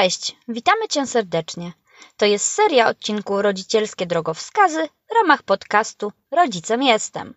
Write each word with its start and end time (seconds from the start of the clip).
Cześć, 0.00 0.36
witamy 0.48 0.88
Cię 0.88 1.06
serdecznie. 1.06 1.72
To 2.16 2.26
jest 2.26 2.48
seria 2.48 2.88
odcinku 2.88 3.42
Rodzicielskie 3.42 4.06
Drogowskazy 4.06 4.88
w 5.10 5.14
ramach 5.14 5.42
podcastu 5.42 6.12
Rodzicem 6.30 6.82
Jestem. 6.82 7.34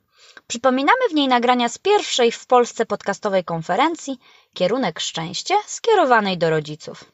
Przypominamy 0.47 1.09
w 1.09 1.13
niej 1.13 1.27
nagrania 1.27 1.69
z 1.69 1.77
pierwszej 1.77 2.31
w 2.31 2.45
Polsce 2.45 2.85
podcastowej 2.85 3.43
konferencji 3.43 4.19
Kierunek 4.53 4.99
Szczęście 4.99 5.55
skierowanej 5.65 6.37
do 6.37 6.49
rodziców. 6.49 7.05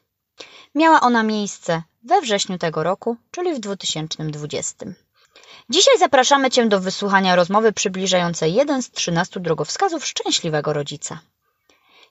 Miała 0.74 1.00
ona 1.00 1.22
miejsce 1.22 1.82
we 2.02 2.20
wrześniu 2.20 2.58
tego 2.58 2.82
roku, 2.82 3.16
czyli 3.30 3.54
w 3.54 3.60
2020. 3.60 4.86
Dzisiaj 5.70 5.98
zapraszamy 5.98 6.50
Cię 6.50 6.66
do 6.66 6.80
wysłuchania 6.80 7.36
rozmowy 7.36 7.72
przybliżającej 7.72 8.54
jeden 8.54 8.82
z 8.82 8.90
13 8.90 9.40
drogowskazów 9.40 10.06
szczęśliwego 10.06 10.72
rodzica. 10.72 11.20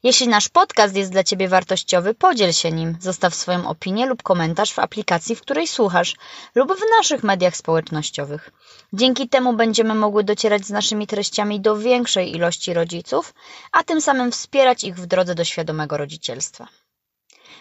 Jeśli 0.03 0.27
nasz 0.27 0.49
podcast 0.49 0.95
jest 0.95 1.11
dla 1.11 1.23
Ciebie 1.23 1.47
wartościowy, 1.47 2.13
podziel 2.13 2.53
się 2.53 2.71
nim, 2.71 2.97
zostaw 2.99 3.35
swoją 3.35 3.69
opinię 3.69 4.05
lub 4.05 4.23
komentarz 4.23 4.73
w 4.73 4.79
aplikacji, 4.79 5.35
w 5.35 5.41
której 5.41 5.67
słuchasz, 5.67 6.15
lub 6.55 6.73
w 6.73 6.83
naszych 6.97 7.23
mediach 7.23 7.55
społecznościowych. 7.55 8.51
Dzięki 8.93 9.29
temu 9.29 9.53
będziemy 9.53 9.95
mogły 9.95 10.23
docierać 10.23 10.65
z 10.65 10.69
naszymi 10.69 11.07
treściami 11.07 11.59
do 11.59 11.77
większej 11.77 12.35
ilości 12.35 12.73
rodziców, 12.73 13.33
a 13.71 13.83
tym 13.83 14.01
samym 14.01 14.31
wspierać 14.31 14.83
ich 14.83 14.95
w 14.95 15.05
drodze 15.05 15.35
do 15.35 15.43
świadomego 15.43 15.97
rodzicielstwa. 15.97 16.67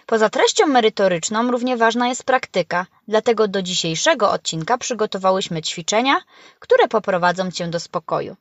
Poza 0.05 0.29
treścią 0.29 0.67
merytoryczną 0.67 1.51
równie 1.51 1.77
ważna 1.77 2.07
jest 2.07 2.23
praktyka, 2.23 2.85
dlatego 3.07 3.47
do 3.47 3.61
dzisiejszego 3.61 4.31
odcinka 4.31 4.77
przygotowałyśmy 4.77 5.61
ćwiczenia, 5.61 6.21
które 6.59 6.87
poprowadzą 6.87 7.51
Cię 7.51 7.67
do 7.67 7.79
spokoju. 7.79 8.35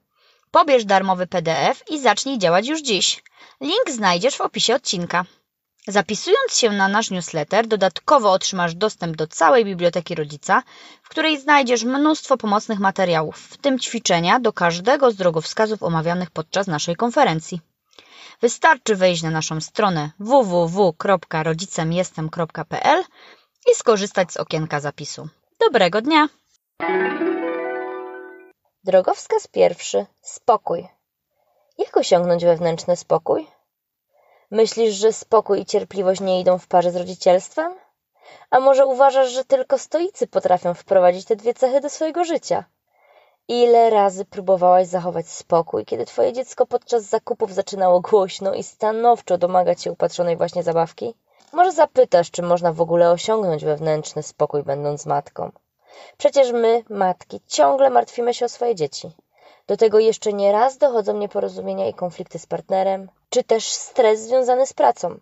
Pobierz 0.51 0.85
darmowy 0.85 1.27
PDF 1.27 1.83
i 1.91 2.01
zacznij 2.01 2.39
działać 2.39 2.69
już 2.69 2.83
dziś. 2.83 3.23
Link 3.61 3.91
znajdziesz 3.91 4.37
w 4.37 4.41
opisie 4.41 4.75
odcinka. 4.75 5.25
Zapisując 5.89 6.57
się 6.57 6.71
na 6.71 6.89
nasz 6.89 7.11
newsletter, 7.11 7.67
dodatkowo 7.67 8.33
otrzymasz 8.33 8.75
dostęp 8.75 9.17
do 9.17 9.27
całej 9.27 9.65
biblioteki 9.65 10.15
rodzica, 10.15 10.63
w 11.03 11.09
której 11.09 11.41
znajdziesz 11.41 11.85
mnóstwo 11.85 12.37
pomocnych 12.37 12.79
materiałów, 12.79 13.37
w 13.37 13.57
tym 13.57 13.79
ćwiczenia 13.79 14.41
do 14.41 14.53
każdego 14.53 15.11
z 15.11 15.17
drogowskazów 15.17 15.83
omawianych 15.83 16.31
podczas 16.31 16.67
naszej 16.67 16.97
konferencji. 16.97 17.61
Wystarczy 18.41 18.97
wejść 18.97 19.23
na 19.23 19.31
naszą 19.31 19.61
stronę 19.61 20.11
www.rodzicemjestem.pl 20.21 23.05
i 23.73 23.75
skorzystać 23.75 24.33
z 24.33 24.37
okienka 24.37 24.81
zapisu. 24.81 25.29
Dobrego 25.61 26.03
dnia! 26.03 26.29
Drogowskaz 28.85 29.47
pierwszy. 29.47 30.07
Spokój. 30.23 30.89
Jak 31.79 31.97
osiągnąć 31.97 32.45
wewnętrzny 32.45 32.97
spokój? 32.97 33.47
Myślisz, 34.51 34.95
że 34.95 35.13
spokój 35.13 35.61
i 35.61 35.67
cierpliwość 35.67 36.21
nie 36.21 36.41
idą 36.41 36.59
w 36.59 36.67
parze 36.67 36.91
z 36.91 36.97
rodzicielstwem? 36.97 37.75
A 38.51 38.61
może 38.61 38.87
uważasz, 38.87 39.31
że 39.31 39.45
tylko 39.45 39.79
stoicy 39.79 40.27
potrafią 40.27 40.75
wprowadzić 40.75 41.25
te 41.25 41.37
dwie 41.37 41.55
cechy 41.55 41.81
do 41.81 41.91
swojego 41.91 42.25
życia? 42.25 42.65
Ile 43.49 43.91
razy 43.91 44.25
próbowałaś 44.25 44.87
zachować 44.87 45.29
spokój, 45.29 45.85
kiedy 45.85 46.07
twoje 46.07 46.33
dziecko 46.33 46.67
podczas 46.67 47.03
zakupów 47.03 47.55
zaczynało 47.55 48.01
głośno 48.01 48.55
i 48.55 48.63
stanowczo 48.63 49.39
domagać 49.39 49.83
się 49.83 49.93
upatrzonej 49.93 50.37
właśnie 50.37 50.63
zabawki? 50.63 51.15
Może 51.53 51.73
zapytasz, 51.73 52.31
czy 52.31 52.43
można 52.43 52.73
w 52.73 52.81
ogóle 52.81 53.11
osiągnąć 53.11 53.65
wewnętrzny 53.65 54.23
spokój, 54.23 54.63
będąc 54.63 55.07
matką? 55.07 55.51
Przecież 56.19 56.53
my, 56.53 56.85
matki, 56.91 57.41
ciągle 57.47 57.91
martwimy 57.91 58.35
się 58.35 58.45
o 58.45 58.49
swoje 58.49 58.75
dzieci. 58.75 59.11
Do 59.67 59.77
tego 59.77 59.99
jeszcze 59.99 60.33
nie 60.33 60.53
raz 60.53 60.79
dochodzą 60.79 61.17
nieporozumienia 61.17 61.89
i 61.89 61.95
konflikty 61.95 62.39
z 62.39 62.47
partnerem, 62.47 63.09
czy 63.31 63.45
też 63.45 63.67
stres 63.67 64.21
związany 64.21 64.67
z 64.67 64.73
pracą. 64.73 65.19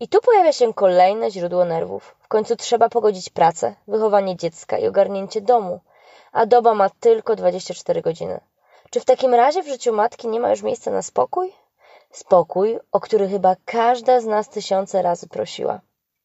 I 0.00 0.08
tu 0.08 0.20
pojawia 0.20 0.52
się 0.52 0.74
kolejne 0.74 1.30
źródło 1.30 1.64
nerwów. 1.64 2.16
W 2.20 2.28
końcu 2.28 2.56
trzeba 2.56 2.88
pogodzić 2.88 3.30
pracę, 3.30 3.74
wychowanie 3.88 4.36
dziecka 4.36 4.78
i 4.78 4.86
ogarnięcie 4.86 5.40
domu, 5.40 5.80
a 6.32 6.46
doba 6.46 6.74
ma 6.74 6.90
tylko 6.90 7.36
24 7.36 8.02
godziny. 8.02 8.40
Czy 8.90 9.00
w 9.00 9.04
takim 9.04 9.34
razie 9.34 9.62
w 9.62 9.68
życiu 9.68 9.92
matki 9.92 10.28
nie 10.28 10.40
ma 10.40 10.50
już 10.50 10.62
miejsca 10.62 10.90
na 10.90 11.02
spokój? 11.02 11.52
Spokój, 12.10 12.78
o 12.92 13.00
który 13.00 13.28
chyba 13.28 13.56
każda 13.64 14.20
z 14.20 14.26
nas 14.26 14.48
tysiące 14.48 15.02
razy 15.02 15.28
prosiła. 15.28 15.80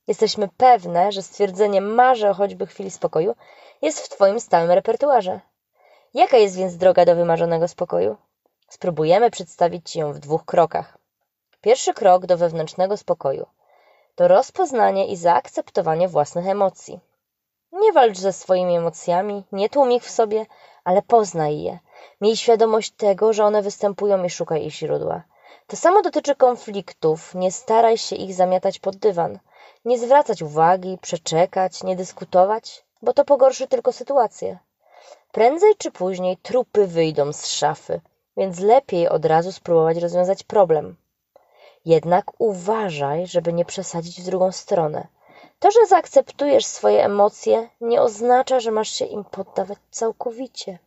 Jesteśmy 0.10 0.50
pewne, 0.58 1.12
że 1.12 1.22
stwierdzenie 1.22 1.82
marzę 1.82 2.30
o 2.30 2.34
choćby 2.34 2.68
chwili 2.68 2.92
spokoju 2.92 3.36
jest 3.82 4.00
w 4.00 4.10
Twoim 4.10 4.40
stałym 4.40 4.72
repertuarze. 4.72 5.40
Jaka 6.14 6.38
jest 6.38 6.56
więc 6.58 6.78
droga 6.78 7.06
do 7.06 7.16
wymarzonego 7.16 7.68
spokoju? 7.68 8.18
Spróbujemy 8.70 9.32
przedstawić 9.32 9.90
Ci 9.90 10.00
ją 10.00 10.14
w 10.14 10.20
dwóch 10.20 10.46
krokach. 10.46 10.98
Pierwszy 11.62 11.94
krok 11.94 12.26
do 12.26 12.38
wewnętrznego 12.38 12.98
spokoju 12.98 13.46
to 14.16 14.28
rozpoznanie 14.28 15.08
i 15.08 15.16
zaakceptowanie 15.16 16.08
własnych 16.08 16.48
emocji. 16.48 17.00
Nie 17.72 17.94
walcz 17.94 18.18
ze 18.18 18.34
swoimi 18.34 18.76
emocjami, 18.76 19.44
nie 19.52 19.70
tłum 19.70 19.92
ich 19.92 20.04
w 20.04 20.10
sobie, 20.10 20.46
ale 20.84 21.02
poznaj 21.02 21.62
je. 21.62 21.80
Miej 22.22 22.38
świadomość 22.38 22.92
tego, 22.92 23.34
że 23.34 23.46
one 23.46 23.62
występują 23.62 24.24
i 24.24 24.30
szukaj 24.30 24.66
ich 24.66 24.74
źródła. 24.74 25.24
To 25.68 25.76
samo 25.76 26.02
dotyczy 26.02 26.36
konfliktów. 26.36 27.36
Nie 27.36 27.52
staraj 27.52 27.98
się 27.98 28.16
ich 28.16 28.34
zamiatać 28.34 28.80
pod 28.80 28.96
dywan. 28.96 29.40
Nie 29.86 30.00
zwracać 30.00 30.42
uwagi, 30.42 30.98
przeczekać, 31.02 31.84
nie 31.84 31.96
dyskutować, 31.96 32.86
bo 33.02 33.14
to 33.14 33.26
pogorszy 33.26 33.68
tylko 33.68 33.92
sytuację. 33.92 34.58
Prędzej 35.32 35.76
czy 35.78 35.92
później 35.92 36.38
trupy 36.38 36.88
wyjdą 36.88 37.34
z 37.34 37.46
szafy, 37.46 38.02
więc 38.38 38.60
lepiej 38.60 39.10
od 39.10 39.26
razu 39.26 39.52
spróbować 39.52 39.98
rozwiązać 39.98 40.44
problem. 40.44 40.96
Jednak 41.86 42.26
uważaj, 42.38 43.28
żeby 43.28 43.54
nie 43.54 43.66
przesadzić 43.66 44.22
w 44.22 44.26
drugą 44.26 44.52
stronę. 44.52 45.08
To, 45.60 45.72
że 45.72 45.86
zaakceptujesz 45.88 46.66
swoje 46.66 47.06
emocje, 47.06 47.70
nie 47.82 48.02
oznacza, 48.02 48.60
że 48.60 48.72
masz 48.72 48.90
się 48.90 49.06
im 49.06 49.24
poddawać 49.24 49.78
całkowicie. 49.92 50.80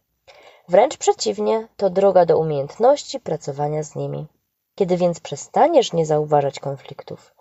Wręcz 0.68 0.96
przeciwnie, 0.96 1.68
to 1.76 1.90
droga 1.90 2.26
do 2.26 2.38
umiejętności 2.38 3.20
pracowania 3.20 3.82
z 3.82 3.94
nimi. 3.94 4.26
Kiedy 4.74 4.96
więc 4.96 5.20
przestaniesz 5.20 5.92
nie 5.92 6.06
zauważać 6.06 6.60
konfliktów, 6.60 7.31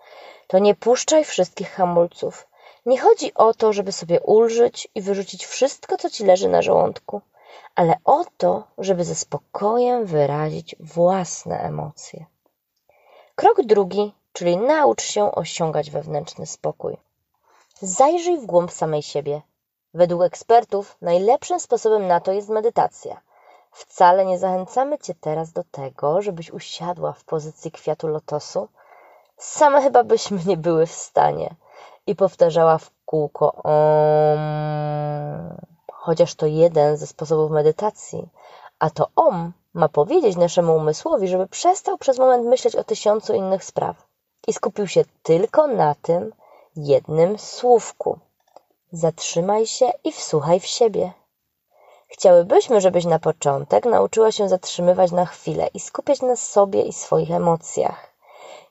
to 0.52 0.58
nie 0.58 0.74
puszczaj 0.74 1.24
wszystkich 1.24 1.70
hamulców. 1.70 2.48
Nie 2.86 2.98
chodzi 3.00 3.34
o 3.34 3.54
to, 3.54 3.72
żeby 3.72 3.92
sobie 3.92 4.20
ulżyć 4.20 4.88
i 4.94 5.02
wyrzucić 5.02 5.46
wszystko, 5.46 5.96
co 5.96 6.10
ci 6.10 6.24
leży 6.24 6.48
na 6.48 6.62
żołądku, 6.62 7.20
ale 7.74 7.94
o 8.04 8.24
to, 8.36 8.64
żeby 8.78 9.04
ze 9.04 9.14
spokojem 9.14 10.06
wyrazić 10.06 10.76
własne 10.80 11.60
emocje. 11.60 12.26
Krok 13.34 13.62
drugi, 13.62 14.14
czyli 14.32 14.56
naucz 14.56 15.02
się 15.02 15.32
osiągać 15.32 15.90
wewnętrzny 15.90 16.46
spokój. 16.46 16.96
Zajrzyj 17.80 18.38
w 18.38 18.46
głąb 18.46 18.72
samej 18.72 19.02
siebie. 19.02 19.42
Według 19.94 20.22
ekspertów 20.22 20.96
najlepszym 21.00 21.60
sposobem 21.60 22.06
na 22.06 22.20
to 22.20 22.32
jest 22.32 22.48
medytacja. 22.48 23.20
Wcale 23.70 24.24
nie 24.24 24.38
zachęcamy 24.38 24.98
Cię 24.98 25.14
teraz 25.14 25.52
do 25.52 25.64
tego, 25.64 26.22
żebyś 26.22 26.50
usiadła 26.50 27.12
w 27.12 27.24
pozycji 27.24 27.70
kwiatu 27.70 28.08
lotosu. 28.08 28.68
Same 29.42 29.82
chyba 29.82 30.04
byśmy 30.04 30.40
nie 30.46 30.56
były 30.56 30.86
w 30.86 30.92
stanie. 30.92 31.54
I 32.06 32.16
powtarzała 32.16 32.78
w 32.78 32.90
kółko 33.04 33.52
om, 33.62 34.40
chociaż 35.92 36.34
to 36.34 36.46
jeden 36.46 36.96
ze 36.96 37.06
sposobów 37.06 37.50
medytacji. 37.50 38.28
A 38.78 38.90
to 38.90 39.08
om 39.16 39.52
ma 39.74 39.88
powiedzieć 39.88 40.36
naszemu 40.36 40.76
umysłowi, 40.76 41.28
żeby 41.28 41.46
przestał 41.46 41.98
przez 41.98 42.18
moment 42.18 42.46
myśleć 42.46 42.76
o 42.76 42.84
tysiącu 42.84 43.34
innych 43.34 43.64
spraw 43.64 43.96
i 44.46 44.52
skupił 44.52 44.86
się 44.86 45.04
tylko 45.22 45.66
na 45.66 45.94
tym 45.94 46.32
jednym 46.76 47.38
słówku. 47.38 48.18
Zatrzymaj 48.92 49.66
się 49.66 49.92
i 50.04 50.12
wsłuchaj 50.12 50.60
w 50.60 50.66
siebie. 50.66 51.12
Chciałybyśmy, 52.08 52.80
żebyś 52.80 53.04
na 53.04 53.18
początek 53.18 53.84
nauczyła 53.84 54.32
się 54.32 54.48
zatrzymywać 54.48 55.12
na 55.12 55.26
chwilę 55.26 55.68
i 55.74 55.80
skupiać 55.80 56.22
na 56.22 56.36
sobie 56.36 56.82
i 56.82 56.92
swoich 56.92 57.30
emocjach. 57.30 58.11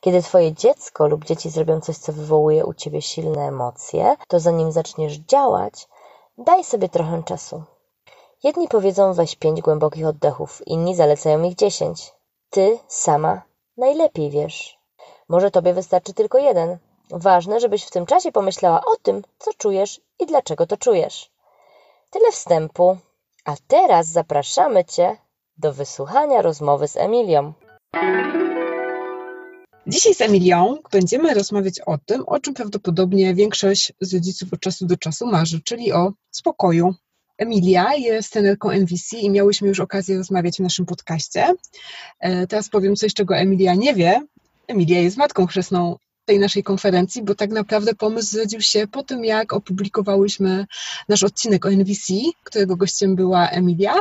Kiedy 0.02 0.22
twoje 0.22 0.54
dziecko 0.54 1.08
lub 1.08 1.26
dzieci 1.26 1.50
zrobią 1.50 1.82
coś, 1.82 1.98
co 1.98 2.14
wywołuje 2.14 2.66
u 2.66 2.74
ciebie 2.74 3.02
silne 3.02 3.48
emocje, 3.48 4.16
to 4.28 4.40
zanim 4.40 4.72
zaczniesz 4.72 5.18
działać, 5.18 5.88
daj 6.38 6.64
sobie 6.64 6.90
trochę 6.90 7.24
czasu. 7.24 7.64
Jedni 8.44 8.68
powiedzą 8.68 9.14
weź 9.14 9.36
pięć 9.36 9.62
głębokich 9.62 10.08
oddechów, 10.08 10.68
inni 10.68 10.96
zalecają 10.96 11.44
ich 11.44 11.56
dziesięć. 11.56 12.14
Ty 12.50 12.80
sama 12.88 13.42
najlepiej 13.78 14.30
wiesz. 14.30 14.80
Może 15.30 15.52
tobie 15.52 15.74
wystarczy 15.74 16.14
tylko 16.14 16.38
jeden. 16.38 16.78
Ważne, 17.10 17.60
żebyś 17.60 17.86
w 17.86 17.92
tym 17.92 18.06
czasie 18.06 18.32
pomyślała 18.32 18.82
o 18.86 18.96
tym, 19.02 19.22
co 19.40 19.54
czujesz 19.54 20.02
i 20.20 20.26
dlaczego 20.26 20.68
to 20.68 20.78
czujesz. 20.78 21.32
Tyle 22.10 22.32
wstępu. 22.32 22.98
A 23.46 23.54
teraz 23.68 24.08
zapraszamy 24.08 24.86
Cię 24.86 25.18
do 25.58 25.74
wysłuchania 25.74 26.42
rozmowy 26.42 26.88
z 26.88 26.98
Emilią. 26.98 27.54
Dzisiaj 29.88 30.14
z 30.14 30.22
Emilią 30.22 30.78
będziemy 30.92 31.34
rozmawiać 31.34 31.80
o 31.86 31.98
tym, 31.98 32.24
o 32.28 32.40
czym 32.40 32.54
prawdopodobnie 32.54 33.36
większość 33.36 33.94
z 34.02 34.14
rodziców 34.14 34.54
od 34.54 34.60
czasu 34.60 34.86
do 34.86 34.98
czasu 34.98 35.28
marzy, 35.28 35.62
czyli 35.62 35.92
o 35.92 36.14
spokoju. 36.32 36.96
Emilia 37.38 37.96
jest 37.96 38.34
trenerką 38.34 38.70
NVC 38.70 39.18
i 39.18 39.30
miałyśmy 39.30 39.68
już 39.68 39.80
okazję 39.80 40.18
rozmawiać 40.18 40.58
w 40.58 40.60
naszym 40.60 40.86
podcaście. 40.86 41.54
E, 42.20 42.48
teraz 42.48 42.70
powiem 42.70 42.96
coś, 42.96 43.14
czego 43.14 43.38
Emilia 43.38 43.76
nie 43.76 43.94
wie. 43.94 44.22
Emilia 44.68 45.00
jest 45.00 45.18
matką 45.18 45.48
chrzestną 45.48 45.96
tej 46.26 46.40
naszej 46.40 46.64
konferencji, 46.64 47.24
bo 47.24 47.36
tak 47.36 47.50
naprawdę 47.50 47.96
pomysł 47.96 48.32
zrodził 48.32 48.62
się 48.62 48.88
po 48.88 49.04
tym, 49.04 49.26
jak 49.26 49.54
opublikowałyśmy 49.54 50.66
nasz 51.10 51.24
odcinek 51.24 51.66
o 51.66 51.72
NVC, 51.72 52.14
którego 52.44 52.76
gościem 52.76 53.16
była 53.16 53.50
Emilia. 53.50 53.96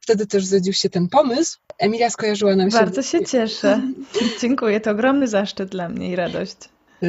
Wtedy 0.00 0.26
też 0.26 0.44
zrodził 0.44 0.72
się 0.72 0.90
ten 0.90 1.08
pomysł. 1.08 1.58
Emilia 1.78 2.10
skojarzyła 2.10 2.56
nam 2.56 2.70
się... 2.70 2.76
Bardzo 2.76 3.02
się 3.02 3.24
cieszę. 3.24 3.82
Dziękuję, 4.40 4.80
to 4.80 4.90
ogromny 4.90 5.28
zaszczyt 5.28 5.68
dla 5.68 5.88
mnie 5.88 6.10
i 6.10 6.16
radość. 6.16 6.56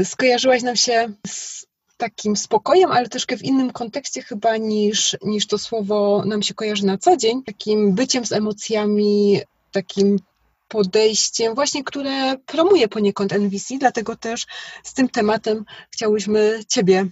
Skojarzyłaś 0.03 0.63
nam 0.63 0.75
się 0.75 1.09
z 1.27 1.65
takim 1.97 2.35
spokojem, 2.35 2.91
ale 2.91 3.09
troszkę 3.09 3.37
w 3.37 3.43
innym 3.43 3.71
kontekście 3.71 4.21
chyba 4.21 4.57
niż, 4.57 5.17
niż 5.23 5.47
to 5.47 5.57
słowo 5.57 6.23
nam 6.25 6.41
się 6.41 6.53
kojarzy 6.53 6.85
na 6.85 6.97
co 6.97 7.17
dzień. 7.17 7.43
Takim 7.43 7.93
byciem 7.93 8.25
z 8.25 8.31
emocjami, 8.31 9.39
takim 9.71 10.19
podejściem, 10.67 11.55
właśnie 11.55 11.83
które 11.83 12.37
promuje 12.37 12.87
poniekąd 12.87 13.33
NVC, 13.33 13.77
dlatego 13.79 14.15
też 14.15 14.45
z 14.83 14.93
tym 14.93 15.09
tematem 15.09 15.65
chciałyśmy 15.91 16.59
Ciebie 16.67 17.07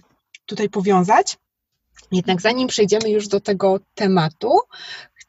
tutaj 0.46 0.68
powiązać. 0.68 1.36
Jednak 2.12 2.40
zanim 2.40 2.68
przejdziemy 2.68 3.10
już 3.10 3.28
do 3.28 3.40
tego 3.40 3.80
tematu, 3.94 4.60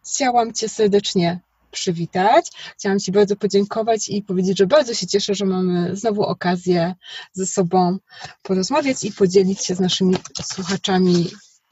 chciałam 0.04 0.54
Cię 0.54 0.70
serdecznie 0.70 1.40
przywitać. 1.72 2.52
Chciałam 2.78 3.00
Ci 3.00 3.12
bardzo 3.12 3.36
podziękować 3.36 4.10
i 4.10 4.24
powiedzieć, 4.24 4.58
że 4.58 4.68
bardzo 4.68 4.94
się 4.94 5.08
cieszę, 5.08 5.36
że 5.36 5.46
mamy 5.46 5.96
znowu 5.96 6.24
okazję 6.24 6.96
ze 7.34 7.46
sobą 7.46 7.98
porozmawiać 8.44 9.04
i 9.04 9.12
podzielić 9.12 9.66
się 9.66 9.76
z 9.76 9.80
naszymi 9.80 10.16
słuchaczami 10.44 11.30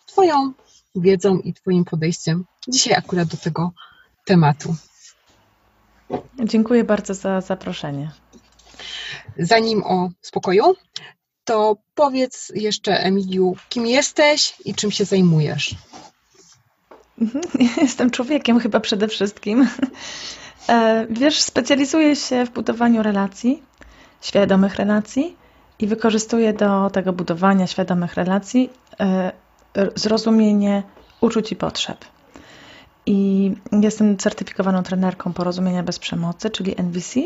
Twoją 0.08 0.54
wiedzą 0.96 1.40
i 1.40 1.54
Twoim 1.54 1.86
podejściem 1.86 2.46
dzisiaj 2.68 2.94
akurat 2.94 3.28
do 3.28 3.38
tego 3.38 3.72
tematu. 4.26 4.76
Dziękuję 6.44 6.84
bardzo 6.84 7.14
za 7.14 7.42
zaproszenie. 7.42 8.12
Zanim 9.38 9.84
o 9.84 10.10
spokoju, 10.22 10.76
to 11.44 11.78
powiedz 11.96 12.52
jeszcze, 12.56 13.04
Emiliu, 13.04 13.56
kim 13.70 13.88
jesteś 13.88 14.54
i 14.66 14.76
czym 14.76 14.92
się 14.92 15.06
zajmujesz? 15.06 15.76
Mhm. 17.22 17.44
Jestem 17.82 18.12
człowiekiem 18.12 18.60
chyba 18.60 18.80
przede 18.80 19.08
wszystkim. 19.08 19.68
E, 20.70 21.08
wiesz, 21.10 21.42
specjalizuję 21.42 22.16
się 22.16 22.46
w 22.46 22.50
budowaniu 22.50 23.04
relacji, 23.04 23.64
świadomych 24.22 24.76
relacji 24.76 25.38
i 25.80 25.88
wykorzystuję 25.88 26.54
do 26.54 26.90
tego 26.90 27.14
budowania 27.14 27.68
świadomych 27.68 28.14
relacji 28.14 28.70
e, 29.00 29.32
zrozumienie 29.96 30.84
uczuć 31.22 31.52
i 31.52 31.56
potrzeb. 31.56 32.06
I 33.06 33.52
jestem 33.82 34.18
certyfikowaną 34.18 34.84
trenerką 34.84 35.34
porozumienia 35.34 35.84
bez 35.84 36.00
przemocy, 36.00 36.50
czyli 36.50 36.76
NVC, 36.78 37.20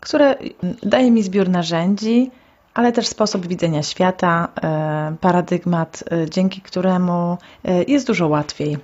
które 0.00 0.34
daje 0.82 1.10
mi 1.10 1.22
zbiór 1.22 1.48
narzędzi, 1.48 2.30
ale 2.74 2.92
też 2.92 3.08
sposób 3.08 3.46
widzenia 3.46 3.82
świata, 3.82 4.48
e, 4.62 5.16
paradygmat, 5.20 6.04
dzięki 6.30 6.60
któremu 6.60 7.38
jest 7.86 8.06
dużo 8.06 8.28
łatwiej 8.28 8.76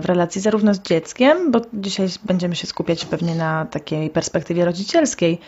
w 0.00 0.04
relacji 0.04 0.40
zarówno 0.40 0.74
z 0.74 0.80
dzieckiem, 0.80 1.50
bo 1.50 1.60
dzisiaj 1.72 2.08
będziemy 2.24 2.56
się 2.56 2.66
skupiać 2.66 3.04
pewnie 3.04 3.34
na 3.34 3.66
takiej 3.66 4.10
perspektywie 4.10 4.64
rodzicielskiej, 4.64 5.38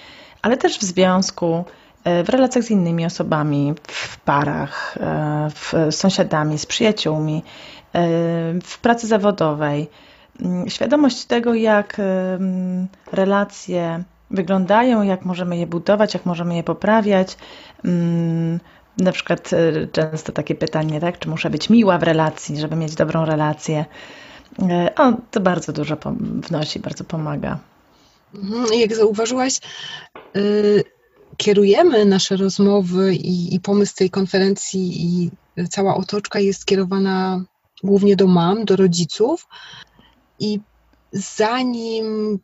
ale 0.43 0.57
też 0.57 0.79
w 0.79 0.83
związku, 0.83 1.65
e, 2.05 2.25
w 2.25 2.29
relacjach 2.29 2.65
z 2.65 2.71
innymi 2.71 3.07
osobami, 3.07 3.75
w 3.89 4.21
parach, 4.21 4.99
e, 5.01 5.49
z 5.91 5.97
sąsiadami, 5.97 6.59
z 6.59 6.67
przyjaciółmi, 6.67 7.43
e, 7.45 7.76
w 8.63 8.79
pracy 8.83 9.07
zawodowej. 9.07 9.89
Mm, 10.41 10.71
świadomość 10.71 11.25
tego, 11.25 11.55
jak 11.55 12.01
relacje 13.13 14.05
wyglądają, 14.31 15.03
jak 15.03 15.25
możemy 15.25 15.57
je 15.57 15.67
budować, 15.67 16.15
jak 16.15 16.27
możemy 16.27 16.57
je 16.57 16.63
poprawiać 16.63 17.37
mm, 17.85 18.61
na 18.99 19.13
przykład 19.13 19.53
e, 19.53 19.87
często 19.87 20.33
takie 20.33 20.55
pytanie, 20.55 21.01
tak, 21.01 21.19
czy 21.19 21.29
muszę 21.29 21.51
być 21.51 21.71
miła 21.71 21.99
w 21.99 22.03
relacji, 22.03 22.61
żeby 22.61 22.77
mieć 22.77 22.95
dobrą 22.95 23.25
relację. 23.25 23.85
E, 24.63 24.95
o, 24.97 25.13
to 25.31 25.41
bardzo 25.41 25.73
dużo 25.73 25.97
wnosi, 26.21 26.81
bardzo 26.81 27.05
pomaga. 27.05 27.59
Mhm, 28.35 28.81
jak 28.81 28.95
zauważyłaś, 28.95 29.61
y, 30.37 30.85
kierujemy 31.37 32.05
nasze 32.05 32.37
rozmowy 32.37 33.15
i, 33.15 33.55
i 33.55 33.61
pomysł 33.61 33.95
tej 33.97 34.11
konferencji 34.11 35.05
i 35.05 35.31
cała 35.71 35.97
otoczka 35.97 36.41
jest 36.41 36.61
skierowana 36.61 37.45
głównie 37.85 38.17
do 38.17 38.27
mam, 38.27 38.65
do 38.65 38.77
rodziców. 38.77 39.47
I 40.39 40.61
zanim 41.13 42.39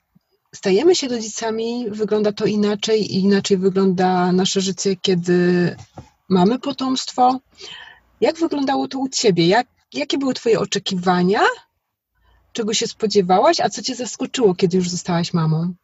stajemy 0.54 0.94
się 0.94 1.08
rodzicami, 1.08 1.86
wygląda 1.90 2.32
to 2.32 2.46
inaczej 2.46 3.14
i 3.14 3.20
inaczej 3.20 3.56
wygląda 3.56 4.32
nasze 4.32 4.60
życie, 4.60 4.96
kiedy 4.96 5.76
mamy 6.28 6.58
potomstwo. 6.58 7.40
Jak 8.20 8.38
wyglądało 8.38 8.88
to 8.88 8.98
u 8.98 9.08
Ciebie? 9.08 9.46
Jak, 9.46 9.66
jakie 9.92 10.18
były 10.18 10.34
Twoje 10.34 10.60
oczekiwania? 10.60 11.40
Czego 12.52 12.74
się 12.74 12.86
spodziewałaś, 12.86 13.60
a 13.60 13.68
co 13.68 13.82
Cię 13.82 13.94
zaskoczyło, 13.94 14.54
kiedy 14.54 14.76
już 14.76 14.90
zostałaś 14.90 15.34
mamą? 15.34 15.74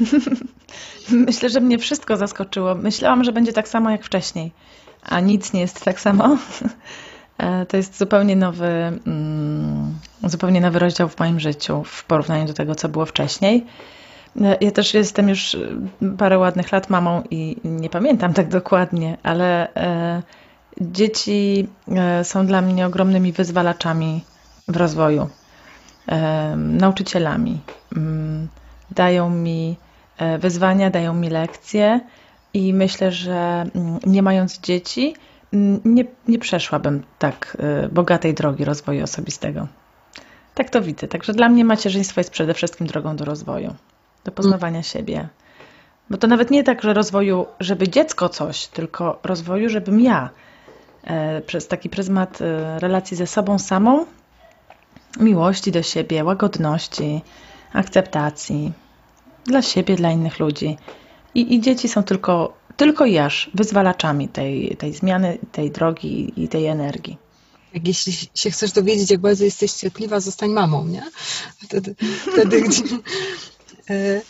Myślę, 1.10 1.50
że 1.50 1.60
mnie 1.60 1.78
wszystko 1.78 2.16
zaskoczyło. 2.16 2.74
Myślałam, 2.74 3.24
że 3.24 3.32
będzie 3.32 3.52
tak 3.52 3.68
samo 3.68 3.90
jak 3.90 4.04
wcześniej, 4.04 4.52
a 5.02 5.20
nic 5.20 5.52
nie 5.52 5.60
jest 5.60 5.84
tak 5.84 6.00
samo. 6.00 6.38
E, 7.38 7.66
to 7.66 7.76
jest 7.76 7.98
zupełnie 7.98 8.36
nowy, 8.36 8.68
mm, 9.06 9.94
zupełnie 10.24 10.60
nowy 10.60 10.78
rozdział 10.78 11.08
w 11.08 11.18
moim 11.18 11.40
życiu 11.40 11.84
w 11.84 12.04
porównaniu 12.04 12.46
do 12.46 12.54
tego, 12.54 12.74
co 12.74 12.88
było 12.88 13.06
wcześniej. 13.06 13.66
E, 14.40 14.56
ja 14.60 14.70
też 14.70 14.94
jestem 14.94 15.28
już 15.28 15.54
e, 15.54 15.58
parę 16.18 16.38
ładnych 16.38 16.72
lat 16.72 16.90
mamą 16.90 17.22
i 17.30 17.56
nie 17.64 17.90
pamiętam 17.90 18.34
tak 18.34 18.48
dokładnie, 18.48 19.18
ale 19.22 19.74
e, 19.74 20.22
dzieci 20.80 21.68
są 22.22 22.46
dla 22.46 22.60
mnie 22.60 22.86
ogromnymi 22.86 23.32
wyzwalaczami 23.32 24.24
w 24.68 24.76
rozwoju, 24.76 25.28
nauczycielami. 26.56 27.60
Mm, 27.96 28.48
dają 28.90 29.30
mi 29.30 29.76
wyzwania, 30.38 30.90
dają 30.90 31.14
mi 31.14 31.30
lekcje 31.30 32.00
i 32.54 32.74
myślę, 32.74 33.12
że 33.12 33.64
mm, 33.74 33.98
nie 34.06 34.22
mając 34.22 34.60
dzieci, 34.60 35.02
mm, 35.06 35.26
nie, 35.84 36.04
nie 36.28 36.38
przeszłabym 36.38 37.02
tak 37.18 37.56
bogatej 37.92 38.34
drogi 38.34 38.64
rozwoju 38.64 39.04
osobistego. 39.04 39.66
Tak 40.54 40.70
to 40.70 40.82
widzę. 40.82 41.08
Także 41.08 41.32
dla 41.32 41.48
mnie 41.48 41.64
macierzyństwo 41.64 42.20
jest 42.20 42.30
przede 42.30 42.54
wszystkim 42.54 42.86
drogą 42.86 43.16
do 43.16 43.24
rozwoju 43.24 43.74
do 44.26 44.32
poznawania 44.32 44.82
siebie. 44.82 45.28
Bo 46.10 46.18
to 46.18 46.26
nawet 46.26 46.50
nie 46.50 46.64
tak, 46.64 46.82
że 46.82 46.94
rozwoju, 46.94 47.46
żeby 47.60 47.88
dziecko 47.88 48.28
coś, 48.28 48.66
tylko 48.66 49.18
rozwoju, 49.24 49.68
żebym 49.68 50.00
ja 50.00 50.30
e, 51.04 51.40
przez 51.40 51.68
taki 51.68 51.88
pryzmat 51.88 52.40
e, 52.40 52.78
relacji 52.78 53.16
ze 53.16 53.26
sobą 53.26 53.58
samą, 53.58 54.06
miłości 55.20 55.72
do 55.72 55.82
siebie, 55.82 56.24
łagodności, 56.24 57.22
akceptacji 57.72 58.72
dla 59.44 59.62
siebie, 59.62 59.96
dla 59.96 60.10
innych 60.10 60.38
ludzi. 60.38 60.76
I, 61.34 61.54
i 61.54 61.60
dzieci 61.60 61.88
są 61.88 62.02
tylko, 62.02 62.52
tylko 62.76 63.06
jaż 63.06 63.50
wyzwalaczami 63.54 64.28
tej, 64.28 64.76
tej 64.76 64.94
zmiany, 64.94 65.38
tej 65.52 65.70
drogi 65.70 66.32
i 66.36 66.48
tej 66.48 66.66
energii. 66.66 67.18
Jak 67.74 67.88
jeśli 67.88 68.12
się 68.34 68.50
chcesz 68.50 68.72
dowiedzieć, 68.72 69.10
jak 69.10 69.20
bardzo 69.20 69.44
jesteś 69.44 69.72
cierpliwa, 69.72 70.20
zostań 70.20 70.50
mamą, 70.50 70.86
nie? 70.86 71.02
Wtedy, 71.64 71.94
wtedy 72.32 72.62
gdzie, 72.62 72.82
E, 73.90 74.20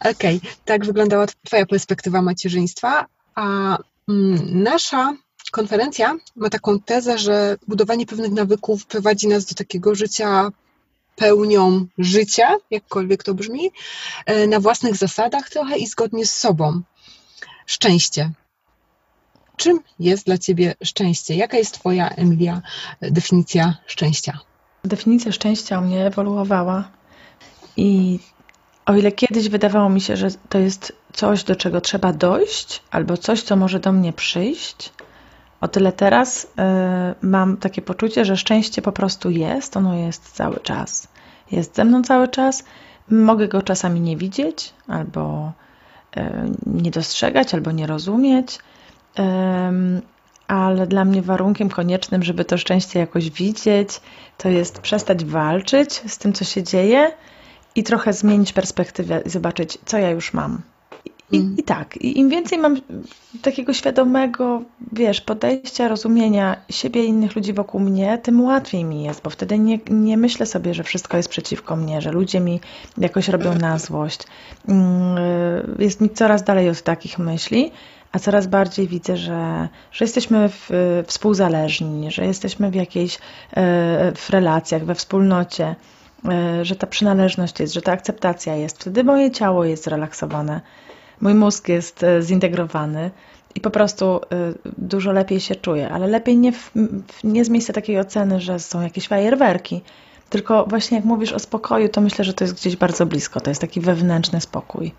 okej, 0.00 0.36
okay. 0.36 0.50
tak 0.64 0.86
wyglądała 0.86 1.26
Twoja 1.44 1.66
perspektywa 1.66 2.22
macierzyństwa, 2.22 3.06
a 3.34 3.78
mm, 4.08 4.62
nasza 4.62 5.16
konferencja 5.52 6.16
ma 6.36 6.50
taką 6.50 6.80
tezę, 6.80 7.18
że 7.18 7.56
budowanie 7.68 8.06
pewnych 8.06 8.32
nawyków 8.32 8.86
prowadzi 8.86 9.28
nas 9.28 9.44
do 9.44 9.54
takiego 9.54 9.94
życia 9.94 10.50
pełnią 11.16 11.86
życia, 11.98 12.56
jakkolwiek 12.70 13.22
to 13.22 13.34
brzmi, 13.34 13.70
e, 14.26 14.46
na 14.46 14.60
własnych 14.60 14.96
zasadach 14.96 15.50
trochę 15.50 15.78
i 15.78 15.86
zgodnie 15.86 16.26
z 16.26 16.38
sobą. 16.38 16.82
Szczęście. 17.66 18.30
Czym 19.56 19.80
jest 19.98 20.26
dla 20.26 20.38
Ciebie 20.38 20.74
szczęście? 20.84 21.34
Jaka 21.34 21.56
jest 21.56 21.74
Twoja, 21.74 22.08
Emilia, 22.08 22.62
definicja 23.00 23.76
szczęścia? 23.86 24.38
Definicja 24.84 25.32
szczęścia 25.32 25.78
u 25.78 25.82
mnie 25.82 26.06
ewoluowała 26.06 26.88
i 27.76 28.18
o 28.86 28.94
ile 28.94 29.12
kiedyś 29.12 29.48
wydawało 29.48 29.88
mi 29.88 30.00
się, 30.00 30.16
że 30.16 30.28
to 30.48 30.58
jest 30.58 30.92
coś, 31.12 31.44
do 31.44 31.56
czego 31.56 31.80
trzeba 31.80 32.12
dojść, 32.12 32.82
albo 32.90 33.16
coś, 33.16 33.42
co 33.42 33.56
może 33.56 33.80
do 33.80 33.92
mnie 33.92 34.12
przyjść, 34.12 34.92
o 35.60 35.68
tyle 35.68 35.92
teraz 35.92 36.44
y, 36.44 36.48
mam 37.22 37.56
takie 37.56 37.82
poczucie, 37.82 38.24
że 38.24 38.36
szczęście 38.36 38.82
po 38.82 38.92
prostu 38.92 39.30
jest, 39.30 39.76
ono 39.76 39.94
jest 39.94 40.32
cały 40.32 40.60
czas. 40.60 41.08
Jest 41.50 41.76
ze 41.76 41.84
mną 41.84 42.02
cały 42.02 42.28
czas. 42.28 42.64
Mogę 43.10 43.48
go 43.48 43.62
czasami 43.62 44.00
nie 44.00 44.16
widzieć, 44.16 44.74
albo 44.88 45.52
nie 46.66 46.90
dostrzegać, 46.90 47.54
albo 47.54 47.72
nie 47.72 47.86
rozumieć, 47.86 48.58
ale 50.48 50.86
dla 50.86 51.04
mnie 51.04 51.22
warunkiem 51.22 51.68
koniecznym, 51.68 52.22
żeby 52.22 52.44
to 52.44 52.58
szczęście 52.58 52.98
jakoś 52.98 53.30
widzieć, 53.30 54.00
to 54.38 54.48
jest 54.48 54.80
przestać 54.80 55.24
walczyć 55.24 56.02
z 56.06 56.18
tym, 56.18 56.32
co 56.32 56.44
się 56.44 56.62
dzieje 56.62 57.12
i 57.74 57.82
trochę 57.82 58.12
zmienić 58.12 58.52
perspektywę 58.52 59.22
i 59.26 59.30
zobaczyć, 59.30 59.78
co 59.84 59.98
ja 59.98 60.10
już 60.10 60.32
mam. 60.32 60.62
I, 61.32 61.36
mm. 61.36 61.56
I, 61.58 61.62
tak, 61.62 61.96
i 61.96 62.18
im 62.18 62.28
więcej 62.28 62.58
mam 62.58 62.76
takiego 63.42 63.72
świadomego, 63.72 64.62
wiesz, 64.92 65.20
podejścia, 65.20 65.88
rozumienia 65.88 66.56
siebie 66.70 67.04
i 67.04 67.08
innych 67.08 67.36
ludzi 67.36 67.52
wokół 67.52 67.80
mnie, 67.80 68.18
tym 68.18 68.40
łatwiej 68.40 68.84
mi 68.84 69.02
jest, 69.02 69.22
bo 69.22 69.30
wtedy 69.30 69.58
nie, 69.58 69.78
nie 69.90 70.16
myślę 70.16 70.46
sobie, 70.46 70.74
że 70.74 70.82
wszystko 70.82 71.16
jest 71.16 71.28
przeciwko 71.28 71.76
mnie, 71.76 72.00
że 72.00 72.12
ludzie 72.12 72.40
mi 72.40 72.60
jakoś 72.98 73.28
robią 73.28 73.54
na 73.54 73.78
złość. 73.78 74.20
Mm, 74.68 75.16
jest 75.78 76.00
mi 76.00 76.10
coraz 76.10 76.44
dalej 76.44 76.68
od 76.70 76.82
takich 76.82 77.18
myśli, 77.18 77.70
a 78.12 78.18
coraz 78.18 78.46
bardziej 78.46 78.88
widzę, 78.88 79.16
że, 79.16 79.68
że 79.92 80.04
jesteśmy 80.04 80.48
w, 80.48 80.70
współzależni, 81.06 82.10
że 82.10 82.26
jesteśmy 82.26 82.70
w 82.70 82.74
jakiejś 82.74 83.14
e, 83.16 83.18
w 84.16 84.30
relacjach, 84.30 84.84
we 84.84 84.94
wspólnocie, 84.94 85.74
e, 86.24 86.64
że 86.64 86.76
ta 86.76 86.86
przynależność 86.86 87.60
jest, 87.60 87.74
że 87.74 87.82
ta 87.82 87.92
akceptacja 87.92 88.54
jest. 88.54 88.80
Wtedy 88.80 89.04
moje 89.04 89.30
ciało 89.30 89.64
jest 89.64 89.84
zrelaksowane 89.84 90.60
mój 91.20 91.34
mózg 91.34 91.68
jest 91.68 92.02
e, 92.02 92.22
zintegrowany 92.22 93.10
i 93.54 93.60
po 93.60 93.70
prostu 93.70 94.04
e, 94.06 94.20
dużo 94.78 95.12
lepiej 95.12 95.40
się 95.40 95.54
czuję, 95.54 95.88
ale 95.88 96.06
lepiej 96.06 96.36
nie, 96.36 96.52
w, 96.52 96.72
nie 97.24 97.44
z 97.44 97.48
miejsca 97.48 97.72
takiej 97.72 98.00
oceny, 98.00 98.40
że 98.40 98.60
są 98.60 98.82
jakieś 98.82 99.08
fajerwerki, 99.08 99.82
tylko 100.30 100.66
właśnie 100.66 100.96
jak 100.96 101.04
mówisz 101.04 101.32
o 101.32 101.38
spokoju, 101.38 101.88
to 101.88 102.00
myślę, 102.00 102.24
że 102.24 102.34
to 102.34 102.44
jest 102.44 102.54
gdzieś 102.54 102.76
bardzo 102.76 103.06
blisko. 103.06 103.40
To 103.40 103.50
jest 103.50 103.60
taki 103.60 103.80
wewnętrzny 103.80 104.40
spokój. 104.40 104.92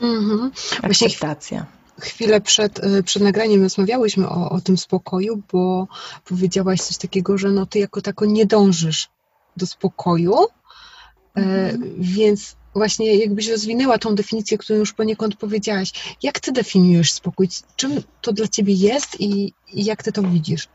Mhm. 0.00 0.50
Akceptacja. 0.82 1.66
Chwilę 2.00 2.40
przed, 2.40 2.84
e, 2.84 3.02
przed 3.02 3.22
nagraniem 3.22 3.62
rozmawiałyśmy 3.62 4.28
o, 4.28 4.50
o 4.50 4.60
tym 4.60 4.76
spokoju, 4.76 5.42
bo 5.52 5.88
powiedziałaś 6.24 6.80
coś 6.80 6.96
takiego, 6.96 7.38
że 7.38 7.48
no 7.48 7.66
ty 7.66 7.78
jako 7.78 8.00
tako 8.00 8.26
nie 8.26 8.46
dążysz 8.46 9.08
do 9.56 9.66
spokoju, 9.66 10.36
mhm. 11.34 11.94
więc 11.98 12.56
właśnie 12.74 13.16
jakbyś 13.16 13.48
rozwinęła 13.48 13.98
tą 13.98 14.14
definicję, 14.14 14.58
którą 14.58 14.78
już 14.78 14.92
poniekąd 14.92 15.36
powiedziałaś. 15.36 16.16
Jak 16.22 16.40
ty 16.40 16.52
definiujesz 16.52 17.12
spokój? 17.12 17.48
Czym 17.76 17.92
to 18.20 18.32
dla 18.32 18.48
ciebie 18.48 18.74
jest 18.74 19.20
i, 19.20 19.52
i 19.72 19.84
jak 19.84 20.02
ty 20.02 20.12
to 20.12 20.22
widzisz? 20.22 20.68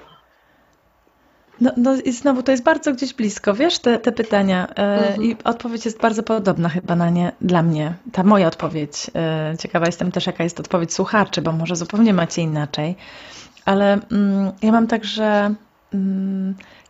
No, 1.61 1.71
no 1.77 1.95
i 1.95 2.11
znowu 2.11 2.43
to 2.43 2.51
jest 2.51 2.63
bardzo 2.63 2.93
gdzieś 2.93 3.13
blisko, 3.13 3.53
wiesz, 3.53 3.79
te, 3.79 3.99
te 3.99 4.11
pytania. 4.11 4.67
E, 4.67 5.07
mhm. 5.07 5.23
I 5.23 5.35
odpowiedź 5.43 5.85
jest 5.85 6.01
bardzo 6.01 6.23
podobna 6.23 6.69
chyba 6.69 6.95
na 6.95 7.09
nie 7.09 7.31
dla 7.41 7.61
mnie. 7.63 7.93
Ta 8.11 8.23
moja 8.23 8.47
odpowiedź. 8.47 9.11
E, 9.15 9.55
ciekawa 9.59 9.85
jestem 9.85 10.11
też, 10.11 10.27
jaka 10.27 10.43
jest 10.43 10.59
odpowiedź 10.59 10.93
słuchaczy, 10.93 11.41
bo 11.41 11.51
może 11.51 11.75
zupełnie 11.75 12.13
macie 12.13 12.41
inaczej. 12.41 12.95
Ale 13.65 13.99
mm, 14.11 14.51
ja 14.61 14.71
mam 14.71 14.87
tak, 14.87 15.05
że 15.05 15.25
mm, 15.25 15.55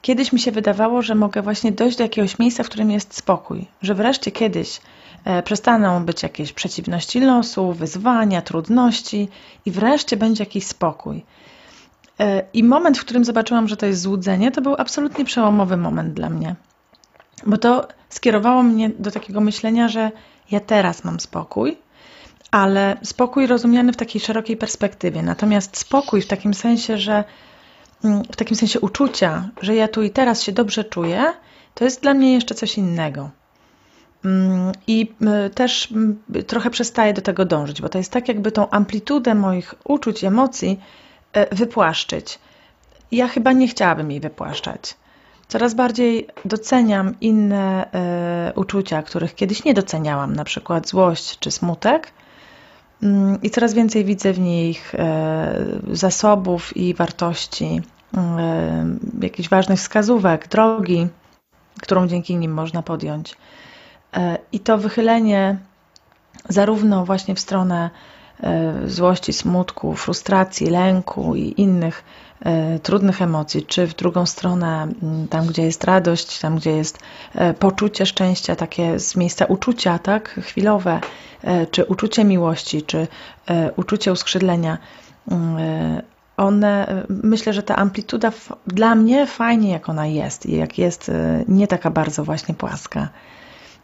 kiedyś 0.02 0.34
mi 0.34 0.40
się 0.40 0.52
wydawało, 0.52 1.02
że 1.02 1.16
mogę 1.16 1.42
właśnie 1.42 1.72
dojść 1.72 1.98
do 1.98 2.04
jakiegoś 2.04 2.40
miejsca, 2.40 2.64
w 2.64 2.70
którym 2.70 2.92
jest 2.92 3.18
spokój. 3.18 3.68
Że 3.82 3.96
wreszcie 3.96 4.32
kiedyś 4.32 4.80
E, 5.26 5.44
przestaną 5.44 6.06
być 6.06 6.24
jakieś 6.24 6.54
przeciwności 6.54 7.20
losu, 7.20 7.74
wyzwania, 7.74 8.42
trudności 8.42 9.30
i 9.66 9.72
wreszcie 9.72 10.18
będzie 10.18 10.44
jakiś 10.44 10.68
spokój. 10.68 11.26
E, 12.20 12.44
I 12.54 12.64
moment, 12.64 12.98
w 12.98 13.06
którym 13.06 13.26
zobaczyłam, 13.26 13.68
że 13.68 13.78
to 13.78 13.86
jest 13.86 14.02
złudzenie, 14.02 14.52
to 14.52 14.62
był 14.62 14.76
absolutnie 14.78 15.26
przełomowy 15.26 15.78
moment 15.78 16.14
dla 16.14 16.30
mnie. 16.30 16.56
Bo 17.46 17.58
to 17.58 17.88
skierowało 18.10 18.64
mnie 18.64 18.90
do 18.90 19.12
takiego 19.12 19.42
myślenia, 19.42 19.88
że 19.88 20.12
ja 20.52 20.60
teraz 20.60 21.04
mam 21.04 21.20
spokój, 21.20 21.78
ale 22.52 22.98
spokój 23.04 23.48
rozumiany 23.48 23.94
w 23.94 23.98
takiej 23.98 24.22
szerokiej 24.22 24.58
perspektywie. 24.58 25.22
Natomiast 25.22 25.78
spokój 25.78 26.22
w 26.22 26.28
takim 26.28 26.54
sensie, 26.54 26.98
że 26.98 27.14
mm, 27.14 27.26
w 28.32 28.36
takim 28.36 28.58
sensie 28.58 28.80
uczucia, 28.80 29.50
że 29.62 29.76
ja 29.76 29.88
tu 29.88 30.04
i 30.04 30.10
teraz 30.10 30.44
się 30.44 30.52
dobrze 30.52 30.84
czuję, 30.84 31.34
to 31.74 31.84
jest 31.84 32.02
dla 32.02 32.14
mnie 32.14 32.34
jeszcze 32.34 32.56
coś 32.56 32.78
innego. 32.78 33.30
Mm, 34.26 34.72
I 34.88 35.14
y, 35.46 35.50
też 35.50 35.92
mm, 35.92 36.22
trochę 36.48 36.70
przestaję 36.70 37.14
do 37.14 37.22
tego 37.22 37.46
dążyć, 37.46 37.82
bo 37.82 37.90
to 37.90 37.98
jest 37.98 38.12
tak, 38.12 38.28
jakby 38.28 38.52
tą 38.52 38.70
amplitudę 38.70 39.36
moich 39.36 39.76
uczuć, 39.84 40.24
emocji 40.24 40.80
e, 41.34 41.56
wypłaszczyć. 41.56 42.40
Ja 43.12 43.28
chyba 43.28 43.52
nie 43.52 43.68
chciałabym 43.68 44.12
jej 44.12 44.20
wypłaszczać. 44.20 44.96
Coraz 45.48 45.74
bardziej 45.74 46.28
doceniam 46.46 47.16
inne 47.22 47.90
uczucia, 48.56 49.04
których 49.04 49.36
kiedyś 49.36 49.64
nie 49.64 49.74
doceniałam, 49.74 50.36
na 50.36 50.44
przykład 50.44 50.88
złość 50.88 51.40
czy 51.40 51.52
smutek. 51.52 52.12
Mm, 53.04 53.42
I 53.42 53.50
coraz 53.50 53.74
więcej 53.74 54.06
widzę 54.06 54.34
w 54.34 54.40
nich 54.40 54.94
zasobów 55.92 56.78
i 56.78 56.94
wartości, 56.94 57.82
jakichś 59.22 59.50
ważnych 59.50 59.80
wskazówek, 59.80 60.48
drogi, 60.48 61.08
którą 61.82 62.08
dzięki 62.08 62.36
nim 62.36 62.54
można 62.54 62.82
podjąć. 62.82 63.36
E, 64.14 64.38
I 64.52 64.60
to 64.60 64.78
wychylenie 64.78 65.58
zarówno 66.50 67.06
właśnie 67.06 67.36
w 67.36 67.40
stronę 67.40 67.90
e, 68.44 68.74
złości, 68.86 69.34
smutku, 69.34 69.94
frustracji, 69.94 70.68
lęku 70.68 71.36
i 71.36 71.62
innych 71.62 72.04
e, 72.40 72.80
trudnych 72.80 73.22
emocji, 73.22 73.64
czy 73.64 73.88
w 73.88 73.96
drugą 73.96 74.26
stronę, 74.26 74.88
tam 75.30 75.48
gdzie 75.48 75.64
jest 75.64 75.84
radość, 75.84 76.40
tam 76.40 76.56
gdzie 76.56 76.72
jest 76.72 77.00
poczucie 77.60 78.06
szczęścia, 78.06 78.56
takie 78.56 79.00
z 79.00 79.16
miejsca 79.16 79.46
uczucia, 79.46 80.00
tak, 80.00 80.30
chwilowe, 80.30 81.00
czy 81.72 81.86
uczucie 81.86 82.24
miłości, 82.24 82.82
czy 82.82 83.08
uczucie 83.76 84.12
uskrzydlenia, 84.12 84.78
one, 86.38 87.04
myślę, 87.10 87.54
że 87.54 87.64
ta 87.64 87.76
amplituda 87.76 88.32
dla 88.68 88.96
mnie 88.96 89.28
fajnie 89.28 89.72
jak 89.72 89.90
ona 89.90 90.08
jest 90.08 90.46
i 90.46 90.56
jak 90.56 90.78
jest 90.78 91.12
nie 91.48 91.68
taka 91.68 91.90
bardzo 91.90 92.24
właśnie 92.24 92.56
płaska. 92.56 93.10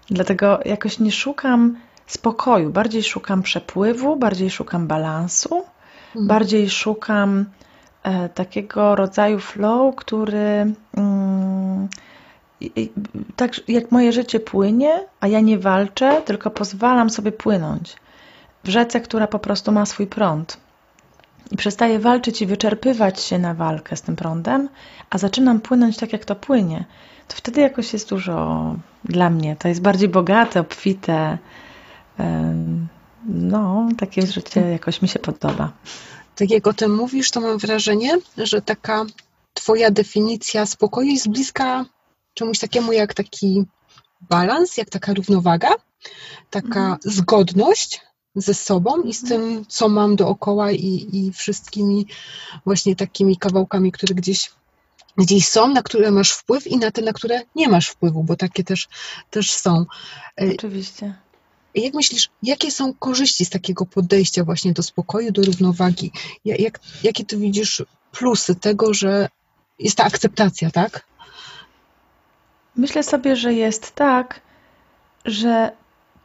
Dlatego 0.10 0.60
jakoś 0.66 1.00
nie 1.00 1.12
szukam 1.12 1.76
spokoju, 2.08 2.70
bardziej 2.70 3.04
szukam 3.04 3.42
przepływu, 3.42 4.16
bardziej 4.16 4.50
szukam 4.50 4.88
balansu, 4.88 5.64
mhm. 6.08 6.28
bardziej 6.28 6.70
szukam 6.70 7.46
e, 8.04 8.30
takiego 8.30 8.96
rodzaju 8.96 9.40
flow, 9.40 9.96
który 9.96 10.74
mm, 10.98 11.88
tak 13.36 13.70
jak 13.70 13.92
moje 13.92 14.12
życie 14.12 14.40
płynie, 14.40 15.06
a 15.20 15.28
ja 15.28 15.40
nie 15.40 15.60
walczę, 15.60 16.22
tylko 16.26 16.50
pozwalam 16.50 17.10
sobie 17.10 17.32
płynąć 17.32 17.96
w 18.64 18.70
rzece, 18.70 19.02
która 19.02 19.28
po 19.28 19.40
prostu 19.40 19.72
ma 19.72 19.86
swój 19.86 20.08
prąd. 20.08 20.58
I 21.52 21.58
przestaję 21.58 22.00
walczyć 22.00 22.42
i 22.42 22.46
wyczerpywać 22.46 23.22
się 23.22 23.40
na 23.40 23.54
walkę 23.54 23.96
z 23.96 24.02
tym 24.02 24.16
prądem, 24.16 24.70
a 25.10 25.18
zaczynam 25.18 25.62
płynąć 25.62 25.98
tak, 25.98 26.14
jak 26.14 26.26
to 26.26 26.36
płynie 26.36 26.86
to 27.32 27.38
wtedy 27.38 27.62
jakoś 27.62 27.94
jest 27.94 28.10
dużo 28.10 28.76
dla 29.04 29.30
mnie. 29.30 29.56
To 29.56 29.68
jest 29.68 29.82
bardziej 29.82 30.10
bogate, 30.10 30.60
obfite. 30.60 31.38
No, 33.26 33.90
takie 33.98 34.28
życie 34.28 34.62
jakoś 34.62 35.02
mi 35.02 35.08
się 35.08 35.20
podoba. 35.20 35.72
Tak 36.36 36.50
jak 36.50 36.68
o 36.68 36.74
tym 36.74 36.96
mówisz, 36.96 37.32
to 37.32 37.42
mam 37.42 37.58
wrażenie, 37.58 38.18
że 38.38 38.62
taka 38.62 39.06
Twoja 39.54 39.92
definicja 39.92 40.66
spokoju 40.66 41.12
jest 41.12 41.30
bliska 41.30 41.86
czemuś 42.34 42.60
takiemu 42.60 42.92
jak 42.92 43.14
taki 43.14 43.66
balans, 44.22 44.78
jak 44.78 44.90
taka 44.90 45.14
równowaga, 45.14 45.70
taka 46.50 46.80
mhm. 46.80 46.98
zgodność 47.04 48.02
ze 48.36 48.54
sobą 48.54 49.02
i 49.02 49.14
z 49.14 49.24
mhm. 49.24 49.42
tym, 49.42 49.66
co 49.66 49.90
mam 49.90 50.16
dookoła 50.16 50.72
i, 50.72 51.08
i 51.14 51.32
wszystkimi 51.34 52.08
właśnie 52.66 52.96
takimi 52.96 53.38
kawałkami, 53.38 53.92
które 53.92 54.16
gdzieś 54.16 54.52
gdzieś 55.18 55.48
są, 55.48 55.68
na 55.68 55.84
które 55.84 56.12
masz 56.12 56.32
wpływ 56.32 56.68
i 56.68 56.78
na 56.78 56.92
te, 56.92 57.02
na 57.02 57.14
które 57.14 57.42
nie 57.56 57.70
masz 57.70 57.88
wpływu, 57.88 58.24
bo 58.24 58.36
takie 58.36 58.64
też, 58.64 58.88
też 59.30 59.52
są. 59.52 59.86
E, 60.42 60.52
Oczywiście. 60.56 61.16
Jak 61.76 61.94
myślisz, 61.94 62.30
jakie 62.44 62.72
są 62.72 62.94
korzyści 62.94 63.46
z 63.46 63.50
takiego 63.50 63.86
podejścia 63.86 64.44
właśnie 64.44 64.74
do 64.74 64.84
spokoju, 64.84 65.32
do 65.32 65.42
równowagi? 65.42 66.12
Jak, 66.46 66.80
jakie 67.04 67.26
ty 67.26 67.38
widzisz 67.38 67.84
plusy 68.12 68.56
tego, 68.56 68.94
że 68.94 69.30
jest 69.80 69.98
ta 69.98 70.04
akceptacja, 70.04 70.72
tak? 70.72 71.06
myślę 72.76 73.04
sobie, 73.04 73.36
że 73.36 73.54
jest 73.54 73.96
tak, 73.96 74.42
że 75.26 75.72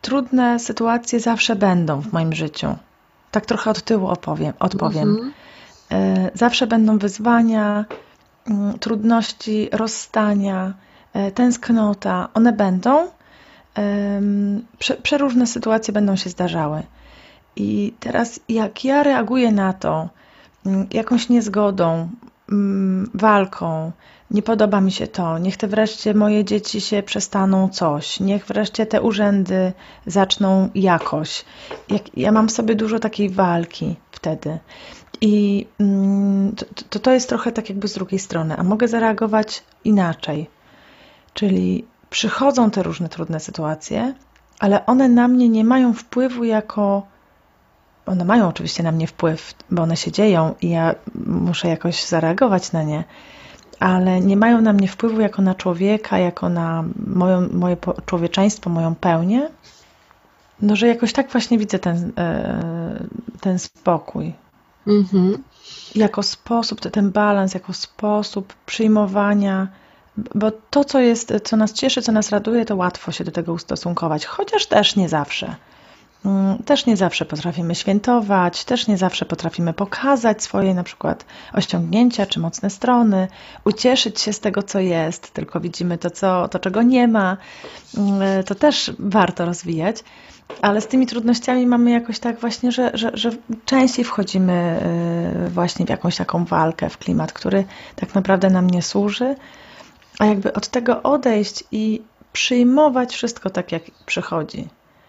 trudne 0.02 0.58
sytuacje 0.58 1.20
zawsze 1.20 1.56
będą 1.56 2.00
w 2.00 2.12
moim 2.12 2.32
życiu. 2.32 2.76
Tak 3.30 3.46
trochę 3.46 3.70
od 3.70 3.82
tyłu 3.82 4.08
opowiem, 4.08 4.52
odpowiem. 4.58 5.08
Mhm. 5.08 5.32
E, 5.92 6.30
Zawsze 6.34 6.66
będą 6.66 6.98
wyzwania, 6.98 7.84
mm, 8.46 8.78
trudności, 8.78 9.68
rozstania, 9.72 10.74
e, 11.12 11.30
tęsknota. 11.30 12.28
One 12.34 12.52
będą. 12.52 13.08
Przeróżne 15.02 15.46
sytuacje 15.46 15.92
będą 15.92 16.16
się 16.16 16.30
zdarzały. 16.30 16.82
I 17.56 17.94
teraz, 18.00 18.40
jak 18.48 18.84
ja 18.84 19.02
reaguję 19.02 19.52
na 19.52 19.72
to 19.72 20.08
mm, 20.66 20.86
jakąś 20.90 21.28
niezgodą, 21.28 22.08
mm, 22.52 23.10
walką, 23.14 23.92
nie 24.30 24.42
podoba 24.42 24.80
mi 24.80 24.92
się 24.92 25.06
to, 25.06 25.38
niech 25.38 25.56
te 25.56 25.68
wreszcie 25.68 26.14
moje 26.14 26.44
dzieci 26.44 26.80
się 26.80 27.02
przestaną 27.02 27.68
coś, 27.68 28.20
niech 28.20 28.46
wreszcie 28.46 28.86
te 28.86 29.02
urzędy 29.02 29.72
zaczną 30.06 30.68
jakoś. 30.74 31.44
Jak, 31.88 32.18
ja 32.18 32.32
mam 32.32 32.48
w 32.48 32.52
sobie 32.52 32.74
dużo 32.74 32.98
takiej 32.98 33.30
walki 33.30 33.96
wtedy. 34.10 34.58
I 35.20 35.66
mm, 35.80 36.54
to, 36.56 36.66
to, 36.90 36.98
to 36.98 37.12
jest 37.12 37.28
trochę 37.28 37.52
tak 37.52 37.68
jakby 37.68 37.88
z 37.88 37.94
drugiej 37.94 38.18
strony, 38.18 38.56
a 38.56 38.62
mogę 38.62 38.88
zareagować 38.88 39.62
inaczej. 39.84 40.50
Czyli 41.34 41.84
przychodzą 42.10 42.70
te 42.70 42.82
różne 42.82 43.08
trudne 43.08 43.40
sytuacje, 43.40 44.14
ale 44.58 44.86
one 44.86 45.08
na 45.08 45.28
mnie 45.28 45.48
nie 45.48 45.64
mają 45.64 45.92
wpływu 45.92 46.44
jako. 46.44 47.06
One 48.06 48.24
mają 48.24 48.48
oczywiście 48.48 48.82
na 48.82 48.92
mnie 48.92 49.06
wpływ, 49.06 49.54
bo 49.70 49.82
one 49.82 49.96
się 49.96 50.12
dzieją 50.12 50.54
i 50.60 50.70
ja 50.70 50.94
muszę 51.26 51.68
jakoś 51.68 52.04
zareagować 52.04 52.72
na 52.72 52.82
nie, 52.82 53.04
ale 53.80 54.20
nie 54.20 54.36
mają 54.36 54.60
na 54.60 54.72
mnie 54.72 54.88
wpływu 54.88 55.20
jako 55.20 55.42
na 55.42 55.54
człowieka, 55.54 56.18
jako 56.18 56.48
na 56.48 56.84
moją, 57.06 57.48
moje 57.52 57.76
człowieczeństwo, 58.06 58.70
moją 58.70 58.94
pełnię. 58.94 59.48
No, 60.62 60.76
że 60.76 60.86
jakoś 60.88 61.12
tak 61.12 61.30
właśnie 61.32 61.58
widzę 61.58 61.78
ten, 61.78 62.12
e, 62.18 63.06
ten 63.40 63.58
spokój, 63.58 64.32
Mhm. 64.86 65.42
jako 65.94 66.22
sposób, 66.22 66.80
te- 66.80 66.90
ten 66.90 67.10
balans, 67.10 67.54
jako 67.54 67.72
sposób 67.72 68.54
przyjmowania, 68.66 69.68
bo 70.34 70.50
to, 70.70 70.84
co 70.84 71.00
jest, 71.00 71.32
co 71.44 71.56
nas 71.56 71.72
cieszy, 71.72 72.02
co 72.02 72.12
nas 72.12 72.30
raduje, 72.30 72.64
to 72.64 72.76
łatwo 72.76 73.12
się 73.12 73.24
do 73.24 73.32
tego 73.32 73.52
ustosunkować, 73.52 74.26
chociaż 74.26 74.66
też 74.66 74.96
nie 74.96 75.08
zawsze. 75.08 75.56
Mm, 76.26 76.58
Też 76.62 76.86
nie 76.86 76.96
zawsze 76.96 77.24
potrafimy 77.24 77.74
świętować, 77.74 78.64
też 78.64 78.86
nie 78.86 78.96
zawsze 78.96 79.24
potrafimy 79.24 79.72
pokazać 79.72 80.42
swoje 80.42 80.74
na 80.74 80.82
przykład 80.82 81.24
osiągnięcia 81.52 82.26
czy 82.26 82.40
mocne 82.40 82.70
strony, 82.70 83.28
ucieszyć 83.64 84.20
się 84.20 84.32
z 84.32 84.40
tego, 84.40 84.62
co 84.62 84.80
jest, 84.80 85.30
tylko 85.30 85.60
widzimy 85.60 85.98
to, 85.98 86.10
co, 86.10 86.48
to 86.48 86.58
czego 86.58 86.82
nie 86.82 87.08
ma. 87.08 87.36
Mm, 87.96 88.44
To 88.44 88.54
też 88.54 88.92
warto 88.98 89.44
rozwijać. 89.44 90.04
Ale 90.62 90.80
z 90.80 90.86
tymi 90.86 91.06
trudnościami 91.06 91.66
mamy 91.66 91.90
jakoś 91.90 92.18
tak 92.18 92.40
właśnie, 92.40 92.72
że, 92.72 92.90
że, 92.94 93.10
że 93.14 93.30
częściej 93.64 94.04
wchodzimy 94.04 94.80
y, 95.46 95.50
właśnie 95.50 95.86
w 95.86 95.88
jakąś 95.88 96.16
taką 96.16 96.44
walkę, 96.44 96.88
w 96.90 96.98
klimat, 96.98 97.32
który 97.32 97.64
tak 97.96 98.14
naprawdę 98.14 98.50
nam 98.50 98.70
nie 98.70 98.82
służy, 98.82 99.36
a 100.18 100.26
jakby 100.26 100.52
od 100.52 100.68
tego 100.68 101.02
odejść 101.02 101.64
i 101.72 102.02
przyjmować 102.32 103.14
wszystko 103.14 103.50
tak, 103.50 103.72
jak 103.72 103.82
przychodzi. 104.06 104.68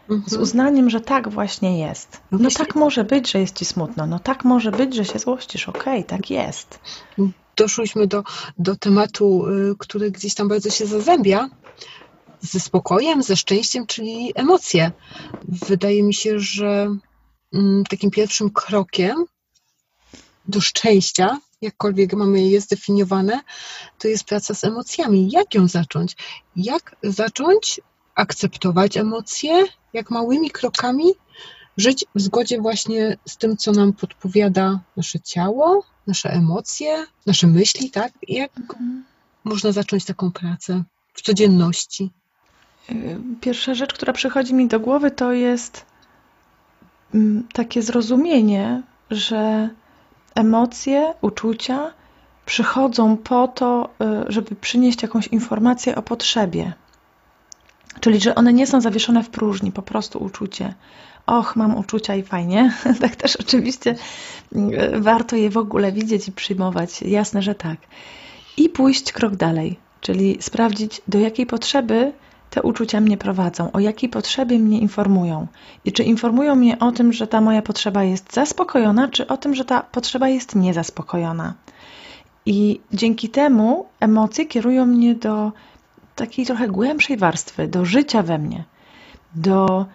Z 0.10 0.12
Mhm. 0.12 0.42
uznaniem, 0.42 0.90
że 0.90 1.02
tak 1.02 1.30
właśnie 1.30 1.80
jest. 1.80 2.22
No 2.32 2.38
No 2.42 2.50
tak 2.50 2.76
może 2.76 3.04
być, 3.04 3.32
że 3.32 3.40
jest 3.40 3.56
ci 3.56 3.66
smutno. 3.66 4.08
No 4.08 4.20
tak 4.20 4.46
może 4.46 4.72
być, 4.72 4.96
że 4.96 5.06
się 5.06 5.20
złościsz. 5.20 5.70
Okej, 5.70 6.04
tak 6.04 6.30
jest. 6.30 6.80
Doszłyśmy 7.56 8.08
do, 8.08 8.24
do 8.58 8.76
tematu, 8.76 9.48
y, 9.48 9.76
który 9.80 10.12
gdzieś 10.12 10.34
tam 10.36 10.48
bardzo 10.48 10.70
się 10.70 10.86
zazębia 10.86 11.50
ze 12.41 12.60
spokojem, 12.60 13.24
ze 13.24 13.36
szczęściem, 13.36 13.86
czyli 13.88 14.32
emocje. 14.36 14.91
Wydaje 15.48 16.04
mi 16.04 16.13
się, 16.13 16.39
że 16.39 16.96
mm, 17.54 17.84
takim 17.89 18.12
pierwszym 18.12 18.50
krokiem 18.50 19.26
do 20.48 20.62
szczęścia, 20.62 21.39
jakkolwiek 21.62 22.13
mamy 22.13 22.41
je 22.41 22.62
zdefiniowane, 22.62 23.41
to 24.00 24.08
jest 24.08 24.24
praca 24.24 24.54
z 24.54 24.63
emocjami. 24.63 25.30
Jak 25.32 25.56
ją 25.56 25.67
zacząć? 25.67 26.15
Jak 26.56 26.96
zacząć 27.04 27.82
akceptować 28.15 28.98
emocje, 28.98 29.65
jak 29.98 30.12
małymi 30.12 30.52
krokami 30.52 31.14
żyć 31.78 32.06
w 32.16 32.22
zgodzie 32.22 32.62
właśnie 32.62 33.18
z 33.26 33.38
tym, 33.38 33.58
co 33.58 33.72
nam 33.72 33.94
podpowiada 33.94 34.80
nasze 34.98 35.20
ciało, 35.20 35.84
nasze 36.08 36.30
emocje, 36.30 37.06
nasze 37.26 37.48
myśli, 37.48 37.92
tak? 37.92 38.14
Jak 38.28 38.52
można 39.44 39.72
zacząć 39.72 40.06
taką 40.06 40.32
pracę 40.32 40.84
w 41.14 41.22
codzienności? 41.22 42.12
Pierwsza 43.42 43.74
rzecz, 43.74 43.94
która 43.94 44.14
przychodzi 44.14 44.54
mi 44.54 44.68
do 44.68 44.80
głowy, 44.80 45.12
to 45.12 45.34
jest 45.34 45.86
mm, 47.14 47.48
takie 47.54 47.82
zrozumienie, 47.82 48.84
że 49.12 49.70
emocje, 50.36 51.14
uczucia 51.22 51.94
przychodzą 52.46 53.18
po 53.18 53.48
to, 53.48 53.90
y, 54.28 54.32
żeby 54.32 54.56
przynieść 54.56 55.02
jakąś 55.02 55.28
informację 55.28 55.96
o 55.96 56.02
potrzebie. 56.02 56.74
Czyli, 58.00 58.19
że 58.19 58.36
one 58.36 58.54
nie 58.54 58.67
są 58.67 58.82
zawieszone 58.82 59.23
w 59.23 59.30
próżni, 59.30 59.71
po 59.71 59.82
prostu 59.82 60.23
uczucie. 60.23 60.73
Och, 61.26 61.56
mam 61.56 61.78
uczucia 61.78 62.15
i 62.15 62.23
fajnie. 62.23 62.73
tak 63.02 63.15
też 63.15 63.36
oczywiście 63.36 63.95
y, 64.56 65.00
warto 65.00 65.36
je 65.36 65.50
w 65.50 65.58
ogóle 65.58 65.91
widzieć 65.91 66.28
i 66.28 66.32
przyjmować. 66.32 67.02
Jasne, 67.02 67.41
że 67.41 67.56
tak. 67.56 67.78
I 68.58 68.69
pójść 68.69 69.12
krok 69.12 69.36
dalej, 69.36 69.80
czyli 70.02 70.38
sprawdzić, 70.41 71.02
do 71.08 71.19
jakiej 71.19 71.45
potrzeby 71.45 72.13
te 72.50 72.62
uczucia 72.62 73.02
mnie 73.02 73.17
prowadzą, 73.17 73.71
o 73.71 73.80
jakiej 73.80 74.10
potrzebie 74.10 74.60
mnie 74.60 74.80
informują. 74.80 75.47
I 75.86 75.91
czy 75.91 76.04
informują 76.04 76.56
mnie 76.56 76.80
o 76.80 76.91
tym, 76.91 77.13
że 77.13 77.28
ta 77.28 77.41
moja 77.41 77.62
potrzeba 77.62 78.04
jest 78.04 78.34
zaspokojona, 78.34 79.08
czy 79.08 79.28
o 79.28 79.38
tym, 79.38 79.56
że 79.56 79.65
ta 79.65 79.82
potrzeba 79.82 80.30
jest 80.30 80.56
niezaspokojona. 80.56 81.54
I 82.45 82.80
dzięki 82.93 83.30
temu 83.30 83.86
emocje 84.00 84.45
kierują 84.45 84.86
mnie 84.86 85.15
do 85.15 85.52
takiej 86.17 86.45
trochę 86.45 86.67
głębszej 86.67 87.17
warstwy, 87.17 87.67
do 87.67 87.86
życia 87.86 88.23
we 88.23 88.38
mnie, 88.38 88.63
do 89.36 89.86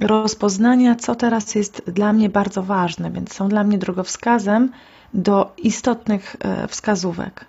rozpoznania, 0.00 0.94
co 0.94 1.14
teraz 1.14 1.54
jest 1.54 1.82
dla 1.90 2.12
mnie 2.12 2.28
bardzo 2.28 2.62
ważne, 2.62 3.10
więc 3.10 3.32
są 3.32 3.48
dla 3.48 3.64
mnie 3.64 3.78
drogowskazem 3.78 4.72
do 5.14 5.52
istotnych 5.56 6.36
e, 6.40 6.68
wskazówek. 6.68 7.44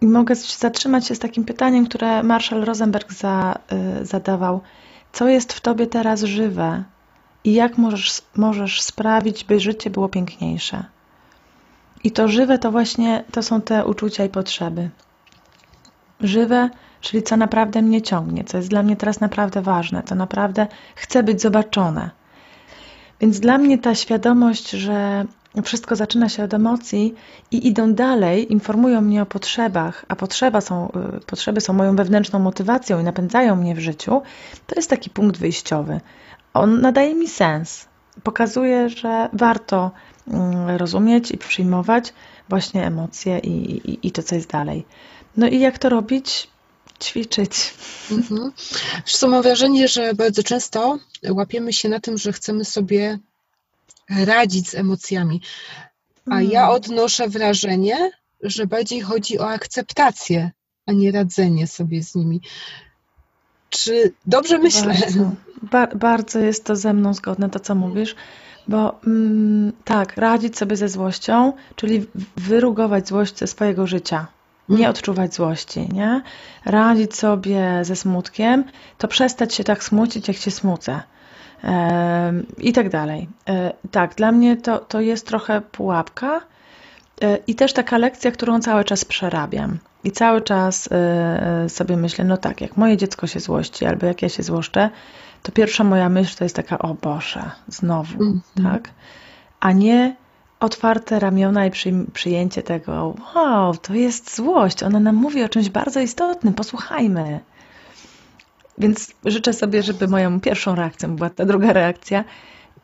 I 0.00 0.06
mogę 0.06 0.34
zatrzymać 0.34 1.06
się 1.06 1.14
z 1.14 1.18
takim 1.18 1.44
pytaniem, 1.44 1.86
które 1.86 2.22
Marshall 2.22 2.64
Rosenberg 2.64 3.12
za, 3.12 3.58
y, 4.00 4.06
zadawał. 4.06 4.60
Co 5.12 5.28
jest 5.28 5.52
w 5.52 5.60
tobie 5.60 5.86
teraz 5.86 6.22
żywe 6.22 6.84
i 7.44 7.54
jak 7.54 7.78
możesz, 7.78 8.22
możesz 8.36 8.82
sprawić, 8.82 9.44
by 9.44 9.60
życie 9.60 9.90
było 9.90 10.08
piękniejsze? 10.08 10.84
I 12.04 12.10
to 12.10 12.28
żywe 12.28 12.58
to 12.58 12.70
właśnie 12.70 13.24
to 13.32 13.42
są 13.42 13.60
te 13.60 13.84
uczucia 13.84 14.24
i 14.24 14.28
potrzeby. 14.28 14.90
Żywe, 16.20 16.70
czyli 17.00 17.22
co 17.22 17.36
naprawdę 17.36 17.82
mnie 17.82 18.02
ciągnie, 18.02 18.44
co 18.44 18.56
jest 18.56 18.68
dla 18.68 18.82
mnie 18.82 18.96
teraz 18.96 19.20
naprawdę 19.20 19.62
ważne, 19.62 20.02
to 20.02 20.14
naprawdę 20.14 20.66
chcę 20.94 21.22
być 21.22 21.42
zobaczone. 21.42 22.10
Więc 23.20 23.40
dla 23.40 23.58
mnie 23.58 23.78
ta 23.78 23.94
świadomość, 23.94 24.70
że 24.70 25.24
wszystko 25.64 25.96
zaczyna 25.96 26.28
się 26.28 26.44
od 26.44 26.54
emocji 26.54 27.14
i 27.50 27.68
idą 27.68 27.94
dalej, 27.94 28.52
informują 28.52 29.00
mnie 29.00 29.22
o 29.22 29.26
potrzebach, 29.26 30.04
a 30.08 30.16
potrzeba 30.16 30.60
są, 30.60 30.88
y, 31.18 31.20
potrzeby 31.26 31.60
są 31.60 31.72
moją 31.72 31.96
wewnętrzną 31.96 32.38
motywacją 32.38 33.00
i 33.00 33.04
napędzają 33.04 33.56
mnie 33.56 33.74
w 33.74 33.78
życiu, 33.78 34.22
to 34.66 34.74
jest 34.76 34.90
taki 34.90 35.10
punkt 35.10 35.40
wyjściowy. 35.40 36.00
On 36.54 36.80
nadaje 36.80 37.14
mi 37.14 37.28
sens. 37.28 37.88
Pokazuje, 38.22 38.88
że 38.88 39.28
warto 39.32 39.90
mm, 40.28 40.76
rozumieć 40.76 41.30
i 41.30 41.38
przyjmować 41.38 42.12
właśnie 42.48 42.86
emocje 42.86 43.38
i, 43.38 43.50
i, 43.90 44.06
i 44.06 44.10
to, 44.10 44.22
co 44.22 44.34
jest 44.34 44.50
dalej. 44.50 44.86
No 45.36 45.48
i 45.48 45.60
jak 45.60 45.78
to 45.78 45.88
robić? 45.88 46.49
Ćwiczyć. 47.02 47.74
Mhm. 48.10 48.52
Zresztą 49.06 49.28
mam 49.28 49.42
wrażenie, 49.42 49.88
że 49.88 50.14
bardzo 50.14 50.42
często 50.42 50.98
łapiemy 51.30 51.72
się 51.72 51.88
na 51.88 52.00
tym, 52.00 52.18
że 52.18 52.32
chcemy 52.32 52.64
sobie 52.64 53.18
radzić 54.26 54.68
z 54.68 54.74
emocjami. 54.74 55.40
A 56.30 56.42
ja 56.42 56.62
Mm. 56.62 56.74
odnoszę 56.74 57.28
wrażenie, 57.28 58.10
że 58.42 58.66
bardziej 58.66 59.00
chodzi 59.00 59.38
o 59.38 59.48
akceptację, 59.48 60.50
a 60.86 60.92
nie 60.92 61.12
radzenie 61.12 61.66
sobie 61.66 62.02
z 62.02 62.14
nimi. 62.14 62.40
Czy 63.70 64.12
dobrze 64.26 64.58
myślę? 64.58 64.94
Bardzo, 65.00 65.30
ba- 65.62 65.94
bardzo 65.94 66.38
jest 66.38 66.64
to 66.64 66.76
ze 66.76 66.92
mną 66.94 67.14
zgodne, 67.14 67.50
to 67.50 67.60
co 67.60 67.74
mówisz, 67.74 68.14
bo 68.68 69.00
mm, 69.06 69.72
tak, 69.84 70.16
radzić 70.16 70.58
sobie 70.58 70.76
ze 70.76 70.88
złością, 70.88 71.52
czyli 71.76 72.06
wyrugować 72.36 73.08
złość 73.08 73.38
ze 73.38 73.46
swojego 73.46 73.86
życia. 73.86 74.26
Nie 74.70 74.90
odczuwać 74.90 75.34
złości, 75.34 75.88
nie? 75.92 76.22
Radzić 76.64 77.16
sobie 77.16 77.80
ze 77.82 77.96
smutkiem, 77.96 78.64
to 78.98 79.08
przestać 79.08 79.54
się 79.54 79.64
tak 79.64 79.84
smucić, 79.84 80.28
jak 80.28 80.36
się 80.36 80.50
smucę. 80.50 81.02
Em, 81.62 82.46
I 82.58 82.72
tak 82.72 82.88
dalej. 82.88 83.28
E, 83.48 83.72
tak, 83.90 84.14
dla 84.14 84.32
mnie 84.32 84.56
to, 84.56 84.78
to 84.78 85.00
jest 85.00 85.26
trochę 85.26 85.60
pułapka, 85.60 86.40
E, 87.20 87.38
I 87.46 87.54
też 87.54 87.72
taka 87.72 87.98
lekcja, 87.98 88.30
którą 88.30 88.60
cały 88.60 88.84
czas 88.84 89.04
przerabiam. 89.04 89.78
I 90.04 90.12
cały 90.12 90.40
czas 90.40 90.88
e, 90.92 91.68
sobie 91.68 91.96
myślę, 91.96 92.24
no 92.24 92.36
tak, 92.36 92.60
jak 92.60 92.76
moje 92.76 92.96
dziecko 92.96 93.26
się 93.26 93.40
złości, 93.40 93.86
albo 93.86 94.06
jak 94.06 94.22
ja 94.22 94.28
się 94.28 94.42
złoszczę, 94.42 94.90
to 95.42 95.52
pierwsza 95.52 95.84
moja 95.84 96.08
myśl 96.08 96.36
to 96.38 96.44
jest 96.44 96.56
taka, 96.56 96.78
o 96.78 96.94
Boże, 96.94 97.50
znowu, 97.68 98.22
mm 98.22 98.40
-hmm. 98.56 98.72
tak? 98.72 98.90
A 99.60 99.72
nie 99.72 100.16
otwarte 100.60 101.18
ramiona 101.18 101.66
i 101.66 101.70
przyjęcie 102.12 102.62
tego, 102.62 103.14
wow, 103.34 103.76
to 103.76 103.94
jest 103.94 104.36
złość, 104.36 104.82
ona 104.82 105.00
nam 105.00 105.16
mówi 105.16 105.42
o 105.42 105.48
czymś 105.48 105.68
bardzo 105.68 106.00
istotnym, 106.00 106.54
posłuchajmy. 106.54 107.40
Więc 108.78 109.12
życzę 109.24 109.52
sobie, 109.52 109.82
żeby 109.82 110.08
moją 110.08 110.40
pierwszą 110.40 110.74
reakcją 110.74 111.16
była 111.16 111.30
ta 111.30 111.44
druga 111.44 111.72
reakcja. 111.72 112.24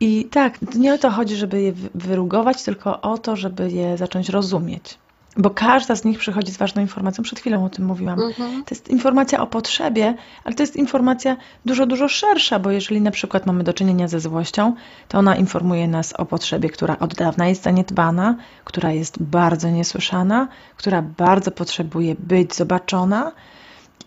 I 0.00 0.24
tak, 0.24 0.74
nie 0.74 0.94
o 0.94 0.98
to 0.98 1.10
chodzi, 1.10 1.36
żeby 1.36 1.62
je 1.62 1.72
wyrugować, 1.94 2.62
tylko 2.62 3.00
o 3.00 3.18
to, 3.18 3.36
żeby 3.36 3.70
je 3.70 3.96
zacząć 3.96 4.28
rozumieć. 4.28 4.98
Bo 5.36 5.50
każda 5.50 5.96
z 5.96 6.04
nich 6.04 6.18
przychodzi 6.18 6.52
z 6.52 6.56
ważną 6.56 6.82
informacją. 6.82 7.24
Przed 7.24 7.38
chwilą 7.40 7.64
o 7.64 7.68
tym 7.68 7.84
mówiłam. 7.84 8.20
Mhm. 8.20 8.64
To 8.64 8.74
jest 8.74 8.88
informacja 8.88 9.40
o 9.40 9.46
potrzebie, 9.46 10.14
ale 10.44 10.54
to 10.54 10.62
jest 10.62 10.76
informacja 10.76 11.36
dużo, 11.64 11.86
dużo 11.86 12.08
szersza, 12.08 12.58
bo 12.58 12.70
jeżeli 12.70 13.00
na 13.00 13.10
przykład 13.10 13.46
mamy 13.46 13.64
do 13.64 13.72
czynienia 13.72 14.08
ze 14.08 14.20
złością, 14.20 14.74
to 15.08 15.18
ona 15.18 15.36
informuje 15.36 15.88
nas 15.88 16.12
o 16.12 16.24
potrzebie, 16.24 16.70
która 16.70 16.98
od 16.98 17.14
dawna 17.14 17.48
jest 17.48 17.62
zaniedbana, 17.62 18.36
która 18.64 18.92
jest 18.92 19.22
bardzo 19.22 19.70
niesłyszana, 19.70 20.48
która 20.76 21.02
bardzo 21.02 21.50
potrzebuje 21.50 22.14
być 22.18 22.54
zobaczona 22.54 23.32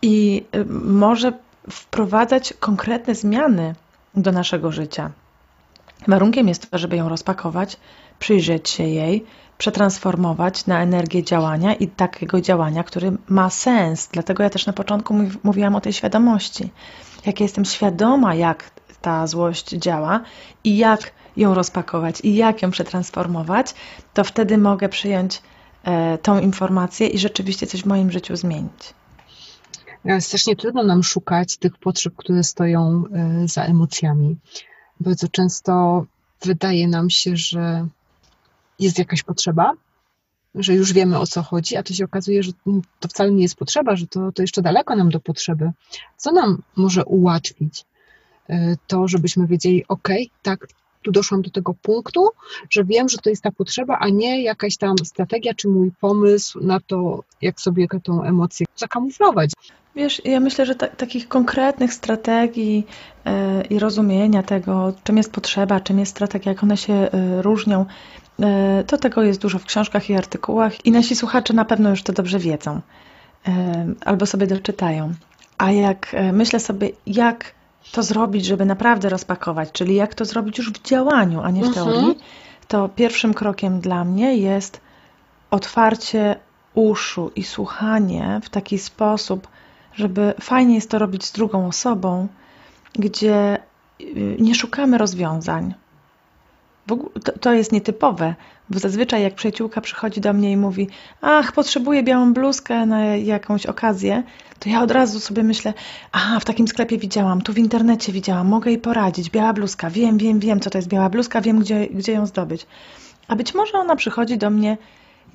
i 0.02 0.46
y, 0.56 0.66
może 0.84 1.34
wprowadzać 1.70 2.54
konkretne 2.60 3.16
zmiany 3.16 3.76
do 4.16 4.32
naszego 4.32 4.72
życia. 4.72 5.12
Warunkiem 6.08 6.48
jest 6.48 6.72
to, 6.72 6.78
żeby 6.78 6.96
ją 6.96 7.10
rozpakować, 7.10 7.78
przyjrzeć 8.20 8.70
się 8.70 8.84
jej, 8.84 9.26
przetransformować 9.58 10.66
na 10.66 10.82
energię 10.82 11.24
działania 11.24 11.74
i 11.74 11.88
takiego 11.88 12.42
działania, 12.42 12.84
który 12.84 13.12
ma 13.28 13.50
sens. 13.50 14.10
Dlatego 14.12 14.44
ja 14.44 14.50
też 14.50 14.66
na 14.66 14.74
początku 14.74 15.16
mówiłam 15.44 15.76
o 15.76 15.82
tej 15.82 15.94
świadomości. 15.94 16.72
Jak 17.26 17.40
ja 17.40 17.44
jestem 17.44 17.66
świadoma, 17.66 18.36
jak 18.36 18.72
ta 19.02 19.28
złość 19.28 19.70
działa 19.70 20.22
i 20.64 20.78
jak 20.78 21.12
ją 21.38 21.54
rozpakować 21.54 22.22
i 22.22 22.36
jak 22.36 22.62
ją 22.62 22.72
przetransformować, 22.72 23.74
to 24.14 24.24
wtedy 24.24 24.58
mogę 24.58 24.90
przyjąć 24.90 25.42
e, 25.84 26.18
tą 26.18 26.40
informację 26.40 27.08
i 27.08 27.18
rzeczywiście 27.18 27.68
coś 27.68 27.82
w 27.84 27.86
moim 27.86 28.12
życiu 28.12 28.36
zmienić. 28.36 28.94
Strasznie 30.20 30.56
trudno 30.56 30.84
nam 30.84 31.04
szukać 31.04 31.58
tych 31.58 31.78
potrzeb, 31.78 32.14
które 32.16 32.44
stoją 32.44 33.04
e, 33.14 33.48
za 33.48 33.64
emocjami. 33.64 34.38
Bardzo 35.00 35.28
często 35.28 36.06
wydaje 36.42 36.88
nam 36.88 37.10
się, 37.10 37.38
że 37.38 37.88
jest 38.80 39.00
jakaś 39.00 39.24
potrzeba, 39.24 39.74
że 40.56 40.74
już 40.74 40.94
wiemy 40.94 41.20
o 41.20 41.28
co 41.28 41.44
chodzi, 41.44 41.76
a 41.76 41.84
to 41.84 41.94
się 41.94 42.06
okazuje, 42.06 42.44
że 42.44 42.52
to 43.00 43.08
wcale 43.08 43.32
nie 43.32 43.42
jest 43.42 43.56
potrzeba, 43.56 43.96
że 43.96 44.08
to, 44.08 44.32
to 44.32 44.42
jeszcze 44.42 44.62
daleko 44.62 44.96
nam 44.96 45.10
do 45.10 45.20
potrzeby. 45.20 45.72
Co 46.18 46.32
nam 46.32 46.62
może 46.76 47.06
ułatwić 47.06 47.86
e, 48.50 48.76
to, 48.88 49.08
żebyśmy 49.08 49.48
wiedzieli, 49.48 49.86
ok, 49.88 50.10
tak, 50.42 50.68
tu 51.02 51.12
doszłam 51.12 51.42
do 51.42 51.50
tego 51.50 51.74
punktu, 51.74 52.30
że 52.70 52.84
wiem, 52.84 53.10
że 53.10 53.18
to 53.18 53.30
jest 53.30 53.44
ta 53.44 53.52
potrzeba, 53.52 53.98
a 54.00 54.10
nie 54.10 54.44
jakaś 54.44 54.78
tam 54.78 54.96
strategia 55.04 55.54
czy 55.54 55.68
mój 55.68 55.92
pomysł 56.02 56.60
na 56.60 56.80
to, 56.80 57.24
jak 57.42 57.62
sobie 57.62 57.88
tą 58.04 58.24
emocję 58.24 58.66
zakamuflować. 58.76 59.52
Wiesz, 60.00 60.22
ja 60.26 60.40
myślę, 60.40 60.66
że 60.66 60.76
ta, 60.76 60.88
takich 60.88 61.28
konkretnych 61.28 61.94
strategii 61.94 62.86
yy, 63.26 63.32
i 63.70 63.80
rozumienia 63.80 64.44
tego, 64.44 64.94
czym 65.04 65.18
jest 65.18 65.32
potrzeba, 65.32 65.80
czym 65.80 66.00
jest 66.00 66.12
strategia, 66.12 66.52
jak 66.52 66.64
one 66.64 66.78
się 66.78 66.94
yy, 66.94 67.42
różnią, 67.42 67.86
yy, 68.40 68.48
to 68.88 68.98
tego 68.98 69.24
jest 69.24 69.42
dużo 69.42 69.60
w 69.60 69.66
książkach 69.66 70.10
i 70.10 70.16
artykułach 70.16 70.86
i 70.86 70.92
nasi 70.92 71.16
słuchacze 71.16 71.54
na 71.54 71.66
pewno 71.66 71.90
już 71.90 72.04
to 72.04 72.14
dobrze 72.14 72.40
wiedzą 72.40 72.82
albo 74.06 74.26
sobie 74.26 74.48
doczytają. 74.48 75.14
A 75.58 75.72
jak 75.72 76.16
myślę 76.34 76.60
sobie, 76.60 76.90
jak 77.08 77.52
to 77.92 78.04
zrobić, 78.04 78.46
żeby 78.46 78.66
naprawdę 78.66 79.10
rozpakować, 79.10 79.72
czyli 79.72 79.96
jak 79.96 80.16
to 80.16 80.26
zrobić 80.26 80.58
już 80.58 80.72
w 80.72 80.82
działaniu, 80.82 81.42
a 81.42 81.52
nie 81.52 81.62
w 81.62 81.68
mhm. 81.68 81.86
teorii, 81.86 82.18
to 82.68 82.90
pierwszym 82.90 83.34
krokiem 83.34 83.80
dla 83.80 84.06
mnie 84.06 84.38
jest 84.38 84.82
otwarcie 85.52 86.36
uszu 86.74 87.32
i 87.36 87.44
słuchanie 87.44 88.40
w 88.44 88.50
taki 88.50 88.80
sposób, 88.80 89.48
żeby 89.94 90.34
fajnie 90.42 90.76
jest 90.76 90.90
to 90.90 91.00
robić 91.00 91.26
z 91.26 91.32
drugą 91.32 91.68
osobą, 91.68 92.28
gdzie 92.94 93.58
y, 94.02 94.38
nie 94.40 94.56
szukamy 94.56 94.98
rozwiązań. 94.98 95.74
To, 97.42 97.54
jest 97.54 97.72
nietypowe, 97.72 98.36
bo 98.70 98.80
zazwyczaj 98.80 99.24
jak 99.24 99.36
przyjaciółka 99.36 99.82
przychodzi 99.82 100.22
do 100.22 100.34
mnie 100.34 100.52
i 100.52 100.58
mówi 100.58 100.88
ach, 101.22 101.52
potrzebuję 101.52 102.04
białą 102.04 102.34
bluzkę 102.34 102.86
na 102.86 103.06
jakąś 103.06 103.66
okazję, 103.66 104.24
to 104.60 104.70
ja 104.70 104.82
od 104.82 104.92
razu 104.92 105.20
sobie 105.20 105.44
myślę, 105.44 105.74
aha, 106.12 106.40
w 106.40 106.46
takim 106.46 106.68
sklepie 106.68 106.98
widziałam, 106.98 107.42
tu 107.42 107.54
w 107.54 107.58
internecie 107.58 108.12
widziałam, 108.12 108.48
mogę 108.48 108.72
jej 108.72 108.80
poradzić, 108.80 109.30
biała 109.30 109.54
bluzka, 109.54 109.90
wiem, 109.90 110.18
wiem, 110.18 110.40
wiem, 110.40 110.60
co 110.60 110.70
to 110.70 110.78
jest 110.78 110.88
biała 110.88 111.10
bluzka, 111.10 111.42
wiem, 111.42 111.60
gdzie, 111.60 111.88
gdzie 111.88 112.12
ją 112.12 112.26
zdobyć. 112.26 112.68
A 113.28 113.36
być 113.36 113.54
może 113.54 113.78
ona 113.78 113.96
przychodzi 113.96 114.38
do 114.38 114.50
mnie 114.50 114.78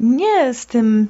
nie 0.00 0.54
z 0.54 0.66
tym 0.66 1.08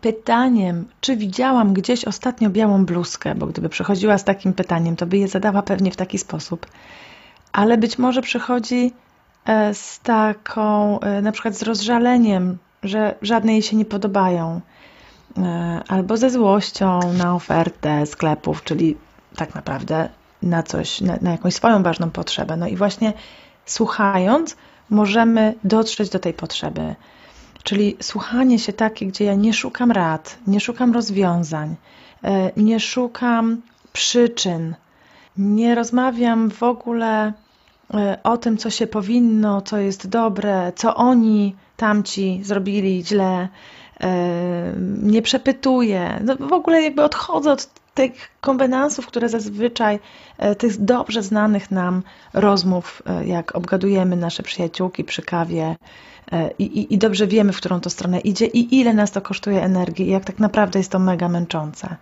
pytaniem, 0.00 0.88
czy 1.00 1.16
widziałam 1.16 1.72
gdzieś 1.72 2.04
ostatnio 2.04 2.50
białą 2.50 2.84
bluzkę, 2.84 3.34
bo 3.34 3.46
gdyby 3.46 3.68
przychodziła 3.68 4.18
z 4.18 4.24
takim 4.24 4.52
pytaniem, 4.52 4.96
to 4.96 5.06
by 5.06 5.18
je 5.18 5.28
zadała 5.28 5.62
pewnie 5.62 5.90
w 5.90 5.96
taki 5.96 6.18
sposób. 6.18 6.66
Ale 7.52 7.78
być 7.78 7.98
może 7.98 8.22
przychodzi 8.22 8.92
e, 9.44 9.74
z 9.74 10.00
taką, 10.00 11.00
e, 11.00 11.22
na 11.22 11.32
przykład 11.32 11.54
z 11.54 11.62
rozżaleniem, 11.62 12.58
że 12.82 13.14
żadne 13.22 13.52
jej 13.52 13.62
się 13.62 13.76
nie 13.76 13.84
podobają, 13.84 14.60
e, 15.38 15.82
albo 15.88 16.16
ze 16.16 16.30
złością 16.30 17.12
na 17.12 17.34
ofertę 17.34 18.06
sklepów, 18.06 18.64
czyli 18.64 18.96
tak 19.36 19.54
naprawdę 19.54 20.08
na 20.42 20.62
coś, 20.62 21.00
na, 21.00 21.18
na 21.22 21.30
jakąś 21.30 21.54
swoją 21.54 21.82
ważną 21.82 22.10
potrzebę. 22.10 22.56
No 22.56 22.68
i 22.68 22.76
właśnie 22.76 23.12
słuchając, 23.66 24.56
możemy 24.90 25.54
dotrzeć 25.64 26.10
do 26.10 26.18
tej 26.18 26.34
potrzeby 26.34 26.94
Czyli 27.66 27.96
słuchanie 28.00 28.58
się 28.58 28.72
takie, 28.72 29.06
gdzie 29.06 29.24
ja 29.24 29.34
nie 29.34 29.52
szukam 29.52 29.92
rad, 29.92 30.38
nie 30.46 30.60
szukam 30.60 30.92
rozwiązań, 30.92 31.76
e, 32.24 32.50
nie 32.56 32.80
szukam 32.80 33.62
przyczyn, 33.92 34.74
nie 35.38 35.74
rozmawiam 35.74 36.50
w 36.50 36.62
ogóle 36.62 37.32
e, 37.94 38.18
o 38.22 38.36
tym, 38.36 38.56
co 38.56 38.70
się 38.70 38.86
powinno, 38.86 39.62
co 39.62 39.78
jest 39.78 40.08
dobre, 40.08 40.72
co 40.76 40.94
oni 40.94 41.54
tamci 41.76 42.40
zrobili 42.42 43.04
źle, 43.04 43.48
e, 44.00 44.08
nie 45.02 45.22
przepytuję. 45.22 46.20
No 46.24 46.36
w 46.36 46.52
ogóle 46.52 46.82
jakby 46.82 47.02
odchodzę 47.02 47.52
od 47.52 47.70
tych 47.96 48.30
konwenansów, 48.40 49.06
które 49.06 49.28
zazwyczaj, 49.28 49.98
tych 50.58 50.84
dobrze 50.84 51.22
znanych 51.22 51.70
nam 51.70 52.02
rozmów, 52.34 53.02
jak 53.24 53.56
obgadujemy 53.56 54.16
nasze 54.16 54.42
przyjaciółki 54.42 55.04
przy 55.04 55.22
kawie, 55.22 55.76
E, 56.32 56.50
i, 56.58 56.64
i, 56.64 56.94
i 56.94 56.98
dobrze 56.98 57.26
wiemy, 57.26 57.52
w 57.52 57.56
którą 57.56 57.80
to 57.80 57.90
stronę 57.90 58.20
idzie 58.20 58.46
i 58.46 58.80
ile 58.80 58.94
nas 58.94 59.10
to 59.10 59.20
kosztuje 59.20 59.62
energii 59.62 60.06
i 60.06 60.10
jak 60.10 60.24
tak 60.24 60.38
naprawdę 60.38 60.78
jest 60.78 60.90
to 60.90 60.98
mega 60.98 61.28
męczące. 61.28 61.96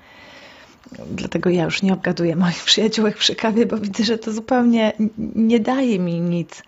Dlatego 1.11 1.51
ja 1.51 1.65
już 1.65 1.83
nie 1.83 1.93
obgaduję 1.93 2.37
moich 2.37 2.65
przyjaciółek 2.71 3.17
przy 3.17 3.35
kawie, 3.35 3.67
bo 3.67 3.77
widzę, 3.77 4.05
że 4.05 4.19
to 4.19 4.33
zupełnie 4.33 4.93
nie 5.35 5.61
daje 5.61 5.99
mi 5.99 6.21
nic. 6.21 6.63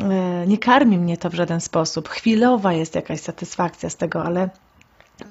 E, 0.00 0.46
nie 0.46 0.58
karmi 0.58 0.98
mnie 0.98 1.16
to 1.16 1.30
w 1.30 1.34
żaden 1.34 1.60
sposób. 1.60 2.08
Chwilowa 2.08 2.72
jest 2.72 2.94
jakaś 2.94 3.20
satysfakcja 3.20 3.90
z 3.90 3.96
tego, 3.96 4.24
ale 4.24 4.48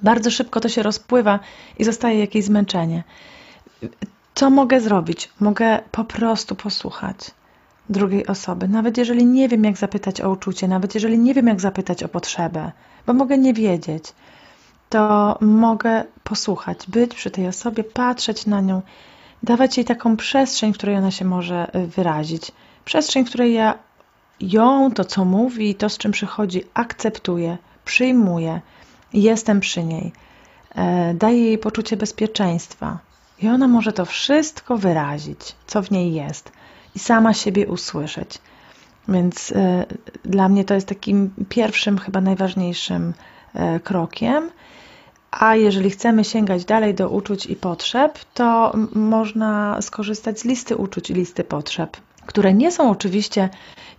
bardzo 0.01 0.31
szybko 0.31 0.59
to 0.59 0.69
się 0.69 0.83
rozpływa 0.83 1.39
i 1.79 1.83
zostaje 1.83 2.19
jakieś 2.19 2.45
zmęczenie. 2.45 3.03
Co 4.35 4.49
mogę 4.49 4.81
zrobić? 4.81 5.29
Mogę 5.39 5.79
po 5.91 6.03
prostu 6.03 6.55
posłuchać 6.55 7.17
drugiej 7.89 8.27
osoby, 8.27 8.67
nawet 8.67 8.97
jeżeli 8.97 9.25
nie 9.25 9.49
wiem, 9.49 9.63
jak 9.63 9.77
zapytać 9.77 10.21
o 10.21 10.29
uczucie, 10.29 10.67
nawet 10.67 10.95
jeżeli 10.95 11.17
nie 11.17 11.33
wiem, 11.33 11.47
jak 11.47 11.61
zapytać 11.61 12.03
o 12.03 12.07
potrzebę, 12.07 12.71
bo 13.05 13.13
mogę 13.13 13.37
nie 13.37 13.53
wiedzieć, 13.53 14.13
to 14.89 15.37
mogę 15.41 16.03
posłuchać, 16.23 16.87
być 16.87 17.15
przy 17.15 17.31
tej 17.31 17.47
osobie, 17.47 17.83
patrzeć 17.83 18.45
na 18.45 18.61
nią, 18.61 18.81
dawać 19.43 19.77
jej 19.77 19.85
taką 19.85 20.17
przestrzeń, 20.17 20.73
w 20.73 20.77
której 20.77 20.97
ona 20.97 21.11
się 21.11 21.25
może 21.25 21.75
y, 21.75 21.87
wyrazić. 21.87 22.51
Przestrzeń, 22.85 23.25
w 23.25 23.29
której 23.29 23.53
ja 23.53 23.77
ją, 24.39 24.91
to 24.91 25.05
co 25.05 25.25
mówi, 25.25 25.75
to 25.75 25.89
z 25.89 25.97
czym 25.97 26.11
przychodzi, 26.11 26.63
akceptuję, 26.73 27.57
przyjmuję, 27.85 28.61
jestem 29.21 29.59
przy 29.59 29.83
niej, 29.83 30.11
e, 30.75 31.13
daję 31.13 31.45
jej 31.45 31.57
poczucie 31.57 31.97
bezpieczeństwa. 31.97 32.99
I 33.41 33.47
ona 33.47 33.67
może 33.67 33.93
to 33.93 34.05
wszystko 34.05 34.77
wyrazić, 34.77 35.55
co 35.67 35.81
w 35.81 35.91
niej 35.91 36.13
jest 36.13 36.51
i 36.95 36.99
sama 36.99 37.33
siebie 37.33 37.67
usłyszeć. 37.67 38.39
Więc 39.07 39.51
y, 39.51 39.55
dla 40.25 40.49
mnie 40.49 40.65
to 40.65 40.73
jest 40.73 40.87
takim 40.87 41.29
pierwszym, 41.49 41.97
chyba 41.97 42.21
najważniejszym 42.21 43.13
y, 43.55 43.79
krokiem. 43.79 44.49
A 45.31 45.55
jeżeli 45.55 45.89
chcemy 45.89 46.23
sięgać 46.23 46.65
dalej 46.65 46.93
do 46.93 47.09
uczuć 47.09 47.45
i 47.45 47.55
potrzeb, 47.55 48.19
to 48.33 48.73
można 48.95 49.81
skorzystać 49.81 50.39
z 50.39 50.45
listy 50.45 50.75
uczuć 50.75 51.09
i 51.09 51.13
listy 51.13 51.43
potrzeb. 51.43 51.97
które 52.25 52.53
nie 52.53 52.71
są 52.71 52.89
oczywiście 52.91 53.49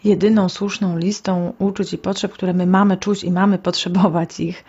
jedyną 0.05 0.49
słuszną 0.49 0.99
listą 0.99 1.53
uczuć 1.59 1.93
i 1.93 1.99
potrzeb, 1.99 2.33
które 2.33 2.53
my 2.53 2.67
mamy 2.67 2.97
czuć 2.97 3.25
i 3.25 3.31
mamy 3.33 3.59
potrzebować 3.59 4.41
ich, 4.41 4.65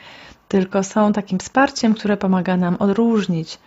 tylko 0.47 0.83
są 0.83 1.13
takim 1.13 1.39
wsparciem, 1.39 1.93
które 1.93 2.17
pomaga 2.17 2.57
nam 2.57 2.75
odróżnić 2.79 3.59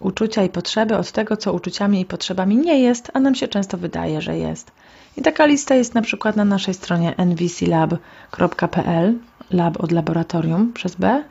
uczucia 0.00 0.42
i 0.44 0.48
potrzeby 0.48 0.96
od 0.96 1.12
tego, 1.12 1.36
co 1.36 1.52
uczuciami 1.52 2.00
i 2.00 2.04
potrzebami 2.04 2.56
nie 2.56 2.80
jest, 2.80 3.10
a 3.14 3.20
nam 3.20 3.34
się 3.34 3.48
często 3.48 3.78
wydaje, 3.78 4.20
że 4.20 4.38
jest. 4.38 4.70
I 5.16 5.22
taka 5.22 5.46
lista 5.46 5.74
jest 5.74 5.94
na 5.94 6.02
przykład 6.02 6.36
na 6.36 6.44
naszej 6.44 6.74
stronie 6.74 7.14
nvclab.pl, 7.16 9.14
lab 9.50 9.80
od 9.80 9.92
laboratorium 9.92 10.72
przez 10.72 10.94
B, 10.94 11.24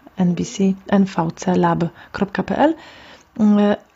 nvclab.pl 0.87 2.75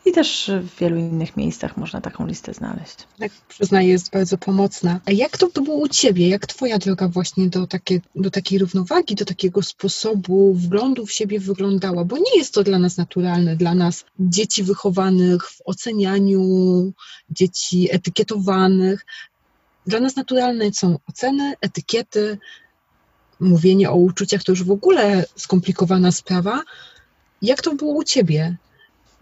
i 0.06 0.12
też 0.12 0.50
w 0.62 0.78
wielu 0.78 0.96
innych 0.96 1.36
miejscach 1.36 1.76
można 1.76 2.00
taką 2.00 2.26
listę 2.26 2.54
znaleźć. 2.54 2.96
Tak, 3.18 3.32
przyznaję, 3.48 3.88
jest 3.88 4.10
bardzo 4.10 4.38
pomocna. 4.38 5.00
A 5.06 5.12
jak 5.12 5.38
to, 5.38 5.48
było 5.62 5.76
u 5.76 5.88
Ciebie? 5.88 6.28
Jak 6.28 6.46
Twoja 6.46 6.78
droga 6.78 7.08
właśnie 7.08 7.48
do, 7.48 7.66
takie, 7.66 8.00
do 8.14 8.30
takiej 8.30 8.58
równowagi, 8.58 9.14
do 9.14 9.24
takiego 9.24 9.62
sposobu 9.62 10.54
wglądu 10.54 11.06
w 11.06 11.12
siebie 11.12 11.40
wyglądała? 11.40 12.04
Bo 12.04 12.16
nie 12.16 12.36
jest 12.36 12.54
to 12.54 12.62
dla 12.62 12.78
nas 12.78 12.96
naturalne, 12.96 13.56
dla 13.56 13.74
nas 13.74 14.04
dzieci 14.18 14.62
wychowanych 14.62 15.50
w 15.50 15.62
ocenianiu, 15.64 16.42
dzieci 17.30 17.88
etykietowanych. 17.90 19.06
Dla 19.86 20.00
nas 20.00 20.16
naturalne 20.16 20.72
są 20.72 20.98
oceny, 21.08 21.54
etykiety, 21.60 22.38
mówienie 23.40 23.90
o 23.90 23.94
uczuciach 23.94 24.42
to 24.42 24.52
już 24.52 24.64
w 24.64 24.70
ogóle 24.70 25.24
skomplikowana 25.36 26.12
sprawa. 26.12 26.62
Jak 27.42 27.62
to 27.62 27.74
było 27.74 27.94
u 27.94 28.04
Ciebie? 28.04 28.56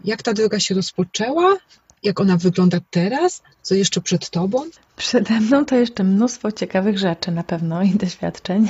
Jak 0.05 0.23
ta 0.23 0.33
droga 0.33 0.59
się 0.59 0.75
rozpoczęła? 0.75 1.57
Jak 2.03 2.19
ona 2.19 2.37
wygląda 2.37 2.77
teraz? 2.89 3.43
Co 3.61 3.75
jeszcze 3.75 4.01
przed 4.01 4.29
Tobą? 4.29 4.63
Przede 4.95 5.39
mną 5.39 5.65
to 5.65 5.75
jeszcze 5.75 6.03
mnóstwo 6.03 6.51
ciekawych 6.51 6.97
rzeczy 6.99 7.31
na 7.31 7.43
pewno 7.43 7.83
i 7.83 7.89
doświadczeń. 7.89 8.69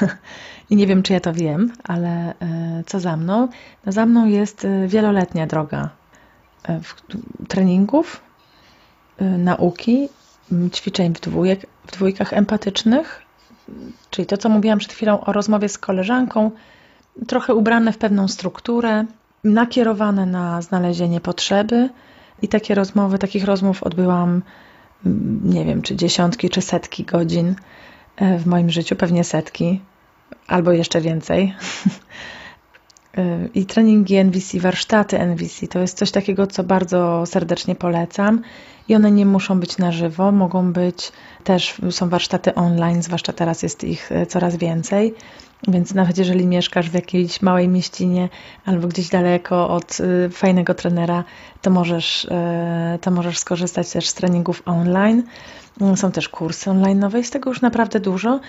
I 0.70 0.76
nie 0.76 0.86
wiem, 0.86 1.02
czy 1.02 1.12
ja 1.12 1.20
to 1.20 1.32
wiem, 1.32 1.72
ale 1.84 2.34
e, 2.40 2.82
co 2.86 3.00
za 3.00 3.16
mną? 3.16 3.48
No 3.86 3.92
za 3.92 4.06
mną 4.06 4.26
jest 4.26 4.64
e, 4.64 4.88
wieloletnia 4.88 5.46
droga 5.46 5.90
e, 6.68 6.80
treningów, 7.48 8.20
nauki, 9.38 10.08
ćwiczeń 10.72 11.14
w, 11.14 11.20
dwójek, 11.20 11.66
w 11.86 11.92
dwójkach 11.92 12.32
empatycznych, 12.32 13.22
czyli 14.10 14.26
to, 14.26 14.36
co 14.36 14.48
mówiłam 14.48 14.78
przed 14.78 14.92
chwilą 14.92 15.20
o 15.20 15.32
rozmowie 15.32 15.68
z 15.68 15.78
koleżanką, 15.78 16.50
trochę 17.26 17.54
ubrane 17.54 17.92
w 17.92 17.98
pewną 17.98 18.28
strukturę, 18.28 19.04
nakierowane 19.52 20.26
na 20.26 20.62
znalezienie 20.62 21.20
potrzeby 21.20 21.88
i 22.42 22.48
takie 22.48 22.74
rozmowy, 22.74 23.18
takich 23.18 23.44
rozmów 23.44 23.82
odbyłam 23.82 24.42
mm, 25.06 25.40
nie 25.44 25.64
wiem, 25.64 25.82
czy 25.82 25.96
dziesiątki, 25.96 26.50
czy 26.50 26.60
setki 26.60 27.04
godzin 27.04 27.54
e, 28.16 28.38
w 28.38 28.46
moim 28.46 28.70
życiu, 28.70 28.96
pewnie 28.96 29.24
setki, 29.24 29.80
albo 30.46 30.72
jeszcze 30.72 31.00
więcej. 31.00 31.54
E, 33.16 33.48
I 33.54 33.66
treningi 33.66 34.16
NVC, 34.16 34.60
warsztaty 34.60 35.18
NVC 35.18 35.68
to 35.68 35.78
jest 35.78 35.98
coś 35.98 36.10
takiego, 36.10 36.46
co 36.46 36.64
bardzo 36.64 37.26
serdecznie 37.26 37.74
polecam. 37.74 38.42
I 38.88 38.94
one 38.94 39.10
nie 39.10 39.26
muszą 39.26 39.60
być 39.60 39.78
na 39.78 39.92
żywo, 39.92 40.32
mogą 40.32 40.72
być 40.72 41.12
też, 41.44 41.74
są 41.90 42.08
warsztaty 42.08 42.54
online, 42.54 43.02
zwłaszcza 43.02 43.32
teraz 43.32 43.62
jest 43.62 43.84
ich 43.84 44.12
e, 44.12 44.26
coraz 44.26 44.56
więcej. 44.56 45.14
Więc 45.68 45.94
nawet 45.94 46.18
jeżeli 46.18 46.46
mieszkasz 46.46 46.90
w 46.90 46.94
jakiejś 46.94 47.42
małej 47.42 47.68
mieścinie 47.68 48.28
albo 48.64 48.88
gdzieś 48.88 49.08
daleko 49.08 49.68
od 49.68 50.00
y, 50.00 50.30
fajnego 50.30 50.74
trenera, 50.74 51.24
to 51.62 51.70
możesz, 51.70 52.24
y, 52.24 52.28
to 53.00 53.10
możesz 53.10 53.38
skorzystać 53.38 53.90
też 53.90 54.08
z 54.08 54.14
treningów 54.14 54.62
online. 54.66 55.22
Są 55.96 56.12
też 56.12 56.28
kursy 56.28 56.70
online 56.70 56.98
nowe, 56.98 57.18
jest 57.18 57.32
tego 57.32 57.50
już 57.50 57.60
naprawdę 57.60 58.00
dużo. 58.00 58.40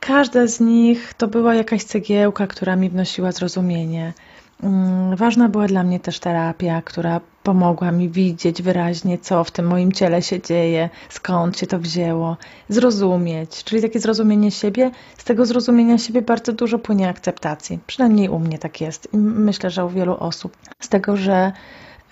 Każda 0.00 0.46
z 0.46 0.60
nich 0.60 1.14
to 1.14 1.28
była 1.28 1.54
jakaś 1.54 1.84
cegiełka, 1.84 2.46
która 2.46 2.76
mi 2.76 2.90
wnosiła 2.90 3.32
zrozumienie. 3.32 4.12
Mm, 4.62 5.16
ważna 5.16 5.48
była 5.48 5.66
dla 5.66 5.82
mnie 5.82 6.00
też 6.00 6.18
terapia, 6.18 6.82
która 6.82 7.20
pomogła 7.42 7.92
mi 7.92 8.08
widzieć 8.08 8.62
wyraźnie, 8.62 9.18
co 9.18 9.44
w 9.44 9.50
tym 9.50 9.66
moim 9.66 9.92
ciele 9.92 10.22
się 10.22 10.40
dzieje, 10.40 10.90
skąd 11.08 11.58
się 11.58 11.66
to 11.66 11.78
wzięło, 11.78 12.36
zrozumieć, 12.68 13.64
czyli 13.64 13.82
takie 13.82 14.00
zrozumienie 14.00 14.50
siebie. 14.50 14.90
Z 15.18 15.24
tego 15.24 15.46
zrozumienia 15.46 15.98
siebie 15.98 16.22
bardzo 16.22 16.52
dużo 16.52 16.78
płynie 16.78 17.08
akceptacji. 17.08 17.78
Przynajmniej 17.86 18.28
u 18.28 18.38
mnie 18.38 18.58
tak 18.58 18.80
jest 18.80 19.08
i 19.14 19.16
myślę, 19.16 19.70
że 19.70 19.84
u 19.84 19.88
wielu 19.88 20.16
osób. 20.16 20.56
Z 20.80 20.88
tego, 20.88 21.16
że 21.16 21.52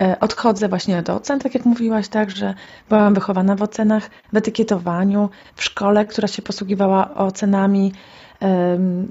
e, 0.00 0.20
odchodzę 0.20 0.68
właśnie 0.68 0.98
od 0.98 1.10
ocen, 1.10 1.40
tak 1.40 1.54
jak 1.54 1.64
mówiłaś, 1.64 2.08
tak, 2.08 2.30
że 2.30 2.54
byłam 2.88 3.14
wychowana 3.14 3.56
w 3.56 3.62
ocenach, 3.62 4.10
w 4.32 4.36
etykietowaniu, 4.36 5.30
w 5.54 5.64
szkole, 5.64 6.04
która 6.04 6.28
się 6.28 6.42
posługiwała 6.42 7.14
ocenami 7.14 7.92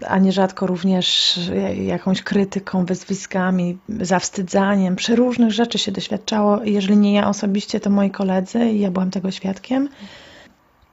a 0.08 0.18
nierzadko 0.18 0.68
również 0.68 1.40
jakąś 1.86 2.22
krytyką, 2.22 2.86
wyzwiskami, 2.86 3.78
zawstydzaniem. 3.90 4.96
Przeróżnych 4.96 5.52
rzeczy 5.52 5.78
się 5.78 5.92
doświadczało, 5.92 6.64
jeżeli 6.64 6.98
nie 6.98 7.14
ja 7.14 7.28
osobiście, 7.28 7.80
to 7.80 7.90
moi 7.90 8.12
koledzy 8.12 8.66
i 8.66 8.80
ja 8.80 8.92
byłam 8.92 9.12
tego 9.12 9.32
świadkiem. 9.32 9.90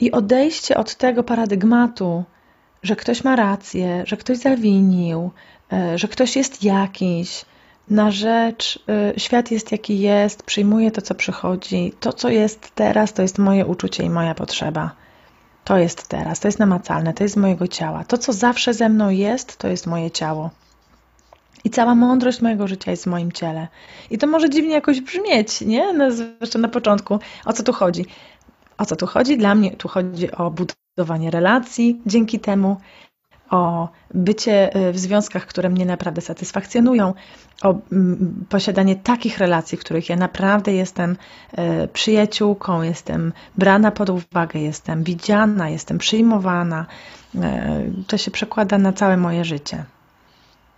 I 0.00 0.12
odejście 0.12 0.76
od 0.76 0.94
tego 0.94 1.22
paradygmatu, 1.22 2.24
że 2.82 2.96
ktoś 2.96 3.24
ma 3.24 3.36
rację, 3.36 4.02
że 4.06 4.16
ktoś 4.16 4.38
zawinił, 4.38 5.30
e, 5.72 5.98
że 5.98 6.08
ktoś 6.08 6.36
jest 6.36 6.64
jakiś, 6.64 7.44
na 7.90 8.10
rzecz, 8.10 8.84
e, 8.88 9.20
świat 9.20 9.50
jest 9.50 9.72
jaki 9.72 9.98
jest, 9.98 10.42
przyjmuję 10.42 10.90
to, 10.90 11.02
co 11.02 11.14
przychodzi, 11.14 11.92
to, 12.00 12.12
co 12.12 12.28
jest 12.28 12.70
teraz, 12.74 13.12
to 13.12 13.22
jest 13.22 13.38
moje 13.38 13.66
uczucie 13.66 14.04
i 14.04 14.10
moja 14.10 14.34
potrzeba. 14.34 14.90
To 15.64 15.78
jest 15.78 16.08
teraz, 16.08 16.40
to 16.40 16.48
jest 16.48 16.58
namacalne, 16.58 17.14
to 17.14 17.22
jest 17.24 17.36
mojego 17.36 17.68
ciała. 17.68 18.04
To, 18.04 18.18
co 18.18 18.32
zawsze 18.32 18.74
ze 18.74 18.88
mną 18.88 19.10
jest, 19.10 19.56
to 19.56 19.68
jest 19.68 19.86
moje 19.86 20.10
ciało. 20.10 20.50
I 21.64 21.70
cała 21.70 21.94
mądrość 21.94 22.40
mojego 22.40 22.68
życia 22.68 22.90
jest 22.90 23.04
w 23.04 23.06
moim 23.06 23.32
ciele. 23.32 23.68
I 24.10 24.18
to 24.18 24.26
może 24.26 24.50
dziwnie 24.50 24.74
jakoś 24.74 25.00
brzmieć, 25.00 25.60
nie? 25.60 25.92
No, 25.92 26.10
zwłaszcza 26.10 26.58
na 26.58 26.68
początku. 26.68 27.18
O 27.44 27.52
co 27.52 27.62
tu 27.62 27.72
chodzi? 27.72 28.06
O 28.78 28.86
co 28.86 28.96
tu 28.96 29.06
chodzi? 29.06 29.38
Dla 29.38 29.54
mnie 29.54 29.70
tu 29.70 29.88
chodzi 29.88 30.32
o 30.32 30.50
budowanie 30.50 31.30
relacji 31.30 32.00
dzięki 32.06 32.40
temu, 32.40 32.76
o 33.54 33.88
bycie 34.14 34.76
y, 34.76 34.92
w 34.92 34.98
związkach, 34.98 35.46
które 35.46 35.70
mnie 35.70 35.86
naprawdę 35.86 36.20
satysfakcjonują, 36.20 37.14
o 37.62 37.74
posiadanie 38.48 38.96
takich 38.96 39.38
relacji, 39.38 39.78
w 39.78 39.80
których 39.80 40.08
ja 40.08 40.16
naprawdę 40.16 40.72
jestem 40.72 41.10
y, 41.12 41.88
przyjaciółką, 41.88 42.82
jestem 42.82 43.32
brana 43.58 43.90
pod 43.90 44.10
uwagę, 44.10 44.60
jestem 44.60 45.04
widziana, 45.04 45.68
jestem 45.68 45.98
przyjmowana. 45.98 46.86
Y, 47.34 47.38
to 48.06 48.18
się 48.18 48.30
przekłada 48.30 48.78
na 48.78 48.92
całe 48.92 49.16
moje 49.16 49.44
życie. 49.44 49.84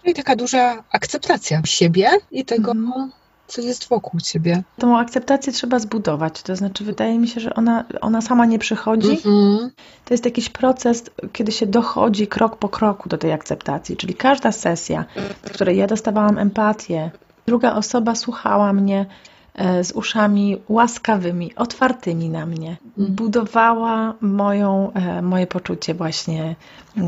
Czyli 0.03 0.15
taka 0.15 0.37
duża 0.37 0.85
akceptacja 0.93 1.63
siebie 1.65 2.11
i 2.31 2.45
tego, 2.45 2.71
mm 2.71 3.11
co 3.47 3.61
jest 3.61 3.89
wokół 3.89 4.21
ciebie. 4.21 4.63
Tą 4.79 4.99
akceptację 4.99 5.53
trzeba 5.53 5.79
zbudować. 5.79 6.43
To 6.43 6.57
znaczy, 6.57 6.85
wydaje 6.85 7.19
mi 7.19 7.29
się, 7.29 7.41
że 7.41 7.55
ona, 7.55 7.85
ona 8.01 8.21
sama 8.21 8.47
nie 8.47 8.59
przychodzi. 8.59 9.09
Mm-hmm. 9.09 9.71
To 10.05 10.15
jest 10.15 10.25
jakiś 10.25 10.49
proces, 10.49 11.05
kiedy 11.33 11.53
się 11.53 11.67
dochodzi 11.67 12.27
krok 12.27 12.57
po 12.57 12.69
kroku 12.69 13.09
do 13.09 13.19
tej 13.19 13.33
akceptacji. 13.33 13.97
Czyli 13.97 14.15
każda 14.15 14.53
sesja, 14.53 15.05
w 15.43 15.51
której 15.51 15.77
ja 15.77 15.87
dostawałam 15.87 16.39
empatię, 16.39 17.11
druga 17.47 17.75
osoba 17.75 18.15
słuchała 18.15 18.73
mnie 18.73 19.07
e, 19.55 19.85
z 19.85 19.93
uszami 19.93 20.57
łaskawymi, 20.69 21.55
otwartymi 21.55 22.29
na 22.29 22.47
mnie, 22.47 22.77
mm. 22.99 23.13
budowała 23.15 24.15
moją, 24.21 24.93
e, 24.93 25.23
moje 25.23 25.47
poczucie 25.47 25.95
właśnie 25.95 26.57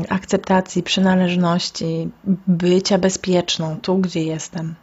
akceptacji, 0.09 0.83
przynależności, 0.83 2.09
bycia 2.47 2.97
bezpieczną 2.97 3.77
tu, 3.81 3.97
gdzie 3.97 4.23
jestem. 4.23 4.75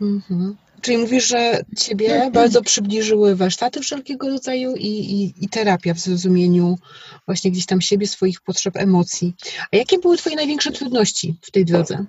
Mhm. 0.00 0.56
Czyli 0.84 0.98
mówisz, 0.98 1.28
że 1.28 1.64
Ciebie 1.76 2.30
bardzo 2.32 2.62
przybliżyły 2.62 3.36
warsztaty 3.36 3.80
wszelkiego 3.80 4.28
rodzaju 4.28 4.74
i, 4.76 4.86
i, 4.86 5.44
i 5.44 5.48
terapia 5.48 5.94
w 5.94 5.98
zrozumieniu 5.98 6.78
właśnie 7.26 7.50
gdzieś 7.50 7.66
tam 7.66 7.80
siebie, 7.80 8.06
swoich 8.06 8.40
potrzeb, 8.40 8.76
emocji. 8.76 9.34
A 9.72 9.76
jakie 9.76 9.98
były 9.98 10.16
Twoje 10.16 10.36
największe 10.36 10.72
trudności 10.72 11.38
w 11.42 11.50
tej 11.50 11.64
drodze? 11.64 12.04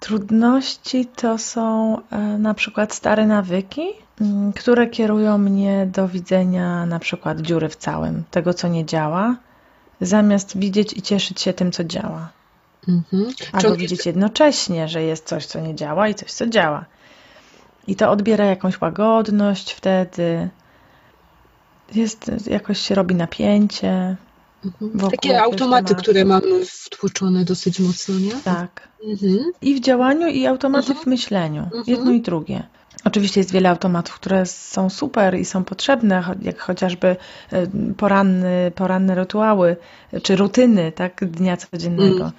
Trudności 0.00 1.06
to 1.06 1.38
są 1.38 1.96
e, 2.10 2.18
na 2.18 2.54
przykład 2.54 2.94
stare 2.94 3.26
nawyki, 3.26 3.82
mm, 4.20 4.52
które 4.52 4.86
kierują 4.86 5.38
mnie 5.38 5.88
do 5.92 6.08
widzenia 6.08 6.86
na 6.86 6.98
przykład 6.98 7.40
dziury 7.40 7.68
w 7.68 7.76
całym, 7.76 8.24
tego 8.30 8.54
co 8.54 8.68
nie 8.68 8.84
działa, 8.84 9.36
zamiast 10.00 10.58
widzieć 10.58 10.92
i 10.92 11.02
cieszyć 11.02 11.40
się 11.40 11.52
tym, 11.52 11.72
co 11.72 11.84
działa. 11.84 12.32
Mhm. 12.88 13.32
Albo 13.52 13.76
widzieć 13.76 14.06
jednocześnie, 14.06 14.88
że 14.88 15.02
jest 15.02 15.26
coś, 15.26 15.46
co 15.46 15.60
nie 15.60 15.74
działa 15.74 16.08
i 16.08 16.14
coś, 16.14 16.32
co 16.32 16.46
działa. 16.46 16.84
I 17.86 17.96
to 17.96 18.10
odbiera 18.10 18.44
jakąś 18.44 18.80
łagodność 18.80 19.72
wtedy. 19.72 20.48
Jest, 21.94 22.30
jakoś 22.46 22.78
się 22.78 22.94
robi 22.94 23.14
napięcie. 23.14 24.16
Mhm. 24.64 25.10
Takie 25.10 25.42
automaty, 25.42 25.94
które 25.94 26.24
mamy 26.24 26.64
wtłoczone 26.64 27.44
dosyć 27.44 27.80
mocno, 27.80 28.18
nie? 28.18 28.32
Tak. 28.44 28.88
Mhm. 29.04 29.52
I 29.62 29.74
w 29.74 29.80
działaniu, 29.80 30.28
i 30.28 30.46
automaty 30.46 30.88
mhm. 30.88 31.04
w 31.04 31.06
myśleniu. 31.06 31.62
Mhm. 31.62 31.84
Jedno 31.86 32.10
i 32.10 32.20
drugie. 32.20 32.62
Oczywiście 33.04 33.40
jest 33.40 33.52
wiele 33.52 33.70
automatów, 33.70 34.14
które 34.14 34.46
są 34.46 34.90
super 34.90 35.38
i 35.38 35.44
są 35.44 35.64
potrzebne, 35.64 36.24
jak 36.42 36.60
chociażby 36.60 37.16
e, 37.52 37.66
poranny, 37.96 38.72
poranne 38.74 39.14
rytuały 39.14 39.76
czy 40.22 40.36
rutyny 40.36 40.92
tak, 40.92 41.24
dnia 41.24 41.56
codziennego. 41.56 42.32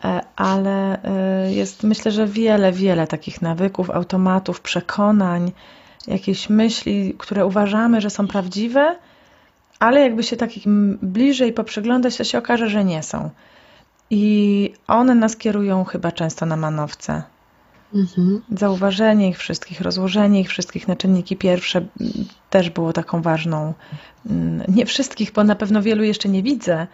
-hmm. 0.00 0.20
Ale 0.36 1.02
e, 1.02 1.52
jest 1.52 1.82
myślę, 1.82 2.10
że 2.10 2.26
wiele, 2.26 2.72
wiele 2.72 3.06
takich 3.06 3.42
nawyków, 3.42 3.90
automatów, 3.90 4.60
przekonań, 4.60 5.52
jakieś 6.06 6.50
myśli, 6.50 7.14
które 7.18 7.46
uważamy, 7.46 8.00
że 8.00 8.10
są 8.10 8.26
prawdziwe, 8.26 8.96
ale 9.78 10.00
jakby 10.00 10.22
się 10.22 10.36
takim 10.36 10.98
bliżej 11.02 11.52
poprzyglądać, 11.52 12.16
to 12.16 12.24
się 12.24 12.38
okaże, 12.38 12.68
że 12.68 12.84
nie 12.84 13.02
są. 13.02 13.30
I 14.10 14.72
one 14.86 15.14
nas 15.14 15.36
kierują 15.36 15.84
chyba 15.84 16.12
często 16.12 16.46
na 16.46 16.56
manowce. 16.56 17.22
Mhm. 17.94 18.42
Zauważenie 18.56 19.28
ich 19.28 19.38
wszystkich, 19.38 19.80
rozłożenie 19.80 20.40
ich 20.40 20.48
wszystkich 20.48 20.88
na 20.88 20.96
czynniki 20.96 21.36
pierwsze 21.36 21.86
też 22.50 22.70
było 22.70 22.92
taką 22.92 23.22
ważną. 23.22 23.74
Nie 24.68 24.86
wszystkich, 24.86 25.32
bo 25.32 25.44
na 25.44 25.54
pewno 25.54 25.82
wielu 25.82 26.04
jeszcze 26.04 26.28
nie 26.28 26.42
widzę 26.42 26.86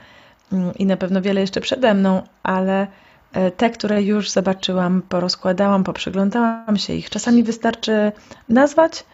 i 0.78 0.86
na 0.86 0.96
pewno 0.96 1.22
wiele 1.22 1.40
jeszcze 1.40 1.60
przede 1.60 1.94
mną, 1.94 2.22
ale 2.42 2.86
e, 3.32 3.50
te, 3.50 3.70
które 3.70 4.02
już 4.02 4.30
zobaczyłam, 4.30 5.02
porozkładałam, 5.02 5.84
poprzyglądałam 5.84 6.76
się 6.76 6.94
ich. 6.94 7.10
Czasami 7.10 7.42
wystarczy 7.42 8.12
nazwać, 8.48 9.04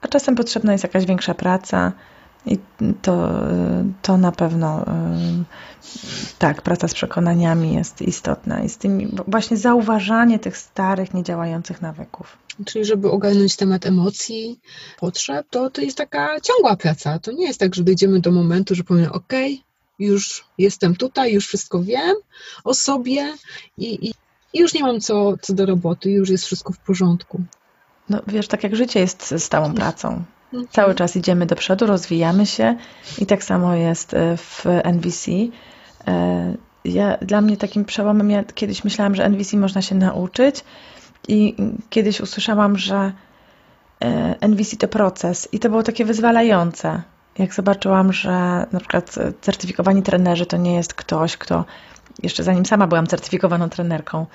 a 0.00 0.08
czasem 0.08 0.34
potrzebna 0.34 0.72
jest 0.72 0.84
jakaś 0.84 1.06
większa 1.06 1.34
praca. 1.34 1.92
I 2.46 2.58
to, 3.02 3.30
to 4.02 4.16
na 4.16 4.32
pewno 4.32 4.84
tak, 6.38 6.62
praca 6.62 6.88
z 6.88 6.94
przekonaniami 6.94 7.74
jest 7.74 8.02
istotna. 8.02 8.62
I 8.62 8.68
z 8.68 8.78
tym 8.78 9.16
właśnie 9.28 9.56
zauważanie 9.56 10.38
tych 10.38 10.56
starych, 10.56 11.14
niedziałających 11.14 11.82
nawyków. 11.82 12.38
Czyli 12.64 12.84
żeby 12.84 13.10
ogarnąć 13.10 13.56
temat 13.56 13.86
emocji, 13.86 14.60
potrzeb, 15.00 15.46
to 15.50 15.70
to 15.70 15.80
jest 15.80 15.98
taka 15.98 16.40
ciągła 16.40 16.76
praca. 16.76 17.18
To 17.18 17.32
nie 17.32 17.46
jest 17.46 17.60
tak, 17.60 17.74
że 17.74 17.82
dojdziemy 17.82 18.20
do 18.20 18.32
momentu, 18.32 18.74
że 18.74 18.84
powiem, 18.84 19.12
ok, 19.12 19.32
już 19.98 20.44
jestem 20.58 20.96
tutaj, 20.96 21.32
już 21.32 21.46
wszystko 21.46 21.82
wiem 21.82 22.16
o 22.64 22.74
sobie 22.74 23.34
i, 23.78 24.08
i, 24.08 24.14
i 24.52 24.58
już 24.58 24.74
nie 24.74 24.82
mam 24.82 25.00
co, 25.00 25.34
co 25.42 25.54
do 25.54 25.66
roboty, 25.66 26.10
już 26.10 26.30
jest 26.30 26.44
wszystko 26.44 26.72
w 26.72 26.78
porządku. 26.78 27.40
No 28.08 28.20
wiesz, 28.26 28.48
tak 28.48 28.62
jak 28.62 28.76
życie 28.76 29.00
jest 29.00 29.34
stałą 29.38 29.74
pracą. 29.74 30.24
Cały 30.70 30.94
czas 30.94 31.16
idziemy 31.16 31.46
do 31.46 31.56
przodu, 31.56 31.86
rozwijamy 31.86 32.46
się 32.46 32.76
i 33.18 33.26
tak 33.26 33.44
samo 33.44 33.74
jest 33.74 34.14
e, 34.14 34.36
w 34.36 34.64
NVC. 34.84 35.30
E, 36.06 36.54
ja, 36.84 37.16
dla 37.16 37.40
mnie 37.40 37.56
takim 37.56 37.84
przełomem, 37.84 38.30
ja 38.30 38.44
kiedyś 38.44 38.84
myślałam, 38.84 39.14
że 39.14 39.24
NVC 39.24 39.56
można 39.56 39.82
się 39.82 39.94
nauczyć 39.94 40.64
i 41.28 41.54
kiedyś 41.90 42.20
usłyszałam, 42.20 42.78
że 42.78 43.12
e, 44.04 44.34
NVC 44.40 44.76
to 44.76 44.88
proces 44.88 45.48
i 45.52 45.58
to 45.58 45.70
było 45.70 45.82
takie 45.82 46.04
wyzwalające. 46.04 47.02
Jak 47.38 47.54
zobaczyłam, 47.54 48.12
że 48.12 48.30
na 48.72 48.80
przykład 48.80 49.14
certyfikowani 49.40 50.02
trenerzy 50.02 50.46
to 50.46 50.56
nie 50.56 50.74
jest 50.74 50.94
ktoś, 50.94 51.36
kto 51.36 51.64
jeszcze 52.22 52.42
zanim 52.42 52.66
sama 52.66 52.86
byłam 52.86 53.06
certyfikowaną 53.06 53.68
trenerką, 53.68 54.26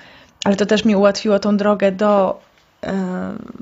ale 0.44 0.56
to 0.56 0.66
też 0.66 0.84
mi 0.84 0.96
ułatwiło 0.96 1.38
tą 1.38 1.56
drogę 1.56 1.92
do 1.92 2.40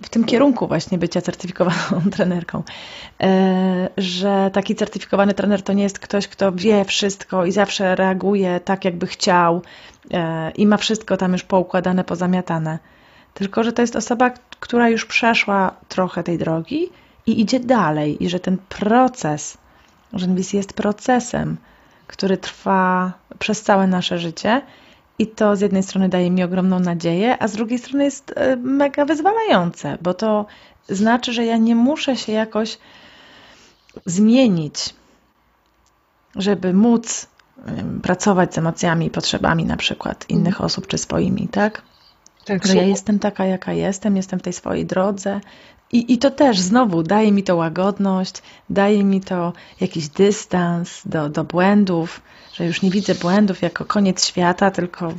w 0.03 0.09
tym 0.11 0.25
kierunku 0.25 0.69
właśnie 0.69 0.99
bycia 0.99 1.21
certyfikowaną 1.21 2.03
trenerką, 2.17 2.63
e, 3.23 3.89
że 3.97 4.51
taki 4.53 4.75
certyfikowany 4.75 5.35
trener 5.35 5.63
to 5.63 5.73
nie 5.73 5.83
jest 5.83 5.99
ktoś, 5.99 6.29
kto 6.29 6.53
wie 6.53 6.85
wszystko 6.85 7.47
i 7.47 7.53
zawsze 7.53 7.97
reaguje 7.97 8.61
tak, 8.61 8.85
jakby 8.85 9.07
chciał 9.07 9.63
e, 10.11 10.51
i 10.51 10.67
ma 10.67 10.77
wszystko 10.77 11.17
tam 11.17 11.33
już 11.33 11.43
poukładane, 11.43 12.05
pozamiatane. 12.05 12.79
Tylko, 13.35 13.65
że 13.65 13.73
to 13.73 13.83
jest 13.83 13.97
osoba, 13.97 14.31
która 14.61 14.89
już 14.89 15.07
przeszła 15.07 15.75
trochę 15.89 16.23
tej 16.23 16.39
drogi 16.39 16.89
i 17.29 17.41
idzie 17.41 17.61
dalej, 17.61 18.25
i 18.25 18.29
że 18.29 18.41
ten 18.41 18.59
proces, 18.69 19.59
że 20.13 20.27
NBC 20.27 20.57
jest 20.57 20.73
procesem, 20.73 21.57
który 22.07 22.37
trwa 22.37 23.13
przez 23.39 23.63
całe 23.63 23.87
nasze 23.87 24.19
życie 24.19 24.63
i 25.19 25.27
to 25.27 25.57
z 25.57 25.61
jednej 25.61 25.83
strony 25.83 26.09
daje 26.09 26.31
mi 26.31 26.43
ogromną 26.43 26.81
nadzieję, 26.81 27.43
a 27.43 27.49
z 27.49 27.53
drugiej 27.53 27.79
strony 27.79 28.05
jest 28.05 28.33
e, 28.37 28.57
mega 28.57 29.05
wyzwalające, 29.05 29.99
bo 30.03 30.15
to 30.15 30.47
znaczy, 30.89 31.33
że 31.33 31.45
ja 31.45 31.57
nie 31.57 31.75
muszę 31.75 32.17
się 32.17 32.33
jakoś 32.33 32.79
zmienić, 34.07 34.95
żeby 36.37 36.75
móc 36.75 37.29
pracować 38.03 38.55
z 38.55 38.59
emocjami 38.59 39.07
i 39.07 39.11
potrzebami 39.11 39.65
na 39.65 39.77
przykład 39.77 40.25
innych 40.29 40.61
osób 40.61 40.87
czy 40.87 40.99
swoimi, 40.99 41.49
tak? 41.49 41.83
Tak, 42.45 42.67
że 42.67 42.77
ja 42.77 42.83
jestem 42.83 43.19
taka, 43.19 43.45
jaka 43.45 43.73
jestem, 43.73 44.17
jestem 44.17 44.39
w 44.39 44.43
tej 44.43 44.53
swojej 44.53 44.87
drodze. 44.87 45.41
I, 45.93 46.13
I 46.13 46.19
to 46.19 46.31
też 46.31 46.61
znowu 46.61 47.03
daje 47.03 47.33
mi 47.33 47.43
to 47.43 47.57
łagodność, 47.57 48.43
daje 48.71 49.05
mi 49.05 49.21
to 49.21 49.53
jakiś 49.81 50.09
dystans 50.09 51.03
do, 51.05 51.29
do 51.29 51.45
błędów, 51.45 52.21
że 52.55 52.67
już 52.67 52.83
nie 52.83 52.91
widzę 52.91 53.15
błędów 53.15 53.63
jako 53.63 53.85
koniec 53.85 54.27
świata, 54.27 54.71
tylko 54.71 55.15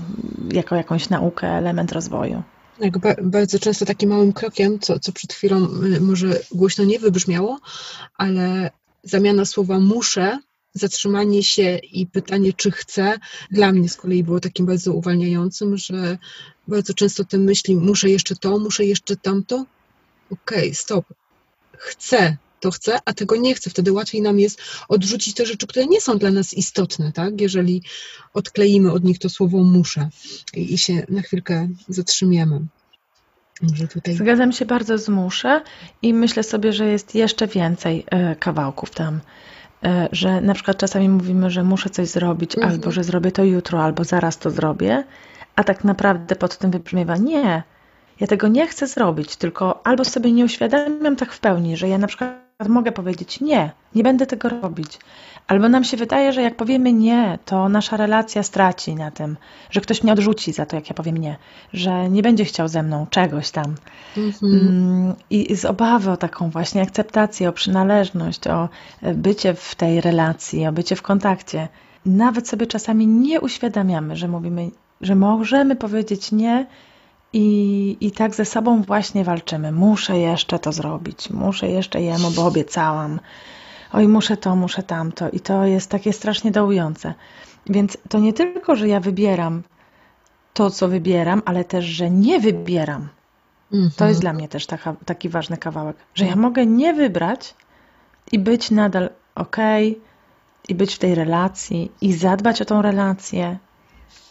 jako 0.51 0.75
jakąś 0.75 1.10
naukę, 1.10 1.47
element 1.47 1.91
rozwoju. 1.91 2.43
Tak, 2.79 3.21
bardzo 3.21 3.60
często 3.60 3.86
takim 3.86 4.10
małym 4.10 4.34
krokiem, 4.34 4.79
co, 4.79 4.99
co 4.99 5.12
przed 5.12 5.34
chwilą 5.34 5.67
y, 5.95 6.01
może 6.01 6.39
głośno 6.51 6.84
nie 6.84 6.99
wybrzmiało, 6.99 7.60
ale 8.17 8.71
zamiana 9.03 9.45
słowa 9.45 9.79
muszę, 9.79 10.39
zatrzymanie 10.73 11.43
się 11.43 11.77
i 11.77 12.08
pytanie, 12.08 12.53
czy 12.53 12.71
chcę, 12.71 13.17
dla 13.51 13.71
mnie 13.71 13.89
z 13.89 13.95
kolei 13.95 14.23
było 14.23 14.39
takim 14.39 14.65
bardzo 14.65 14.93
uwalniającym, 14.93 15.77
że 15.77 16.17
bardzo 16.67 16.93
często 16.93 17.25
te 17.25 17.38
myśli, 17.38 17.75
muszę 17.75 18.10
jeszcze 18.10 18.36
to, 18.36 18.60
muszę 18.60 18.86
jeszcze 18.86 19.15
tamto. 19.15 19.65
Okej, 20.32 20.60
okay, 20.60 20.76
stop. 20.76 21.06
Chcę, 21.78 22.38
to 22.60 22.72
chcę, 22.72 23.00
a 23.06 23.13
tego 23.13 23.36
nie 23.36 23.56
chcę. 23.56 23.70
Wtedy 23.70 23.92
łatwiej 23.92 24.22
nam 24.22 24.39
jest 24.39 24.62
odrzucić 24.88 25.36
te 25.36 25.46
rzeczy, 25.46 25.68
które 25.68 25.86
nie 25.86 26.02
są 26.02 26.18
dla 26.18 26.32
nas 26.32 26.54
istotne, 26.54 27.12
tak? 27.12 27.42
Jeżeli 27.42 27.82
odkleimy 28.34 28.92
od 28.92 29.04
nich 29.04 29.20
to 29.20 29.30
słowo 29.30 29.63
muszę 29.63 30.10
i, 30.54 30.74
i 30.74 30.78
się 30.78 31.06
na 31.10 31.22
chwilkę 31.22 31.68
zatrzymiemy. 31.89 32.60
Tutaj... 33.94 34.15
Zgadzam 34.15 34.52
się 34.52 34.65
bardzo 34.65 34.98
z 34.98 35.10
muszę 35.10 35.62
i 36.02 36.13
myślę 36.13 36.44
sobie, 36.44 36.74
że 36.74 36.86
jest 36.86 37.15
jeszcze 37.15 37.48
więcej 37.48 38.06
e, 38.08 38.36
kawałków 38.36 38.89
tam. 38.89 39.20
E, 39.84 40.10
że 40.12 40.42
na 40.42 40.54
przykład 40.54 40.78
czasami 40.78 41.10
mówimy, 41.10 41.52
że 41.52 41.63
muszę 41.63 41.89
coś 41.89 42.08
zrobić, 42.08 42.56
mhm. 42.56 42.74
albo 42.74 42.92
że 42.92 43.04
zrobię 43.04 43.32
to 43.32 43.44
jutro, 43.44 43.84
albo 43.84 44.04
zaraz 44.04 44.38
to 44.38 44.52
zrobię, 44.52 45.04
a 45.56 45.63
tak 45.63 45.84
naprawdę 45.84 46.36
pod 46.36 46.58
tym 46.58 46.72
wybrzmiewa 46.72 47.18
nie, 47.18 47.63
ja 48.19 48.27
tego 48.27 48.47
nie 48.47 48.67
chcę 48.67 48.88
zrobić, 48.88 49.36
tylko 49.36 49.88
albo 49.88 50.05
sobie 50.05 50.32
nie 50.32 50.45
uświadamiam 50.45 51.15
tak 51.15 51.34
w 51.34 51.39
pełni, 51.39 51.77
że 51.77 51.89
ja 51.89 51.97
na 51.97 52.08
przykład 52.08 52.49
mogę 52.69 52.91
powiedzieć 52.91 53.41
nie, 53.41 53.71
nie 53.95 54.03
będę 54.03 54.25
tego 54.25 54.49
robić. 54.49 54.99
Albo 55.47 55.69
nam 55.69 55.84
się 55.84 55.97
wydaje, 55.97 56.34
że 56.34 56.41
jak 56.41 56.55
powiemy 56.55 56.93
nie, 56.93 57.39
to 57.45 57.69
nasza 57.69 57.97
relacja 57.97 58.43
straci 58.43 58.95
na 58.95 59.12
tym, 59.12 59.38
że 59.69 59.82
ktoś 59.82 60.03
mnie 60.03 60.13
odrzuci 60.13 60.53
za 60.53 60.65
to, 60.65 60.75
jak 60.75 60.89
ja 60.89 60.93
powiem 60.93 61.17
nie, 61.17 61.38
że 61.73 62.10
nie 62.10 62.21
będzie 62.21 62.45
chciał 62.45 62.67
ze 62.67 62.84
mną 62.84 63.08
czegoś 63.10 63.51
tam. 63.51 63.75
Mhm. 64.17 64.53
Mm, 64.53 65.15
I 65.29 65.55
z 65.55 65.65
obawy 65.65 66.12
o 66.12 66.17
taką 66.17 66.49
właśnie 66.49 66.82
akceptację, 66.82 67.49
o 67.49 67.53
przynależność, 67.53 68.47
o 68.47 68.69
bycie 69.13 69.53
w 69.53 69.75
tej 69.75 70.01
relacji, 70.01 70.67
o 70.67 70.71
bycie 70.71 70.95
w 70.95 71.01
kontakcie, 71.01 71.67
nawet 72.05 72.47
sobie 72.47 72.67
czasami 72.67 73.08
nie 73.08 73.41
uświadamiamy, 73.41 74.15
że 74.15 74.27
mówimy, 74.27 74.69
że 75.01 75.15
możemy 75.15 75.75
powiedzieć 75.75 76.32
nie 76.32 76.65
i, 77.34 77.98
I 78.02 78.12
tak 78.12 78.36
ze 78.36 78.46
sobą 78.46 78.82
właśnie 78.82 79.24
walczymy. 79.24 79.72
Muszę 79.72 80.18
jeszcze 80.18 80.60
to 80.60 80.72
zrobić, 80.72 81.30
muszę 81.30 81.68
jeszcze 81.68 82.02
jemu, 82.02 82.32
bo 82.32 82.46
obiecałam. 82.46 83.20
Oj, 83.94 84.08
muszę 84.08 84.38
to, 84.38 84.56
muszę 84.56 84.84
tamto. 84.84 85.30
I 85.30 85.39
to 85.39 85.65
jest 85.65 85.89
takie 85.89 86.13
strasznie 86.13 86.52
dołujące. 86.52 87.13
Więc 87.65 87.98
to 88.10 88.20
nie 88.20 88.34
tylko, 88.34 88.76
że 88.76 88.88
ja 88.88 89.00
wybieram 89.00 89.63
to, 90.54 90.70
co 90.70 90.88
wybieram, 90.88 91.42
ale 91.46 91.63
też, 91.63 91.86
że 91.86 92.10
nie 92.10 92.39
wybieram. 92.39 93.10
Mhm. 93.74 93.92
To 93.98 94.08
jest 94.08 94.22
dla 94.22 94.34
mnie 94.34 94.48
też 94.48 94.66
taka, 94.66 94.95
taki 95.06 95.30
ważny 95.30 95.58
kawałek, 95.58 95.97
że 96.16 96.26
ja 96.26 96.36
mogę 96.36 96.66
nie 96.66 96.93
wybrać 96.93 97.56
i 98.32 98.39
być 98.39 98.72
nadal 98.72 99.10
ok, 99.36 99.58
i 100.70 100.76
być 100.76 100.95
w 100.95 100.99
tej 100.99 101.16
relacji, 101.16 101.91
i 102.01 102.14
zadbać 102.14 102.62
o 102.62 102.66
tą 102.66 102.82
relację, 102.82 103.58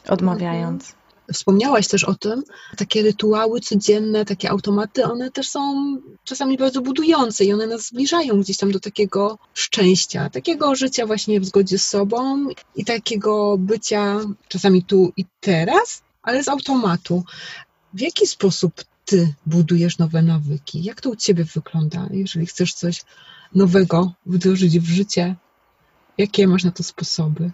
odmawiając. 0.08 0.82
Mhm. 0.82 1.07
Wspomniałaś 1.32 1.88
też 1.88 2.04
o 2.04 2.14
tym, 2.14 2.42
takie 2.76 3.02
rytuały 3.02 3.60
codzienne, 3.60 4.24
takie 4.24 4.50
automaty, 4.50 5.04
one 5.04 5.30
też 5.30 5.48
są 5.48 5.96
czasami 6.24 6.56
bardzo 6.56 6.80
budujące 6.80 7.44
i 7.44 7.52
one 7.52 7.66
nas 7.66 7.86
zbliżają 7.86 8.40
gdzieś 8.40 8.56
tam 8.56 8.72
do 8.72 8.80
takiego 8.80 9.38
szczęścia, 9.54 10.30
takiego 10.30 10.74
życia 10.74 11.06
właśnie 11.06 11.40
w 11.40 11.44
zgodzie 11.44 11.78
z 11.78 11.88
sobą 11.88 12.46
i 12.76 12.84
takiego 12.84 13.58
bycia 13.58 14.20
czasami 14.48 14.82
tu 14.82 15.12
i 15.16 15.24
teraz, 15.40 16.02
ale 16.22 16.44
z 16.44 16.48
automatu. 16.48 17.24
W 17.94 18.00
jaki 18.00 18.26
sposób 18.26 18.84
ty 19.04 19.34
budujesz 19.46 19.98
nowe 19.98 20.22
nawyki? 20.22 20.84
Jak 20.84 21.00
to 21.00 21.10
u 21.10 21.16
ciebie 21.16 21.44
wygląda, 21.44 22.08
jeżeli 22.10 22.46
chcesz 22.46 22.74
coś 22.74 23.04
nowego 23.54 24.12
wdrożyć 24.26 24.78
w 24.78 24.88
życie? 24.88 25.36
Jakie 26.18 26.48
masz 26.48 26.64
na 26.64 26.70
to 26.70 26.82
sposoby? 26.82 27.50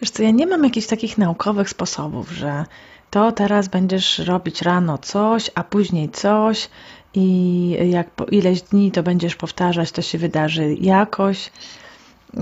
Wiesz 0.00 0.10
co, 0.10 0.22
ja 0.22 0.30
nie 0.30 0.46
mam 0.46 0.64
jakichś 0.64 0.86
takich 0.86 1.18
naukowych 1.18 1.70
sposobów, 1.70 2.30
że 2.30 2.64
to 3.10 3.32
teraz 3.32 3.68
będziesz 3.68 4.18
robić 4.18 4.62
rano 4.62 4.98
coś, 4.98 5.50
a 5.54 5.64
później 5.64 6.08
coś 6.08 6.68
i 7.14 7.90
jak 7.90 8.10
po 8.10 8.24
ileś 8.24 8.62
dni 8.62 8.92
to 8.92 9.02
będziesz 9.02 9.36
powtarzać, 9.36 9.92
to 9.92 10.02
się 10.02 10.18
wydarzy 10.18 10.74
jakoś. 10.74 11.50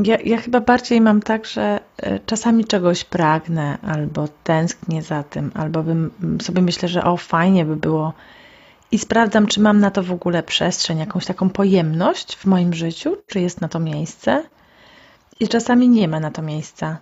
Ja, 0.04 0.18
ja 0.24 0.36
chyba 0.36 0.60
bardziej 0.60 1.00
mam 1.00 1.22
tak, 1.22 1.46
że 1.46 1.80
e, 1.96 2.18
czasami 2.26 2.64
czegoś 2.64 3.04
pragnę, 3.04 3.78
albo 3.82 4.28
tęsknię 4.44 5.02
za 5.02 5.22
tym, 5.22 5.50
albo 5.54 5.82
bym 5.82 6.10
sobie 6.42 6.62
myślę, 6.62 6.88
że 6.88 7.04
o, 7.04 7.16
fajnie 7.16 7.64
by 7.64 7.76
było. 7.76 8.12
I 8.92 8.98
sprawdzam, 8.98 9.46
czy 9.46 9.60
mam 9.60 9.80
na 9.80 9.90
to 9.90 10.02
w 10.02 10.12
ogóle 10.12 10.42
przestrzeń, 10.42 10.98
jakąś 10.98 11.26
taką 11.26 11.50
pojemność 11.50 12.36
w 12.36 12.46
moim 12.46 12.74
życiu, 12.74 13.16
czy 13.26 13.40
jest 13.40 13.60
na 13.60 13.68
to 13.68 13.78
miejsce. 13.78 14.44
I 15.40 15.48
czasami 15.48 15.88
nie 15.88 16.08
ma 16.08 16.20
na 16.20 16.30
to 16.30 16.42
miejsca. 16.42 16.98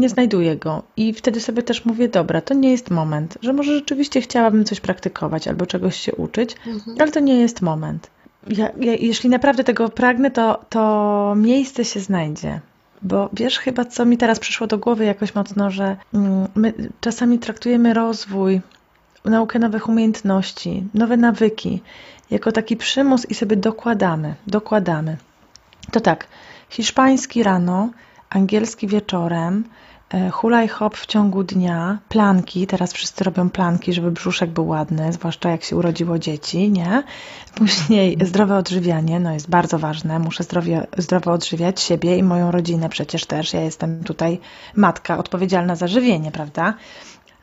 Nie 0.00 0.08
znajduję 0.08 0.56
go. 0.56 0.82
I 0.96 1.12
wtedy 1.12 1.40
sobie 1.40 1.62
też 1.62 1.84
mówię, 1.84 2.08
dobra, 2.08 2.40
to 2.40 2.54
nie 2.54 2.70
jest 2.70 2.90
moment, 2.90 3.38
że 3.42 3.52
może 3.52 3.74
rzeczywiście 3.74 4.20
chciałabym 4.20 4.64
coś 4.64 4.80
praktykować 4.80 5.48
albo 5.48 5.66
czegoś 5.66 5.96
się 5.96 6.14
uczyć, 6.14 6.56
mhm. 6.66 6.96
ale 7.00 7.12
to 7.12 7.20
nie 7.20 7.40
jest 7.40 7.62
moment 7.62 8.10
ja, 8.48 8.68
ja, 8.80 8.94
jeśli 8.94 9.30
naprawdę 9.30 9.64
tego 9.64 9.88
pragnę, 9.88 10.30
to, 10.30 10.64
to 10.68 11.34
miejsce 11.36 11.84
się 11.84 12.00
znajdzie. 12.00 12.60
Bo 13.02 13.30
wiesz 13.32 13.58
chyba, 13.58 13.84
co 13.84 14.04
mi 14.04 14.18
teraz 14.18 14.38
przyszło 14.38 14.66
do 14.66 14.78
głowy 14.78 15.04
jakoś 15.04 15.34
mocno, 15.34 15.70
że 15.70 15.96
mm, 16.14 16.48
my 16.54 16.72
czasami 17.00 17.38
traktujemy 17.38 17.94
rozwój, 17.94 18.60
naukę 19.24 19.58
nowych 19.58 19.88
umiejętności, 19.88 20.84
nowe 20.94 21.16
nawyki 21.16 21.82
jako 22.30 22.52
taki 22.52 22.76
przymus 22.76 23.26
i 23.30 23.34
sobie 23.34 23.56
dokładamy, 23.56 24.34
dokładamy. 24.46 25.16
To 25.92 26.00
tak, 26.00 26.26
hiszpański 26.68 27.42
rano, 27.42 27.90
angielski 28.30 28.86
wieczorem, 28.86 29.64
E, 30.14 30.30
hulaj 30.30 30.68
hop 30.68 30.96
w 30.96 31.06
ciągu 31.06 31.44
dnia, 31.44 31.98
planki, 32.08 32.66
teraz 32.66 32.92
wszyscy 32.92 33.24
robią 33.24 33.50
planki, 33.50 33.92
żeby 33.92 34.10
brzuszek 34.10 34.50
był 34.50 34.68
ładny, 34.68 35.12
zwłaszcza 35.12 35.50
jak 35.50 35.64
się 35.64 35.76
urodziło 35.76 36.18
dzieci, 36.18 36.70
nie? 36.70 37.02
Później 37.54 38.18
zdrowe 38.24 38.56
odżywianie, 38.56 39.20
no 39.20 39.32
jest 39.32 39.50
bardzo 39.50 39.78
ważne, 39.78 40.18
muszę 40.18 40.44
zdrowie, 40.44 40.86
zdrowo 40.96 41.32
odżywiać 41.32 41.80
siebie 41.80 42.16
i 42.16 42.22
moją 42.22 42.50
rodzinę 42.50 42.88
przecież 42.88 43.26
też, 43.26 43.52
ja 43.52 43.60
jestem 43.60 44.04
tutaj 44.04 44.40
matka 44.76 45.18
odpowiedzialna 45.18 45.76
za 45.76 45.88
żywienie, 45.88 46.30
prawda? 46.30 46.74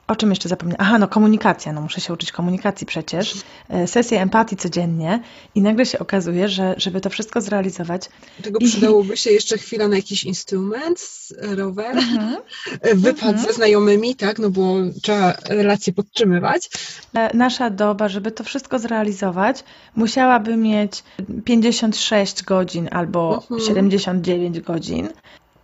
O 0.08 0.16
czym 0.16 0.30
jeszcze 0.30 0.50
zapomniałam? 0.50 0.86
Aha, 0.88 0.98
no 0.98 1.08
komunikacja, 1.08 1.74
no 1.74 1.82
muszę 1.82 2.02
się 2.02 2.14
uczyć 2.14 2.32
komunikacji 2.32 2.88
przecież. 2.88 3.34
E, 3.70 3.88
sesje 3.88 4.22
empatii 4.22 4.56
codziennie 4.56 5.20
i 5.56 5.62
nagle 5.62 5.86
się 5.86 6.00
okazuje, 6.00 6.50
że 6.50 6.76
żeby 6.78 7.02
to 7.02 7.10
wszystko 7.10 7.42
zrealizować... 7.42 8.10
Tego 8.42 8.60
i... 8.60 8.66
przydałoby 8.66 9.18
się 9.18 9.32
jeszcze 9.32 9.58
chwila 9.58 9.88
na 9.88 9.96
jakiś 9.96 10.24
instrument, 10.24 11.00
rower, 11.42 11.98
mhm. 11.98 12.38
E, 12.82 12.96
wypad 12.96 13.30
mhm. 13.30 13.48
ze 13.48 13.54
znajomymi, 13.54 14.16
tak, 14.16 14.40
no 14.40 14.50
bo 14.50 14.76
trzeba 15.02 15.34
relacje 15.50 15.94
podtrzymywać. 15.94 16.70
E, 17.14 17.38
nasza 17.38 17.70
doba, 17.70 18.10
żeby 18.10 18.32
to 18.32 18.44
wszystko 18.44 18.80
zrealizować, 18.80 19.64
musiałaby 19.96 20.58
mieć 20.58 21.04
56 21.46 22.44
godzin 22.44 22.90
albo 22.92 23.36
mhm. 23.36 23.62
79 23.62 24.60
godzin 24.60 25.10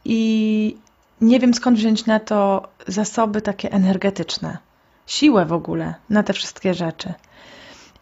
i 0.06 0.78
nie 1.22 1.40
wiem 1.40 1.54
skąd 1.54 1.78
wziąć 1.78 2.06
na 2.06 2.20
to 2.20 2.68
zasoby 2.88 3.42
takie 3.42 3.72
energetyczne, 3.72 4.58
siłę 5.08 5.46
w 5.46 5.54
ogóle 5.54 5.94
na 6.10 6.24
te 6.24 6.34
wszystkie 6.34 6.74
rzeczy. 6.74 7.14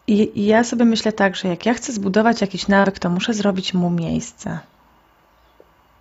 I, 0.07 0.39
I, 0.39 0.45
ja 0.45 0.63
sobie 0.63 0.85
myślę 0.85 1.11
tak, 1.11 1.35
że 1.35 1.47
jak 1.47 1.65
ja 1.65 1.73
chcę 1.73 1.93
zbudować 1.93 2.41
jakiś 2.41 2.67
nawyk, 2.67 2.99
to 2.99 3.09
muszę 3.09 3.33
zrobić 3.33 3.73
mu 3.73 3.89
miejsce. 3.89 4.59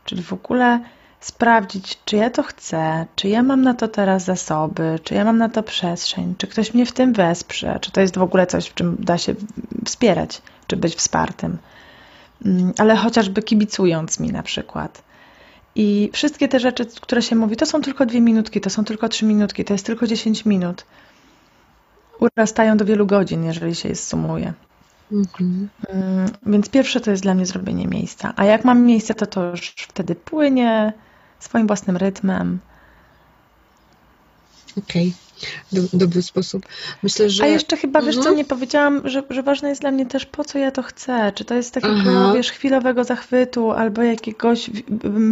Czyli 0.05 0.23
w 0.23 0.33
ogóle 0.33 0.81
sprawdzić, 1.21 1.99
czy 2.05 2.17
ja 2.17 2.31
to 2.31 2.43
chcę, 2.43 3.07
czy 3.17 3.29
ja 3.29 3.43
mam 3.43 3.63
na 3.63 3.75
to 3.75 3.89
teraz 3.89 4.25
zasoby, 4.25 4.99
czy 5.05 5.15
ja 5.15 5.25
mam 5.25 5.39
na 5.39 5.49
to 5.49 5.63
przestrzeń, 5.63 6.35
czy 6.39 6.47
ktoś 6.47 6.75
mnie 6.75 6.87
w 6.87 6.93
tym 6.93 7.13
wesprze, 7.13 7.79
czy 7.81 7.93
to 7.93 8.01
jest 8.01 8.19
w 8.19 8.23
ogóle 8.23 8.47
coś, 8.47 8.67
w 8.67 8.75
czym 8.75 8.97
da 8.99 9.19
się 9.19 9.35
wspierać, 9.85 10.43
czy 10.67 10.77
być 10.77 10.95
wspartym. 10.95 11.59
Mm, 12.45 12.73
ale 12.79 12.97
chociażby 12.97 13.43
kibicując 13.43 14.21
mi 14.21 14.33
na 14.33 14.43
przykład. 14.43 15.03
I 15.77 16.11
wszystkie 16.13 16.49
te 16.49 16.61
rzeczy, 16.61 16.87
które 17.01 17.23
się 17.23 17.37
mówi, 17.37 17.57
to 17.57 17.67
są 17.67 17.81
tylko 17.81 18.07
dwie 18.07 18.21
minutki, 18.21 18.61
to 18.61 18.71
są 18.71 18.85
tylko 18.85 19.09
trzy 19.09 19.25
minutki, 19.25 19.65
to 19.65 19.73
jest 19.73 19.87
tylko 19.87 20.07
dziesięć 20.07 20.45
minut. 20.45 20.87
Urastają 22.21 22.77
do 22.77 22.85
wielu 22.85 23.07
godzin, 23.07 23.45
jeżeli 23.45 23.75
się 23.75 23.89
je 23.89 23.97
sumuje. 23.97 24.53
Mhm. 25.13 25.69
Mm, 25.89 26.31
więc 26.47 26.69
pierwsze 26.69 27.01
to 27.01 27.11
jest 27.11 27.23
dla 27.23 27.35
mnie 27.35 27.47
zrobienie 27.47 27.87
miejsca. 27.87 28.33
A 28.37 28.45
jak 28.45 28.65
mam 28.65 28.83
miejsce, 28.83 29.15
to 29.15 29.27
to 29.27 29.51
już 29.51 29.75
wtedy 29.89 30.15
płynie 30.15 30.93
swoim 31.39 31.67
własnym 31.67 31.97
rytmem. 31.97 32.59
Okej. 34.79 35.07
Okay 35.07 35.27
dobry 35.93 36.23
sposób. 36.23 36.67
Myślę, 37.03 37.31
że... 37.31 37.45
A 37.45 37.47
jeszcze 37.47 37.77
chyba, 37.77 38.03
wiesz 38.03 38.15
co, 38.15 38.21
mhm. 38.21 38.37
nie 38.37 38.45
powiedziałam, 38.45 39.09
że, 39.09 39.23
że 39.31 39.43
ważne 39.43 39.69
jest 39.69 39.81
dla 39.81 39.91
mnie 39.91 40.07
też, 40.07 40.27
po 40.27 40.45
co 40.45 40.59
ja 40.59 40.71
to 40.71 40.83
chcę. 40.83 41.33
Czy 41.35 41.45
to 41.45 41.55
jest 41.55 41.75
takiego, 41.75 42.33
wiesz, 42.35 42.51
chwilowego 42.51 43.05
zachwytu 43.05 43.71
albo 43.71 44.03
jakiegoś 44.03 44.71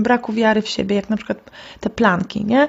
braku 0.03 0.33
wiary 0.33 0.63
w 0.63 0.69
siebie, 0.69 0.97
jak 0.97 1.11
na 1.11 1.17
przykład 1.17 1.51
te 1.81 1.91
planki, 1.91 2.45
nie? 2.45 2.69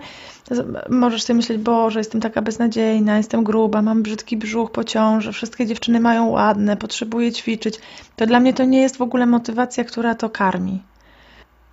Możesz 0.90 1.24
sobie 1.24 1.38
myśleć, 1.38 1.58
Boże, 1.58 2.00
jestem 2.00 2.22
taka 2.22 2.42
beznadziejna, 2.42 3.18
jestem 3.18 3.44
gruba, 3.44 3.82
mam 3.82 4.04
brzydki 4.04 4.38
brzuch 4.38 4.72
po 4.72 4.84
ciąży, 4.84 5.32
wszystkie 5.32 5.66
dziewczyny 5.66 6.00
mają 6.00 6.30
ładne, 6.30 6.78
potrzebuję 6.78 7.32
ćwiczyć. 7.32 7.80
To 8.16 8.26
dla 8.26 8.40
mnie 8.40 8.54
to 8.54 8.66
nie 8.66 8.82
jest 8.82 8.98
w 8.98 9.02
ogóle 9.02 9.26
motywacja, 9.26 9.84
która 9.84 10.16
to 10.16 10.30
karmi 10.30 10.82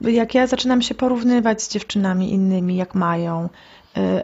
jak 0.00 0.34
ja 0.34 0.46
zaczynam 0.46 0.82
się 0.82 0.94
porównywać 0.94 1.62
z 1.62 1.68
dziewczynami 1.68 2.32
innymi, 2.32 2.76
jak 2.76 2.94
mają, 2.94 3.48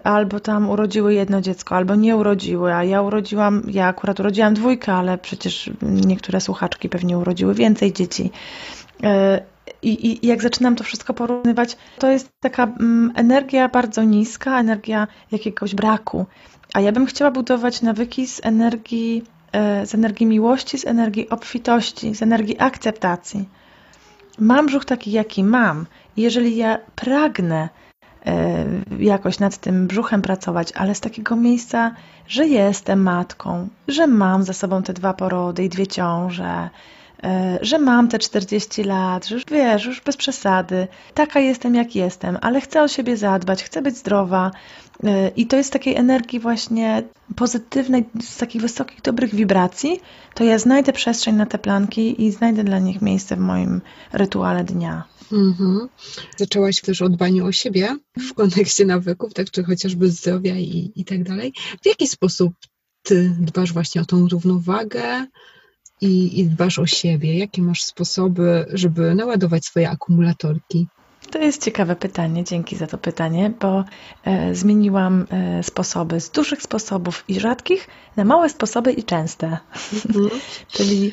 albo 0.04 0.40
tam 0.40 0.70
urodziły 0.70 1.14
jedno 1.14 1.40
dziecko, 1.40 1.76
albo 1.76 1.94
nie 1.94 2.16
urodziły, 2.16 2.74
a 2.74 2.84
ja 2.84 3.02
urodziłam, 3.02 3.62
ja 3.66 3.86
akurat 3.86 4.20
urodziłam 4.20 4.54
dwójkę, 4.54 4.92
ale 4.92 5.18
przecież 5.18 5.70
niektóre 5.82 6.40
słuchaczki 6.40 6.88
pewnie 6.88 7.18
urodziły 7.18 7.54
więcej 7.54 7.92
dzieci. 7.92 8.30
Y, 9.04 9.06
I, 9.82 10.06
I, 10.06 10.26
jak 10.26 10.42
zaczynam 10.42 10.76
to 10.76 10.84
wszystko 10.84 11.14
porównywać, 11.14 11.76
to 11.98 12.10
jest 12.10 12.28
taka 12.40 12.64
mm, 12.64 13.12
energia 13.16 13.68
bardzo 13.68 14.04
niska, 14.04 14.60
energia 14.60 15.06
jakiegoś 15.32 15.74
braku. 15.74 16.26
A 16.74 16.80
ja 16.80 16.92
bym 16.92 17.06
chciała 17.06 17.30
budować 17.30 17.82
nawyki 17.82 18.26
z 18.26 18.40
energii, 18.44 19.24
y, 19.82 19.86
z 19.86 19.94
energii 19.94 20.26
miłości, 20.26 20.78
z 20.78 20.86
energii 20.86 21.28
obfitości, 21.28 22.14
z 22.14 22.22
energii 22.22 22.56
akceptacji. 22.58 23.48
Mam 24.38 24.66
brzuch 24.66 24.84
taki, 24.84 25.12
jaki 25.12 25.44
mam. 25.44 25.86
Jeżeli 26.16 26.56
ja 26.56 26.78
pragnę 26.94 27.68
jakoś 28.98 29.38
nad 29.38 29.56
tym 29.58 29.86
brzuchem 29.86 30.22
pracować, 30.22 30.72
ale 30.72 30.94
z 30.94 31.00
takiego 31.00 31.36
miejsca, 31.36 31.94
że 32.28 32.46
jestem 32.46 33.02
matką, 33.02 33.68
że 33.88 34.06
mam 34.06 34.42
za 34.42 34.52
sobą 34.52 34.82
te 34.82 34.92
dwa 34.92 35.14
porody 35.14 35.64
i 35.64 35.68
dwie 35.68 35.86
ciąże, 35.86 36.44
e, 36.44 36.70
że 37.60 37.78
mam 37.78 38.08
te 38.08 38.18
40 38.18 38.84
lat, 38.84 39.26
że 39.26 39.34
już 39.34 39.44
wiesz, 39.50 39.84
już 39.84 40.00
bez 40.00 40.16
przesady, 40.16 40.88
taka 41.14 41.40
jestem 41.40 41.74
jak 41.74 41.94
jestem, 41.94 42.38
ale 42.40 42.60
chcę 42.60 42.82
o 42.82 42.88
siebie 42.88 43.16
zadbać, 43.16 43.64
chcę 43.64 43.82
być 43.82 43.96
zdrowa 43.96 44.50
e, 45.04 45.28
i 45.28 45.46
to 45.46 45.56
jest 45.56 45.72
takiej 45.72 45.96
energii 45.96 46.40
właśnie 46.40 47.02
pozytywnej, 47.36 48.04
z 48.22 48.36
takich 48.36 48.62
wysokich, 48.62 49.02
dobrych 49.02 49.34
wibracji, 49.34 50.00
to 50.34 50.44
ja 50.44 50.58
znajdę 50.58 50.92
przestrzeń 50.92 51.34
na 51.34 51.46
te 51.46 51.58
planki 51.58 52.24
i 52.24 52.32
znajdę 52.32 52.64
dla 52.64 52.78
nich 52.78 53.02
miejsce 53.02 53.36
w 53.36 53.40
moim 53.40 53.80
rytuale 54.12 54.64
dnia. 54.64 55.04
Mhm. 55.32 55.88
Zaczęłaś 56.36 56.80
też 56.80 57.02
o 57.02 57.08
dbaniu 57.08 57.46
o 57.46 57.52
siebie 57.52 57.96
w 58.16 58.34
kontekście 58.34 58.84
nawyków, 58.84 59.34
tak, 59.34 59.50
czy 59.50 59.64
chociażby 59.64 60.10
zdrowia 60.10 60.56
i, 60.56 60.92
i 60.96 61.04
tak 61.04 61.22
dalej. 61.22 61.52
W 61.82 61.86
jaki 61.86 62.06
sposób 62.06 62.54
ty 63.02 63.36
dbasz 63.40 63.72
właśnie 63.72 64.00
o 64.00 64.04
tą 64.04 64.28
równowagę 64.28 65.26
i, 66.00 66.40
i 66.40 66.46
dbasz 66.46 66.78
o 66.78 66.86
siebie? 66.86 67.38
Jakie 67.38 67.62
masz 67.62 67.82
sposoby, 67.82 68.66
żeby 68.72 69.14
naładować 69.14 69.64
swoje 69.64 69.90
akumulatorki? 69.90 70.86
To 71.30 71.38
jest 71.38 71.64
ciekawe 71.64 71.96
pytanie, 71.96 72.44
dzięki 72.44 72.76
za 72.76 72.86
to 72.86 72.98
pytanie, 72.98 73.52
bo 73.60 73.84
e, 74.24 74.54
zmieniłam 74.54 75.26
e, 75.30 75.62
sposoby 75.62 76.20
z 76.20 76.30
dużych 76.30 76.62
sposobów 76.62 77.24
i 77.28 77.40
rzadkich 77.40 77.88
na 78.16 78.24
małe 78.24 78.48
sposoby 78.48 78.92
i 78.92 79.04
częste. 79.04 79.58
Mhm. 80.06 80.30
Czyli 80.76 81.12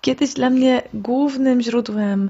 kiedyś 0.00 0.34
dla 0.34 0.50
mnie 0.50 0.82
głównym 0.94 1.60
źródłem 1.60 2.28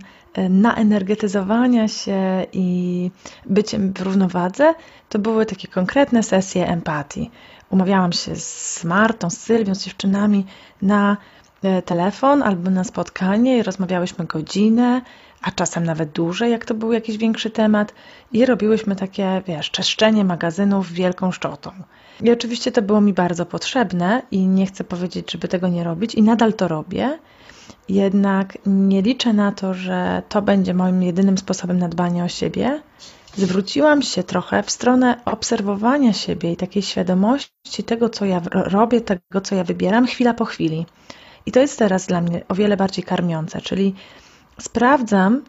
naenergetyzowania 0.51 1.89
się 1.89 2.47
i 2.53 3.11
byciem 3.47 3.93
w 3.93 4.01
równowadze, 4.01 4.75
to 5.09 5.19
były 5.19 5.47
takie 5.47 5.69
konkretne 5.69 6.23
sesje 6.23 6.69
empatii. 6.69 7.31
Umawiałam 7.71 8.13
się 8.13 8.37
z 8.37 8.85
Martą, 8.85 9.31
z 9.31 9.39
Sylwią, 9.39 9.75
z 9.75 9.85
dziewczynami 9.85 10.47
na 10.83 11.13
e, 11.13 11.17
telefon 11.85 12.43
albo 12.43 12.71
na 12.71 12.85
spotkanie 12.85 13.59
i 13.59 13.63
rozmawiałyśmy 13.63 14.25
godzinę, 14.25 15.03
a 15.43 15.51
czasem 15.51 15.85
nawet 15.85 16.11
dłużej, 16.11 16.51
jak 16.51 16.65
to 16.65 16.75
był 16.75 16.93
jakiś 16.93 17.17
większy 17.17 17.51
temat 17.51 17.95
i 18.33 18.47
robiłyśmy 18.47 18.97
takie, 18.97 19.43
wiesz, 19.47 19.71
czeszczenie 19.71 20.25
magazynów 20.25 20.93
wielką 20.93 21.33
szczotą. 21.33 21.71
I 22.23 22.31
oczywiście 22.31 22.73
to 22.73 22.83
było 22.83 23.01
mi 23.01 23.13
bardzo 23.13 23.47
potrzebne 23.47 24.23
i 24.31 24.47
nie 24.47 24.67
chcę 24.67 24.85
powiedzieć, 24.85 25.33
żeby 25.33 25.49
tego 25.49 25.69
nie 25.69 25.85
robić 25.85 26.15
i 26.15 26.23
nadal 26.23 26.53
to 26.53 26.69
robię, 26.69 27.19
jednak 27.89 28.59
nie 28.67 29.03
liczę 29.03 29.33
na 29.33 29.53
to, 29.53 29.75
że 29.75 30.23
to 30.29 30.43
będzie 30.43 30.75
moim 30.75 31.03
jedynym 31.03 31.39
sposobem 31.39 31.79
na 31.79 31.89
dbanie 31.89 32.25
o 32.25 32.29
siebie, 32.29 32.81
zwróciłam 33.37 34.03
się 34.03 34.23
trochę 34.23 34.63
w 34.63 34.71
stronę 34.71 35.21
obserwowania 35.25 36.13
siebie 36.13 36.53
i 36.53 36.57
takiej 36.57 36.83
świadomości 36.83 37.85
tego, 37.87 38.09
co 38.09 38.25
ja 38.25 38.41
robię, 38.53 39.01
tego, 39.01 39.41
co 39.43 39.55
ja 39.55 39.65
wybieram, 39.65 40.07
chwila 40.07 40.35
po 40.35 40.45
chwili. 40.45 40.87
I 41.47 41.53
to 41.53 41.61
jest 41.61 41.79
teraz 41.79 42.07
dla 42.07 42.21
mnie 42.21 42.43
o 42.49 42.55
wiele 42.55 42.77
bardziej 42.77 43.05
karmiące, 43.05 43.61
czyli 43.61 43.95
sprawdzam 44.61 45.43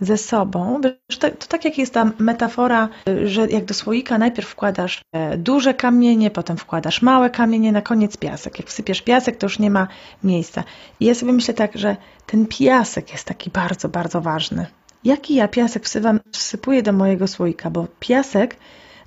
ze 0.00 0.16
sobą, 0.16 0.80
to, 1.20 1.30
to 1.30 1.46
tak 1.48 1.64
jak 1.64 1.78
jest 1.78 1.94
ta 1.94 2.10
metafora, 2.18 2.88
że 3.24 3.46
jak 3.46 3.64
do 3.64 3.74
słoika 3.74 4.18
najpierw 4.18 4.48
wkładasz 4.48 5.02
e, 5.12 5.36
duże 5.36 5.74
kamienie, 5.74 6.30
potem 6.30 6.56
wkładasz 6.56 7.02
małe 7.02 7.30
kamienie, 7.30 7.72
na 7.72 7.82
koniec 7.82 8.16
piasek. 8.16 8.58
Jak 8.58 8.68
wsypiesz 8.68 9.02
piasek, 9.02 9.36
to 9.36 9.46
już 9.46 9.58
nie 9.58 9.70
ma 9.70 9.88
miejsca. 10.24 10.64
I 11.00 11.04
ja 11.04 11.14
sobie 11.14 11.32
myślę 11.32 11.54
tak, 11.54 11.78
że 11.78 11.96
ten 12.26 12.46
piasek 12.46 13.12
jest 13.12 13.24
taki 13.24 13.50
bardzo, 13.50 13.88
bardzo 13.88 14.20
ważny. 14.20 14.66
Jaki 15.04 15.34
ja 15.34 15.48
piasek 15.48 15.84
wsypuję 16.32 16.82
do 16.82 16.92
mojego 16.92 17.28
słoika, 17.28 17.70
bo 17.70 17.86
piasek 18.00 18.56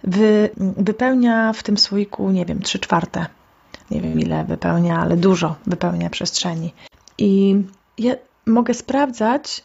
wy, 0.03 0.49
wypełnia 0.57 1.53
w 1.53 1.63
tym 1.63 1.77
słoiku, 1.77 2.31
nie 2.31 2.45
wiem, 2.45 2.61
trzy 2.61 2.79
czwarte. 2.79 3.25
Nie 3.91 4.01
wiem 4.01 4.19
ile 4.19 4.43
wypełnia, 4.43 4.99
ale 4.99 5.17
dużo 5.17 5.55
wypełnia 5.67 6.09
przestrzeni. 6.09 6.73
I 7.17 7.61
ja 7.97 8.15
mogę 8.45 8.73
sprawdzać, 8.73 9.63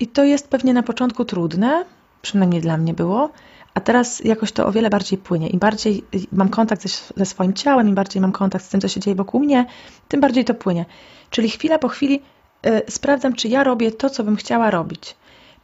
i 0.00 0.06
to 0.06 0.24
jest 0.24 0.48
pewnie 0.48 0.74
na 0.74 0.82
początku 0.82 1.24
trudne, 1.24 1.84
przynajmniej 2.22 2.60
dla 2.60 2.76
mnie 2.76 2.94
było, 2.94 3.30
a 3.74 3.80
teraz 3.80 4.20
jakoś 4.20 4.52
to 4.52 4.66
o 4.66 4.72
wiele 4.72 4.90
bardziej 4.90 5.18
płynie. 5.18 5.48
Im 5.48 5.58
bardziej 5.58 6.04
mam 6.32 6.48
kontakt 6.48 6.82
ze, 6.82 6.88
ze 7.16 7.26
swoim 7.26 7.52
ciałem, 7.52 7.88
im 7.88 7.94
bardziej 7.94 8.22
mam 8.22 8.32
kontakt 8.32 8.64
z 8.64 8.68
tym, 8.68 8.80
co 8.80 8.88
się 8.88 9.00
dzieje 9.00 9.14
wokół 9.14 9.40
mnie, 9.40 9.66
tym 10.08 10.20
bardziej 10.20 10.44
to 10.44 10.54
płynie. 10.54 10.84
Czyli 11.30 11.50
chwila 11.50 11.78
po 11.78 11.88
chwili 11.88 12.22
y, 12.66 12.82
sprawdzam, 12.88 13.32
czy 13.32 13.48
ja 13.48 13.64
robię 13.64 13.92
to, 13.92 14.10
co 14.10 14.24
bym 14.24 14.36
chciała 14.36 14.70
robić. 14.70 15.16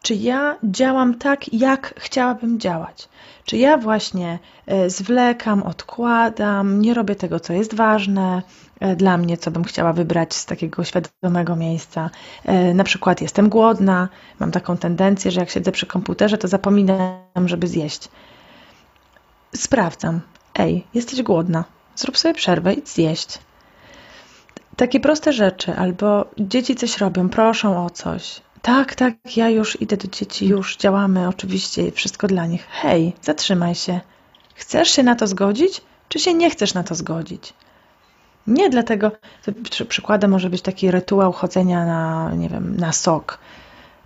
Czy 0.03 0.15
ja 0.15 0.57
działam 0.65 1.15
tak, 1.15 1.53
jak 1.53 1.95
chciałabym 1.97 2.61
działać? 2.61 3.09
Czy 3.45 3.57
ja 3.57 3.79
właśnie 3.79 4.39
y, 4.73 4.91
zwlekam, 4.91 5.63
odkładam, 5.63 6.81
nie 6.81 6.95
robię 6.95 7.15
tego, 7.15 7.41
co 7.41 7.53
jest 7.53 7.75
ważne, 7.75 8.43
E, 8.81 8.97
dla 8.97 9.17
mnie, 9.19 9.37
co 9.37 9.51
bym 9.51 9.65
chciała 9.65 9.93
wybrać 9.93 10.35
z 10.35 10.47
takiego 10.47 10.85
świadomego 10.85 11.57
miejsca. 11.57 12.11
E, 12.45 12.75
na 12.75 12.85
przykład 12.85 13.21
jestem 13.21 13.49
głodna, 13.49 14.09
mam 14.39 14.51
taką 14.51 14.77
tendencję, 14.77 15.31
że 15.31 15.41
jak 15.41 15.51
siedzę 15.51 15.73
przy 15.73 15.87
komputerze, 15.87 16.39
to 16.39 16.49
zapominam, 16.49 17.49
żeby 17.49 17.67
zjeść. 17.67 18.09
Sprawdzam. 19.57 20.21
Ej, 20.55 20.87
jesteś 20.95 21.23
głodna. 21.23 21.65
Zrób 21.97 22.19
sobie 22.19 22.35
przerwę 22.35 22.75
i 22.75 22.83
zjeść. 22.87 23.39
Takie 24.77 25.01
proste 25.01 25.33
rzeczy, 25.33 25.77
albo 25.77 26.25
dzieci 26.39 26.77
coś 26.77 26.99
robią, 26.99 27.29
proszą 27.29 27.85
o 27.85 27.91
coś. 27.91 28.41
Tak, 28.69 28.95
tak, 28.95 29.37
ja 29.37 29.49
już 29.49 29.81
idę 29.81 29.97
do 29.97 30.09
dzieci, 30.09 30.47
już 30.49 30.77
działamy, 30.77 31.29
oczywiście, 31.29 31.93
wszystko 31.93 32.27
dla 32.27 32.47
nich. 32.47 32.67
Hej, 32.71 33.13
zatrzymaj 33.23 33.75
się. 33.75 34.01
Chcesz 34.55 34.91
się 34.91 35.03
na 35.03 35.15
to 35.15 35.27
zgodzić, 35.27 35.81
czy 36.09 36.19
się 36.19 36.35
nie 36.35 36.51
chcesz 36.51 36.75
na 36.75 36.83
to 36.83 36.95
zgodzić? 36.95 37.55
Nie 38.47 38.71
dlatego, 38.71 39.11
przykładem 39.89 40.31
może 40.31 40.51
być 40.51 40.63
taki 40.63 40.91
rytuał 40.91 41.33
chodzenia 41.33 41.87
na, 41.87 42.33
nie 42.35 42.49
wiem, 42.49 42.77
na 42.77 42.93
sok 42.93 43.39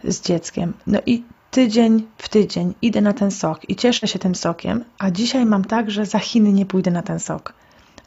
z 0.05 0.21
dzieckiem. 0.21 0.73
No 0.87 0.99
i 1.07 1.25
tydzień 1.51 2.07
w 2.19 2.29
tydzień 2.29 2.75
idę 2.83 3.01
na 3.01 3.13
ten 3.13 3.31
sok 3.31 3.71
i 3.71 3.77
cieszę 3.77 4.09
się 4.09 4.19
tym 4.19 4.35
sokiem, 4.35 4.85
a 4.99 5.11
dzisiaj 5.11 5.47
mam 5.47 5.65
tak, 5.65 5.91
że 5.91 6.07
za 6.07 6.19
Chiny 6.19 6.53
nie 6.53 6.67
pójdę 6.67 6.91
na 6.91 7.03
ten 7.03 7.21
sok. 7.21 7.53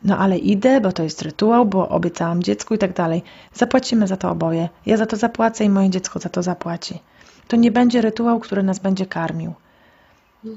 No 0.04 0.18
ale 0.18 0.38
idę, 0.38 0.82
bo 0.82 0.92
to 0.92 1.04
jest 1.04 1.22
rytuał, 1.22 1.66
bo 1.66 1.90
obiecałam 1.90 2.44
dziecku 2.44 2.74
i 2.76 2.78
tak 2.78 2.94
dalej. 2.94 3.24
Zapłacimy 3.54 4.08
za 4.08 4.18
to 4.18 4.30
oboje. 4.30 4.70
Ja 4.86 4.98
za 4.98 5.06
to 5.06 5.18
zapłacę 5.18 5.64
i 5.64 5.70
moje 5.70 5.90
dziecko 5.90 6.20
za 6.20 6.30
to 6.30 6.44
zapłaci. 6.44 7.00
To 7.48 7.56
nie 7.56 7.72
będzie 7.72 8.02
rytuał, 8.02 8.40
który 8.40 8.64
nas 8.64 8.80
będzie 8.80 9.06
karmił. 9.06 9.54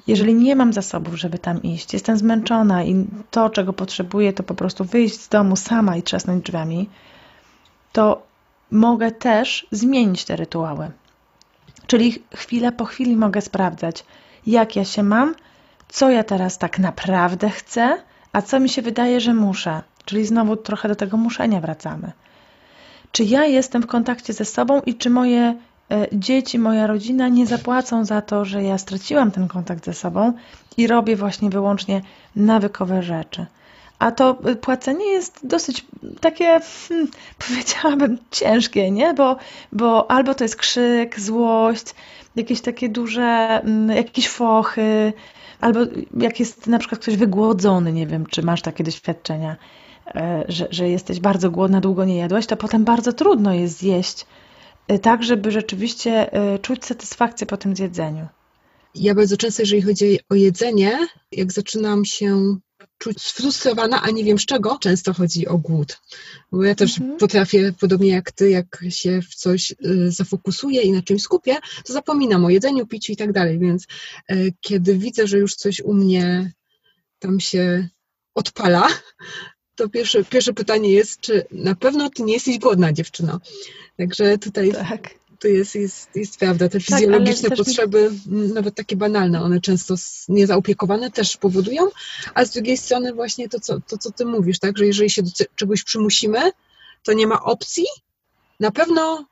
Jeżeli 0.06 0.34
nie 0.34 0.56
mam 0.56 0.72
zasobów, 0.72 1.14
żeby 1.14 1.38
tam 1.38 1.62
iść, 1.62 1.92
jestem 1.92 2.18
zmęczona 2.18 2.84
i 2.84 3.06
to, 3.30 3.50
czego 3.50 3.72
potrzebuję, 3.72 4.32
to 4.32 4.42
po 4.42 4.54
prostu 4.54 4.84
wyjść 4.84 5.20
z 5.20 5.28
domu 5.28 5.56
sama 5.56 5.96
i 5.96 6.02
trzasnąć 6.02 6.44
drzwiami, 6.44 6.88
to 7.92 8.22
mogę 8.70 9.10
też 9.10 9.66
zmienić 9.70 10.24
te 10.24 10.36
rytuały. 10.36 10.90
Czyli 11.86 12.22
chwilę 12.34 12.72
po 12.72 12.84
chwili 12.84 13.16
mogę 13.16 13.40
sprawdzać, 13.40 14.04
jak 14.46 14.76
ja 14.76 14.84
się 14.84 15.02
mam, 15.02 15.34
co 15.88 16.10
ja 16.10 16.24
teraz 16.24 16.58
tak 16.58 16.78
naprawdę 16.78 17.50
chcę, 17.50 18.02
a 18.32 18.42
co 18.42 18.60
mi 18.60 18.68
się 18.68 18.82
wydaje, 18.82 19.20
że 19.20 19.34
muszę. 19.34 19.82
Czyli 20.04 20.26
znowu 20.26 20.56
trochę 20.56 20.88
do 20.88 20.96
tego 20.96 21.16
muszenia 21.16 21.60
wracamy. 21.60 22.12
Czy 23.12 23.24
ja 23.24 23.44
jestem 23.44 23.82
w 23.82 23.86
kontakcie 23.86 24.32
ze 24.32 24.44
sobą 24.44 24.80
i 24.86 24.94
czy 24.94 25.10
moje 25.10 25.54
E, 25.90 26.06
dzieci, 26.12 26.58
moja 26.58 26.86
rodzina 26.86 27.28
nie 27.28 27.46
zapłacą 27.46 28.04
za 28.04 28.22
to, 28.22 28.44
że 28.44 28.62
ja 28.62 28.78
straciłam 28.78 29.30
ten 29.30 29.48
kontakt 29.48 29.84
ze 29.84 29.94
sobą 29.94 30.32
i 30.76 30.86
robię 30.86 31.16
właśnie 31.16 31.50
wyłącznie 31.50 32.02
nawykowe 32.36 33.02
rzeczy. 33.02 33.46
A 33.98 34.10
to 34.10 34.38
e, 34.44 34.56
płacenie 34.56 35.06
jest 35.06 35.46
dosyć 35.46 35.86
takie, 36.20 36.60
hmm, 36.88 37.08
powiedziałabym, 37.48 38.18
ciężkie, 38.30 38.90
nie? 38.90 39.14
Bo, 39.14 39.36
bo 39.72 40.10
albo 40.10 40.34
to 40.34 40.44
jest 40.44 40.56
krzyk, 40.56 41.20
złość, 41.20 41.94
jakieś 42.36 42.60
takie 42.60 42.88
duże, 42.88 43.60
hmm, 43.64 43.96
jakieś 43.96 44.28
fochy, 44.28 45.12
albo 45.60 45.80
jak 46.20 46.40
jest 46.40 46.66
na 46.66 46.78
przykład 46.78 47.00
ktoś 47.00 47.16
wygłodzony, 47.16 47.92
nie 47.92 48.06
wiem, 48.06 48.26
czy 48.26 48.42
masz 48.42 48.62
takie 48.62 48.84
doświadczenia, 48.84 49.56
e, 50.14 50.44
że, 50.48 50.68
że 50.70 50.88
jesteś 50.88 51.20
bardzo 51.20 51.50
głodna, 51.50 51.80
długo 51.80 52.04
nie 52.04 52.16
jadłaś, 52.16 52.46
to 52.46 52.56
potem 52.56 52.84
bardzo 52.84 53.12
trudno 53.12 53.54
jest 53.54 53.78
zjeść 53.78 54.26
Y, 54.92 54.98
tak, 54.98 55.22
żeby 55.22 55.50
rzeczywiście 55.50 56.38
y, 56.54 56.58
czuć 56.58 56.84
satysfakcję 56.84 57.46
po 57.46 57.56
tym 57.56 57.76
zjedzeniu. 57.76 58.26
Ja 58.94 59.14
bardzo 59.14 59.36
często, 59.36 59.62
jeżeli 59.62 59.82
chodzi 59.82 60.18
o 60.30 60.34
jedzenie, 60.34 60.98
jak 61.32 61.52
zaczynam 61.52 62.04
się 62.04 62.56
czuć 62.98 63.22
sfrustrowana, 63.22 64.02
a 64.02 64.10
nie 64.10 64.24
wiem 64.24 64.38
z 64.38 64.46
czego, 64.46 64.78
często 64.80 65.12
chodzi 65.12 65.46
o 65.46 65.58
głód. 65.58 66.00
Bo 66.52 66.64
ja 66.64 66.74
też 66.74 66.98
mhm. 66.98 67.18
potrafię, 67.18 67.72
podobnie 67.80 68.08
jak 68.08 68.32
ty, 68.32 68.50
jak 68.50 68.84
się 68.88 69.22
w 69.22 69.34
coś 69.34 69.70
y, 69.70 70.10
zafokusuję 70.10 70.82
i 70.82 70.92
na 70.92 71.02
czymś 71.02 71.22
skupię, 71.22 71.56
to 71.84 71.92
zapominam 71.92 72.44
o 72.44 72.50
jedzeniu, 72.50 72.86
piciu 72.86 73.12
i 73.12 73.16
tak 73.16 73.32
dalej. 73.32 73.58
Więc 73.58 73.86
kiedy 74.60 74.98
widzę, 74.98 75.26
że 75.26 75.38
już 75.38 75.54
coś 75.54 75.80
u 75.80 75.94
mnie 75.94 76.52
tam 77.18 77.40
się 77.40 77.88
odpala, 78.34 78.88
to 79.74 79.88
pierwsze, 79.88 80.24
pierwsze 80.24 80.52
pytanie 80.52 80.92
jest, 80.92 81.20
czy 81.20 81.44
na 81.50 81.74
pewno 81.74 82.10
ty 82.10 82.22
nie 82.22 82.32
jesteś 82.32 82.58
głodna, 82.58 82.92
dziewczyno. 82.92 83.40
Także 83.96 84.38
tutaj 84.38 84.72
tak. 84.72 85.17
To 85.38 85.48
jest, 85.48 85.74
jest, 85.74 86.16
jest 86.16 86.38
prawda. 86.38 86.68
Te 86.68 86.80
tak, 86.80 86.86
fizjologiczne 86.86 87.48
tak, 87.48 87.58
potrzeby, 87.58 88.10
mi... 88.26 88.52
nawet 88.52 88.74
takie 88.74 88.96
banalne, 88.96 89.42
one 89.42 89.60
często 89.60 89.94
niezaopiekowane 90.28 91.10
też 91.10 91.36
powodują, 91.36 91.82
a 92.34 92.44
z 92.44 92.50
drugiej 92.50 92.76
strony 92.76 93.14
właśnie 93.14 93.48
to 93.48 93.60
co, 93.60 93.80
to, 93.80 93.98
co 93.98 94.12
ty 94.12 94.24
mówisz, 94.24 94.58
tak, 94.58 94.78
że 94.78 94.86
jeżeli 94.86 95.10
się 95.10 95.22
do 95.22 95.30
czegoś 95.54 95.84
przymusimy, 95.84 96.50
to 97.02 97.12
nie 97.12 97.26
ma 97.26 97.42
opcji. 97.42 97.84
Na 98.60 98.70
pewno 98.70 99.26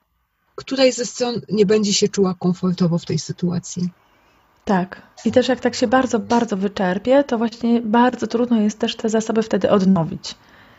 któraś 0.54 0.94
ze 0.94 1.06
stron 1.06 1.40
nie 1.48 1.66
będzie 1.66 1.92
się 1.92 2.08
czuła 2.08 2.34
komfortowo 2.34 2.98
w 2.98 3.04
tej 3.04 3.18
sytuacji. 3.18 3.88
Tak. 4.64 5.02
I 5.24 5.32
też 5.32 5.48
jak 5.48 5.60
tak 5.60 5.74
się 5.74 5.86
bardzo, 5.86 6.18
bardzo 6.18 6.56
wyczerpie, 6.56 7.24
to 7.24 7.38
właśnie 7.38 7.80
bardzo 7.80 8.26
trudno 8.26 8.60
jest 8.60 8.78
też 8.78 8.96
te 8.96 9.08
zasoby 9.08 9.42
wtedy 9.42 9.70
odnowić. 9.70 10.34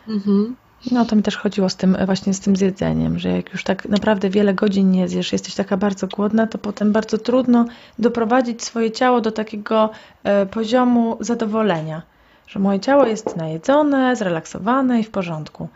Mhm. 0.08 0.56
No 0.90 1.04
to 1.04 1.16
mi 1.16 1.22
też 1.22 1.36
chodziło 1.36 1.68
z 1.68 1.76
tym 1.76 1.96
właśnie 2.06 2.34
z 2.34 2.40
tym 2.40 2.56
zjedzeniem, 2.56 3.18
że 3.18 3.28
jak 3.28 3.52
już 3.52 3.64
tak 3.64 3.88
naprawdę 3.88 4.30
wiele 4.30 4.54
godzin 4.54 4.90
nie 4.90 5.08
zjesz, 5.08 5.32
jesteś 5.32 5.54
taka 5.54 5.76
bardzo 5.76 6.06
głodna, 6.06 6.46
to 6.46 6.58
potem 6.58 6.92
bardzo 6.92 7.18
trudno 7.18 7.64
doprowadzić 7.98 8.62
swoje 8.62 8.90
ciało 8.90 9.20
do 9.20 9.32
takiego 9.32 9.90
e, 10.24 10.46
poziomu 10.46 11.16
zadowolenia, 11.20 12.02
że 12.46 12.58
moje 12.58 12.80
ciało 12.80 13.06
jest 13.06 13.36
najedzone, 13.36 14.16
zrelaksowane 14.16 15.00
i 15.00 15.04
w 15.04 15.10
porządku. 15.10 15.68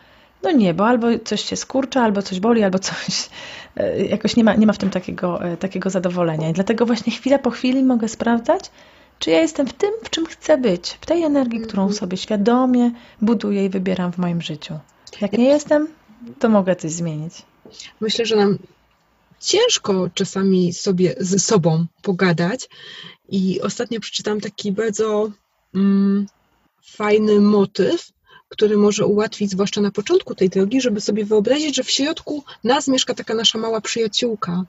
No 0.43 0.51
nie, 0.51 0.75
bo 0.75 0.87
albo 0.87 1.07
coś 1.25 1.41
się 1.45 1.57
skurcza, 1.57 2.03
albo 2.03 2.23
coś 2.23 2.41
boli, 2.41 2.63
albo 2.63 2.79
coś 2.79 3.31
e, 3.77 4.05
jakoś 4.05 4.37
nie 4.37 4.45
ma, 4.45 4.55
nie 4.55 4.67
ma 4.67 4.73
w 4.73 4.79
tym 4.79 4.91
takiego, 4.91 5.45
e, 5.45 5.57
takiego 5.57 5.91
zadowolenia. 5.91 6.51
I 6.51 6.53
dlatego 6.53 6.87
właśnie 6.87 7.13
chwila 7.13 7.39
po 7.39 7.51
chwili 7.51 7.85
mogę 7.85 8.09
sprawdzać, 8.09 8.71
czy 9.19 9.31
ja 9.31 9.41
jestem 9.41 9.67
w 9.67 9.73
tym, 9.73 9.91
w 10.05 10.11
czym 10.11 10.27
chcę 10.27 10.59
być, 10.59 10.99
w 11.01 11.07
tej 11.07 11.23
energii, 11.23 11.61
którą 11.61 11.83
mhm. 11.83 11.99
sobie 11.99 12.17
świadomie 12.17 12.91
buduję 13.23 13.65
i 13.65 13.69
wybieram 13.69 14.13
w 14.13 14.19
moim 14.19 14.43
życiu. 14.43 14.79
Jak 15.21 15.33
nie 15.33 15.49
jestem, 15.49 15.89
to 16.39 16.49
mogę 16.49 16.77
coś 16.77 16.93
zmienić. 16.93 17.35
Myślę, 18.01 18.27
że 18.27 18.37
nam 18.37 18.59
ciężko 19.41 20.11
czasami 20.15 20.73
sobie 20.73 21.15
ze 21.19 21.39
sobą 21.39 21.87
pogadać. 22.03 22.69
I 23.29 23.61
ostatnio 23.61 24.01
przeczytałam 24.01 24.41
taki 24.41 24.73
bardzo 24.73 25.31
mm, 25.75 26.27
fajny 26.85 27.41
motyw, 27.41 28.13
który 28.49 28.77
może 28.77 29.07
ułatwić, 29.07 29.51
zwłaszcza 29.51 29.81
na 29.81 29.91
początku 29.91 30.35
tej 30.35 30.49
drogi, 30.49 30.81
żeby 30.81 31.01
sobie 31.01 31.25
wyobrazić, 31.25 31.77
że 31.77 31.85
w 31.85 31.91
środku 31.91 32.45
nas 32.65 32.89
mieszka 32.89 33.15
taka 33.15 33.35
nasza 33.35 33.59
mała 33.59 33.81
przyjaciółka 33.81 34.65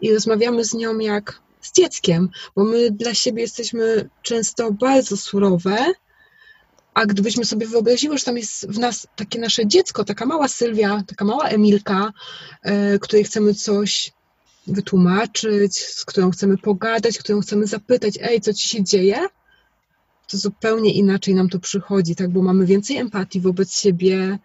i 0.00 0.14
rozmawiamy 0.14 0.64
z 0.64 0.74
nią 0.74 0.98
jak 0.98 1.40
z 1.60 1.72
dzieckiem, 1.72 2.28
bo 2.56 2.64
my 2.64 2.90
dla 2.90 3.14
siebie 3.14 3.42
jesteśmy 3.42 4.08
często 4.22 4.72
bardzo 4.72 5.16
surowe, 5.16 5.86
a 6.94 7.06
gdybyśmy 7.06 7.44
sobie 7.44 7.66
wyobraziły, 7.66 8.18
że 8.18 8.24
tam 8.24 8.36
jest 8.36 8.66
w 8.66 8.78
nas 8.78 9.06
takie 9.16 9.38
nasze 9.38 9.66
dziecko, 9.66 10.04
taka 10.04 10.26
mała 10.26 10.48
Sylwia, 10.48 11.02
taka 11.06 11.24
mała 11.24 11.48
Emilka, 11.48 12.12
yy, 12.64 12.98
której 12.98 13.24
chcemy 13.24 13.54
coś 13.54 14.12
wytłumaczyć, 14.66 15.78
z 15.78 16.04
którą 16.04 16.30
chcemy 16.30 16.58
pogadać, 16.58 17.18
którą 17.18 17.40
chcemy 17.40 17.66
zapytać, 17.66 18.14
ej, 18.22 18.40
co 18.40 18.54
ci 18.54 18.68
się 18.68 18.84
dzieje, 18.84 19.26
to 20.28 20.38
zupełnie 20.38 20.92
inaczej 20.92 21.34
nam 21.34 21.48
to 21.48 21.58
przychodzi, 21.58 22.16
tak? 22.16 22.30
Bo 22.30 22.42
mamy 22.42 22.66
więcej 22.66 22.96
empatii 22.96 23.40
wobec 23.40 23.80
siebie, 23.80 24.38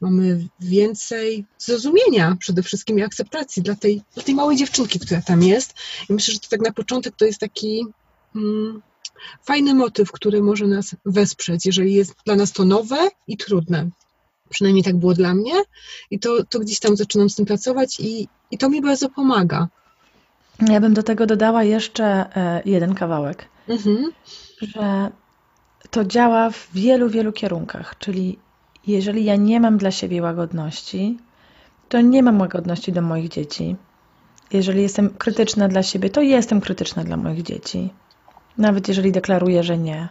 mamy 0.00 0.48
więcej 0.60 1.44
zrozumienia 1.58 2.36
przede 2.40 2.62
wszystkim 2.62 2.98
i 2.98 3.02
akceptacji 3.02 3.62
dla 3.62 3.74
tej, 3.74 4.02
dla 4.14 4.22
tej 4.22 4.34
małej 4.34 4.56
dziewczynki, 4.56 4.98
która 5.00 5.22
tam 5.22 5.42
jest. 5.42 5.74
I 6.08 6.12
myślę, 6.12 6.34
że 6.34 6.40
to 6.40 6.48
tak 6.48 6.60
na 6.60 6.72
początek 6.72 7.16
to 7.16 7.24
jest 7.24 7.38
taki 7.38 7.86
mm, 8.36 8.82
fajny 9.42 9.74
motyw, 9.74 10.12
który 10.12 10.42
może 10.42 10.66
nas 10.66 10.96
wesprzeć, 11.06 11.66
jeżeli 11.66 11.94
jest 11.94 12.14
dla 12.26 12.36
nas 12.36 12.52
to 12.52 12.64
nowe 12.64 13.08
i 13.26 13.36
trudne. 13.36 13.90
Przynajmniej 14.48 14.84
tak 14.84 14.96
było 14.96 15.14
dla 15.14 15.34
mnie 15.34 15.54
i 16.10 16.18
to, 16.18 16.44
to 16.44 16.58
gdzieś 16.58 16.80
tam 16.80 16.96
zaczynam 16.96 17.30
z 17.30 17.34
tym 17.34 17.46
pracować 17.46 18.00
i, 18.00 18.28
i 18.50 18.58
to 18.58 18.68
mi 18.68 18.82
bardzo 18.82 19.08
pomaga. 19.08 19.68
Ja 20.68 20.80
bym 20.80 20.94
do 20.94 21.02
tego 21.02 21.26
dodała 21.26 21.64
jeszcze 21.64 22.04
e, 22.04 22.62
jeden 22.64 22.94
kawałek, 22.94 23.48
mhm. 23.68 24.12
że 24.60 25.10
to 25.90 26.04
działa 26.04 26.50
w 26.50 26.68
wielu, 26.72 27.08
wielu 27.08 27.32
kierunkach. 27.32 27.98
Czyli 27.98 28.38
jeżeli 28.86 29.24
ja 29.24 29.36
nie 29.36 29.60
mam 29.60 29.78
dla 29.78 29.90
siebie 29.90 30.22
łagodności, 30.22 31.18
to 31.88 32.00
nie 32.00 32.22
mam 32.22 32.40
łagodności 32.40 32.92
do 32.92 33.02
moich 33.02 33.28
dzieci. 33.28 33.76
Jeżeli 34.52 34.82
jestem 34.82 35.10
krytyczna 35.10 35.68
dla 35.68 35.82
siebie, 35.82 36.10
to 36.10 36.20
jestem 36.20 36.60
krytyczna 36.60 37.04
dla 37.04 37.16
moich 37.16 37.42
dzieci. 37.42 37.90
Nawet 38.58 38.88
jeżeli 38.88 39.12
deklaruję, 39.12 39.62
że 39.62 39.78
nie. 39.78 40.08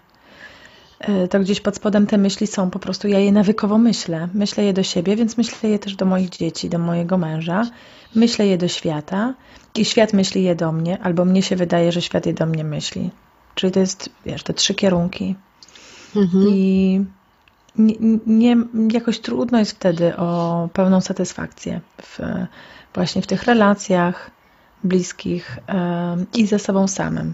E, 0.99 1.27
to 1.27 1.39
gdzieś 1.39 1.61
pod 1.61 1.75
spodem 1.75 2.07
te 2.07 2.17
myśli 2.17 2.47
są, 2.47 2.69
po 2.69 2.79
prostu 2.79 3.07
ja 3.07 3.19
je 3.19 3.31
nawykowo 3.31 3.77
myślę. 3.77 4.27
Myślę 4.33 4.63
je 4.63 4.73
do 4.73 4.83
siebie, 4.83 5.15
więc 5.15 5.37
myślę 5.37 5.69
je 5.69 5.79
też 5.79 5.95
do 5.95 6.05
moich 6.05 6.29
dzieci, 6.29 6.69
do 6.69 6.79
mojego 6.79 7.17
męża. 7.17 7.63
Myślę 8.15 8.47
je 8.47 8.57
do 8.57 8.67
świata 8.67 9.33
i 9.75 9.85
świat 9.85 10.13
myśli 10.13 10.43
je 10.43 10.55
do 10.55 10.71
mnie, 10.71 10.99
albo 11.03 11.25
mnie 11.25 11.43
się 11.43 11.55
wydaje, 11.55 11.91
że 11.91 12.01
świat 12.01 12.25
je 12.25 12.33
do 12.33 12.45
mnie 12.45 12.63
myśli. 12.63 13.09
Czyli 13.55 13.73
to 13.73 13.79
jest, 13.79 14.09
wiesz, 14.25 14.43
te 14.43 14.53
trzy 14.53 14.73
kierunki. 14.73 15.35
Mhm. 16.15 16.47
I 16.49 17.05
nie, 17.77 17.95
nie, 18.25 18.57
jakoś 18.93 19.19
trudno 19.19 19.59
jest 19.59 19.71
wtedy 19.71 20.17
o 20.17 20.69
pełną 20.73 21.01
satysfakcję 21.01 21.81
w, 22.01 22.19
właśnie 22.93 23.21
w 23.21 23.27
tych 23.27 23.43
relacjach 23.43 24.31
bliskich 24.83 25.59
i 26.33 26.47
ze 26.47 26.59
sobą 26.59 26.87
samym. 26.87 27.33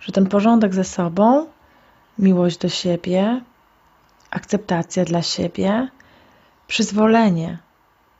Że 0.00 0.12
ten 0.12 0.26
porządek 0.26 0.74
ze 0.74 0.84
sobą, 0.84 1.46
miłość 2.18 2.58
do 2.58 2.68
siebie, 2.68 3.40
akceptacja 4.30 5.04
dla 5.04 5.22
siebie, 5.22 5.88
przyzwolenie 6.66 7.58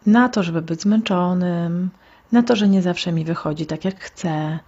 na 0.06 0.28
to, 0.28 0.42
żeby 0.42 0.62
być 0.62 0.82
zmęczonym, 0.82 1.90
na 2.32 2.42
to, 2.42 2.56
że 2.56 2.68
nie 2.68 2.82
zawsze 2.82 3.12
mi 3.12 3.24
wychodzi 3.24 3.66
tak, 3.66 3.84
jak 3.84 4.00
chcę, 4.00 4.58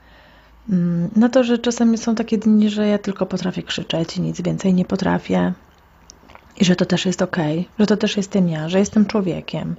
mm, 0.70 1.10
na 1.16 1.28
to, 1.28 1.44
że 1.44 1.58
czasami 1.58 1.98
są 1.98 2.14
takie 2.14 2.38
dni, 2.38 2.70
że 2.70 2.88
ja 2.88 2.98
tylko 2.98 3.26
potrafię 3.26 3.62
krzyczeć 3.62 4.16
i 4.16 4.20
nic 4.20 4.40
więcej 4.40 4.74
nie 4.74 4.84
potrafię, 4.84 5.52
i 6.56 6.64
że 6.64 6.76
to 6.76 6.84
też 6.84 7.06
jest 7.06 7.22
ok, 7.22 7.36
że 7.78 7.86
to 7.86 7.96
też 7.96 8.16
jestem 8.16 8.48
ja, 8.48 8.68
że 8.68 8.78
jestem 8.78 9.06
człowiekiem, 9.06 9.76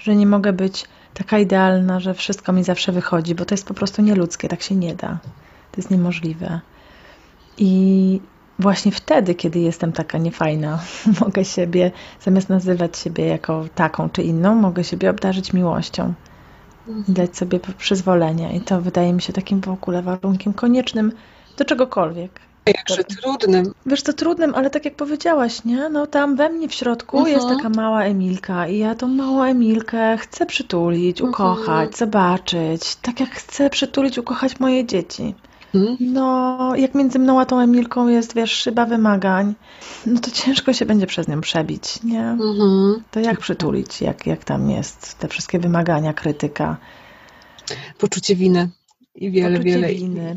że 0.00 0.16
nie 0.16 0.26
mogę 0.26 0.52
być 0.52 0.84
taka 1.14 1.38
idealna, 1.38 2.00
że 2.00 2.14
wszystko 2.14 2.52
mi 2.52 2.64
zawsze 2.64 2.92
wychodzi, 2.92 3.34
bo 3.34 3.44
to 3.44 3.54
jest 3.54 3.66
po 3.66 3.74
prostu 3.74 4.02
nieludzkie, 4.02 4.48
tak 4.48 4.62
się 4.62 4.76
nie 4.76 4.94
da. 4.94 5.18
To 5.78 5.80
jest 5.80 5.90
niemożliwe. 5.90 6.60
I 7.58 8.20
właśnie 8.58 8.92
wtedy, 8.92 9.34
kiedy 9.34 9.58
jestem 9.58 9.92
taka 9.92 10.18
niefajna, 10.18 10.78
mogę 11.20 11.44
siebie, 11.44 11.90
zamiast 12.20 12.48
nazywać 12.48 12.98
siebie 12.98 13.26
jako 13.26 13.64
taką 13.74 14.10
czy 14.10 14.22
inną, 14.22 14.54
mogę 14.54 14.84
siebie 14.84 15.10
obdarzyć 15.10 15.52
miłością. 15.52 16.14
Mhm. 16.88 17.04
Dać 17.08 17.36
sobie 17.36 17.60
przyzwolenie. 17.78 18.56
I 18.56 18.60
to 18.60 18.80
wydaje 18.80 19.12
mi 19.12 19.22
się 19.22 19.32
takim 19.32 19.60
w 19.60 19.68
ogóle 19.68 20.02
warunkiem 20.02 20.52
koniecznym 20.52 21.12
do 21.56 21.64
czegokolwiek. 21.64 22.40
Jakże 22.66 23.04
trudnym. 23.04 23.74
Wiesz, 23.86 24.02
to 24.02 24.12
trudnym, 24.12 24.54
ale 24.54 24.70
tak 24.70 24.84
jak 24.84 24.94
powiedziałaś, 24.94 25.64
nie? 25.64 25.88
No 25.88 26.06
tam 26.06 26.36
we 26.36 26.48
mnie 26.48 26.68
w 26.68 26.74
środku 26.74 27.18
uh-huh. 27.18 27.28
jest 27.28 27.48
taka 27.48 27.68
mała 27.68 28.02
Emilka 28.02 28.68
i 28.68 28.78
ja 28.78 28.94
tą 28.94 29.08
małą 29.08 29.42
Emilkę 29.42 30.16
chcę 30.16 30.46
przytulić, 30.46 31.20
mhm. 31.20 31.30
ukochać, 31.30 31.90
uh-huh. 31.90 31.98
zobaczyć. 31.98 32.96
Tak 32.96 33.20
jak 33.20 33.30
chcę 33.30 33.70
przytulić, 33.70 34.18
ukochać 34.18 34.60
moje 34.60 34.86
dzieci. 34.86 35.34
No, 36.00 36.72
jak 36.76 36.94
między 36.94 37.18
mną 37.18 37.40
a 37.40 37.46
tą 37.46 37.60
Emilką 37.60 38.08
jest, 38.08 38.34
wiesz, 38.34 38.52
szyba 38.52 38.86
wymagań, 38.86 39.54
no 40.06 40.20
to 40.20 40.30
ciężko 40.30 40.72
się 40.72 40.86
będzie 40.86 41.06
przez 41.06 41.28
nią 41.28 41.40
przebić, 41.40 42.02
nie? 42.02 42.36
To 43.10 43.20
jak 43.20 43.38
przytulić, 43.38 44.00
jak, 44.00 44.26
jak 44.26 44.44
tam 44.44 44.70
jest 44.70 45.18
te 45.18 45.28
wszystkie 45.28 45.58
wymagania, 45.58 46.12
krytyka? 46.12 46.76
Poczucie 47.98 48.36
winy 48.36 48.68
i 49.14 49.30
wiele, 49.30 49.50
Poczucie 49.58 49.74
wiele 49.74 49.94
winy. 49.94 50.36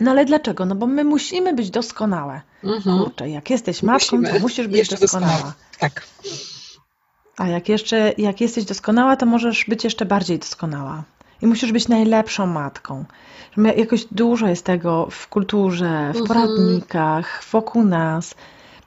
No 0.00 0.10
ale 0.10 0.24
dlaczego? 0.24 0.66
No 0.66 0.74
bo 0.74 0.86
my 0.86 1.04
musimy 1.04 1.54
być 1.54 1.70
doskonałe. 1.70 2.40
Mhm. 2.64 2.98
Kurczę, 2.98 3.28
jak 3.30 3.50
jesteś 3.50 3.82
matką, 3.82 4.16
musimy. 4.16 4.34
to 4.34 4.40
musisz 4.40 4.68
być 4.68 4.88
doskonała. 4.88 5.32
doskonała. 5.32 5.54
Tak. 5.78 6.06
A 7.36 7.48
jak 7.48 7.68
jeszcze, 7.68 8.12
jak 8.18 8.40
jesteś 8.40 8.64
doskonała, 8.64 9.16
to 9.16 9.26
możesz 9.26 9.64
być 9.68 9.84
jeszcze 9.84 10.06
bardziej 10.06 10.38
doskonała. 10.38 11.02
I 11.42 11.46
musisz 11.46 11.72
być 11.72 11.88
najlepszą 11.88 12.46
matką. 12.46 13.04
Jakoś 13.76 14.04
dużo 14.04 14.46
jest 14.46 14.64
tego 14.64 15.08
w 15.10 15.28
kulturze, 15.28 16.12
w 16.14 16.20
mhm. 16.20 16.26
poradnikach, 16.26 17.44
wokół 17.52 17.84
nas 17.84 18.34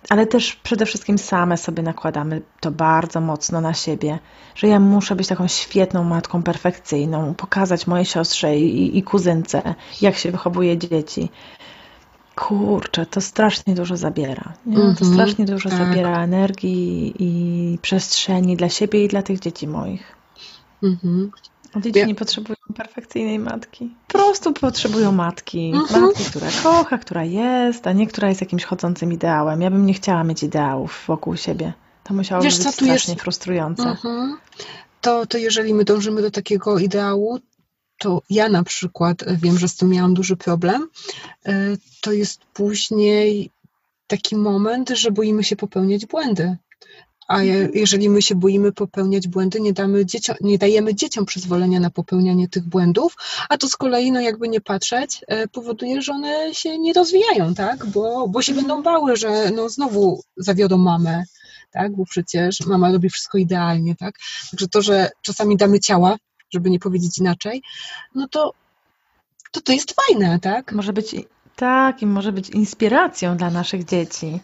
ale 0.10 0.28
też 0.28 0.56
przede 0.56 0.86
wszystkim 0.86 1.18
same 1.18 1.58
sobie 1.58 1.84
nakładamy 1.84 2.42
to 2.60 2.72
bardzo 2.72 3.22
mocno 3.22 3.62
na 3.62 3.74
siebie, 3.74 4.20
że 4.56 4.68
ja 4.68 4.80
muszę 4.80 5.16
być 5.16 5.28
taką 5.28 5.48
świetną 5.48 6.04
matką, 6.04 6.44
perfekcyjną, 6.44 7.34
pokazać 7.34 7.88
mojej 7.88 8.06
siostrze 8.06 8.58
i, 8.58 8.98
i 8.98 9.04
kuzynce, 9.04 9.76
jak 10.02 10.16
się 10.16 10.32
wychowuje 10.32 10.78
dzieci. 10.78 11.30
Kurczę, 12.36 13.06
to 13.06 13.22
strasznie 13.22 13.76
dużo 13.76 13.98
zabiera. 13.98 14.54
Mm 14.68 14.80
-hmm, 14.80 14.98
to 14.98 15.06
mhm, 15.06 15.14
strasznie 15.14 15.46
dużo 15.46 15.70
tak. 15.70 15.78
zabiera 15.78 16.24
energii 16.24 17.14
i 17.20 17.78
przestrzeni 17.82 18.58
dla 18.58 18.70
siebie 18.70 19.06
i 19.06 19.08
dla 19.08 19.22
tych 19.22 19.40
dzieci 19.40 19.68
moich. 19.68 20.16
Mm 20.84 20.98
-hmm. 21.04 21.30
Dzieci 21.76 22.00
ja. 22.00 22.06
nie 22.06 22.16
potrzebują 22.16 22.56
perfekcyjnej 22.76 23.40
matki. 23.40 23.90
Po 24.08 24.14
prostu 24.14 24.54
potrzebują 24.54 25.12
matki. 25.12 25.72
Mhm. 25.76 26.02
Matki, 26.02 26.24
która 26.26 26.48
kocha, 26.64 26.98
która 26.98 27.24
jest, 27.24 27.88
a 27.88 27.92
nie 27.92 28.08
która 28.08 28.30
jest 28.30 28.42
jakimś 28.42 28.64
chodzącym 28.64 29.14
ideałem. 29.14 29.62
Ja 29.62 29.72
bym 29.72 29.86
nie 29.86 29.94
chciała 29.94 30.24
mieć 30.24 30.44
ideałów 30.44 31.04
wokół 31.08 31.38
siebie. 31.38 31.74
To 32.04 32.14
musiałoby 32.14 32.46
Wiesz, 32.46 32.58
być 32.58 32.64
co, 32.64 32.72
strasznie 32.72 33.14
jest... 33.14 33.24
frustrujące. 33.24 33.84
Mhm. 33.84 34.38
To, 35.02 35.26
to 35.26 35.38
jeżeli 35.38 35.74
my 35.74 35.84
dążymy 35.84 36.22
do 36.22 36.32
takiego 36.32 36.80
ideału, 36.80 37.40
to 37.98 38.22
ja 38.30 38.50
na 38.50 38.64
przykład 38.64 39.24
wiem, 39.42 39.58
że 39.58 39.68
z 39.68 39.76
tym 39.76 39.90
miałam 39.90 40.14
duży 40.14 40.38
problem. 40.38 40.88
E, 41.46 41.54
to 42.02 42.12
jest 42.12 42.42
później 42.54 43.50
taki 44.08 44.36
moment, 44.36 44.90
że 44.90 45.12
boimy 45.12 45.44
się 45.44 45.56
popełniać 45.56 46.06
błędy. 46.06 46.58
A 47.28 47.44
jeżeli 47.74 48.10
my 48.10 48.22
się 48.22 48.36
boimy 48.36 48.72
popełniać 48.72 49.28
błędy, 49.28 49.62
nie, 49.62 49.74
damy 49.74 50.06
dzieciom, 50.06 50.36
nie 50.42 50.58
dajemy 50.58 50.96
dzieciom 50.96 51.26
przyzwolenia 51.26 51.80
na 51.80 51.90
popełnianie 51.90 52.50
tych 52.50 52.64
błędów, 52.64 53.16
a 53.50 53.58
to 53.58 53.68
z 53.68 53.76
kolei, 53.76 54.12
no 54.12 54.22
jakby 54.22 54.50
nie 54.50 54.62
patrzeć, 54.62 55.22
e, 55.28 55.48
powoduje, 55.48 56.02
że 56.02 56.14
one 56.14 56.54
się 56.54 56.80
nie 56.80 56.94
rozwijają, 56.94 57.54
tak? 57.54 57.86
Bo, 57.86 58.28
bo 58.28 58.42
się 58.42 58.54
będą 58.54 58.84
bały, 58.84 59.16
że 59.16 59.52
no 59.52 59.70
znowu 59.70 60.24
zawiodą 60.38 60.78
mamę, 60.78 61.24
tak? 61.72 61.96
Bo 61.96 62.06
przecież 62.06 62.66
mama 62.66 62.92
robi 62.92 63.10
wszystko 63.10 63.38
idealnie, 63.38 63.96
tak? 63.96 64.16
Także 64.52 64.68
to, 64.68 64.82
że 64.82 65.10
czasami 65.22 65.58
damy 65.58 65.80
ciała, 65.80 66.16
żeby 66.54 66.70
nie 66.70 66.80
powiedzieć 66.80 67.18
inaczej, 67.18 67.62
no 68.16 68.28
to 68.28 68.54
to, 69.52 69.62
to 69.62 69.74
jest 69.74 69.96
fajne, 69.96 70.40
tak? 70.40 70.72
Może 70.72 70.94
być 70.94 71.16
tak 71.56 72.02
i 72.02 72.06
może 72.06 72.32
być 72.32 72.50
inspiracją 72.50 73.38
dla 73.38 73.50
naszych 73.50 73.86
dzieci 73.86 74.40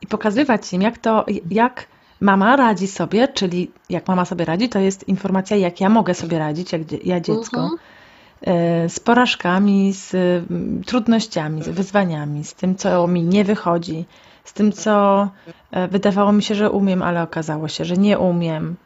i 0.00 0.06
pokazywać 0.06 0.72
im, 0.72 0.82
jak 0.82 0.98
to, 0.98 1.26
jak 1.50 1.91
mama 2.22 2.56
radzi 2.56 2.86
sobie, 2.86 3.28
czyli 3.28 3.70
jak 3.88 4.08
mama 4.08 4.24
sobie 4.24 4.44
radzi, 4.44 4.68
to 4.68 4.78
jest 4.78 5.08
informacja, 5.08 5.56
jak 5.56 5.80
ja 5.80 5.88
mogę 5.88 6.14
sobie 6.14 6.38
radzić, 6.38 6.72
jak 6.72 6.82
ja 7.04 7.20
dziecko. 7.20 7.64
Uh 7.64 7.70
-huh. 7.70 8.88
Z 8.88 9.00
porażkami, 9.00 9.92
z 9.92 10.14
mm, 10.14 10.84
trudnościami, 10.84 11.62
z 11.62 11.68
wyzwaniami, 11.68 12.44
z 12.44 12.54
tym, 12.54 12.76
co 12.76 13.06
mi 13.06 13.22
nie 13.22 13.44
wychodzi, 13.44 14.04
z 14.44 14.52
tym, 14.52 14.72
co 14.72 15.28
e, 15.70 15.88
wydawało 15.88 16.32
mi 16.32 16.42
się, 16.42 16.54
że 16.54 16.70
umiem, 16.70 17.02
ale 17.02 17.22
okazało 17.22 17.68
się, 17.68 17.84
że 17.84 17.96
nie 17.96 18.18
umiem. 18.18 18.76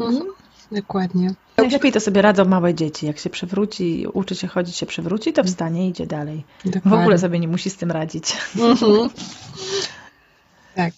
Mhm. 0.00 0.22
Dokładnie. 0.72 1.34
Najlepiej 1.56 1.92
to 1.92 2.00
sobie 2.00 2.22
radzą 2.22 2.44
małe 2.44 2.74
dzieci. 2.74 3.06
Jak 3.06 3.18
się 3.18 3.30
przewróci, 3.30 4.06
uczy 4.12 4.34
się 4.34 4.48
chodzić, 4.48 4.76
się 4.76 4.86
przewróci, 4.86 5.32
to 5.32 5.44
wstanie 5.44 5.86
i 5.86 5.90
idzie 5.90 6.06
dalej. 6.06 6.44
Dokładnie. 6.64 6.90
W 6.90 6.94
ogóle 6.94 7.18
sobie 7.18 7.38
nie 7.38 7.48
musi 7.48 7.70
z 7.70 7.76
tym 7.76 7.90
radzić. 7.90 8.36
Mhm. 8.58 9.10
Tak. 10.78 10.94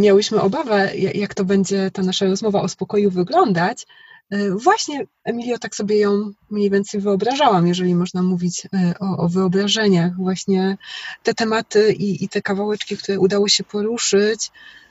Miałyśmy 0.00 0.40
obawę, 0.40 0.96
jak 0.96 1.34
to 1.34 1.44
będzie 1.44 1.90
ta 1.90 2.02
nasza 2.02 2.26
rozmowa 2.26 2.62
o 2.62 2.68
spokoju 2.68 3.10
wyglądać. 3.10 3.86
E, 4.30 4.50
właśnie, 4.50 5.06
Emilio, 5.24 5.58
tak 5.58 5.76
sobie 5.76 5.98
ją 5.98 6.30
mniej 6.50 6.70
więcej 6.70 7.00
wyobrażałam, 7.00 7.66
jeżeli 7.66 7.94
można 7.94 8.22
mówić 8.22 8.66
e, 8.66 8.94
o, 9.00 9.16
o 9.16 9.28
wyobrażeniach. 9.28 10.16
Właśnie 10.16 10.76
te 11.22 11.34
tematy 11.34 11.92
i, 11.92 12.24
i 12.24 12.28
te 12.28 12.42
kawałeczki, 12.42 12.96
które 12.96 13.18
udało 13.20 13.48
się 13.48 13.64
poruszyć, 13.64 14.50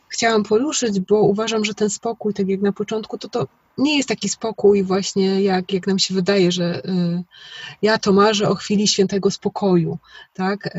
chciałam 0.09 0.43
poruszyć, 0.43 0.99
bo 0.99 1.21
uważam, 1.21 1.65
że 1.65 1.73
ten 1.73 1.89
spokój, 1.89 2.33
tak 2.33 2.47
jak 2.47 2.61
na 2.61 2.71
początku, 2.71 3.17
to, 3.17 3.29
to, 3.29 3.47
nie 3.77 3.97
jest 3.97 4.09
taki 4.09 4.29
spokój 4.29 4.83
właśnie, 4.83 5.41
jak, 5.41 5.73
jak 5.73 5.87
nam 5.87 5.99
się 5.99 6.13
wydaje, 6.13 6.51
że 6.51 6.85
y, 6.85 7.23
ja 7.81 7.97
to 7.97 8.13
marzę 8.13 8.49
o 8.49 8.55
chwili 8.55 8.87
świętego 8.87 9.31
spokoju, 9.31 9.97
tak? 10.33 10.65
Y, 10.65 10.69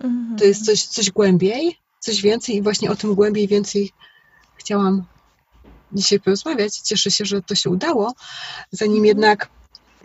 Mhm. 0.00 0.36
to 0.38 0.44
jest 0.44 0.64
coś, 0.66 0.82
coś 0.82 1.10
głębiej, 1.10 1.82
coś 2.02 2.22
więcej 2.22 2.56
i 2.56 2.62
właśnie 2.62 2.90
o 2.90 2.96
tym 2.96 3.14
głębiej 3.14 3.48
więcej 3.48 3.92
chciałam 4.56 5.04
dzisiaj 5.92 6.20
porozmawiać. 6.20 6.78
Cieszę 6.78 7.10
się, 7.10 7.24
że 7.24 7.42
to 7.42 7.54
się 7.54 7.70
udało. 7.70 8.12
Zanim 8.70 9.06
jednak 9.06 9.48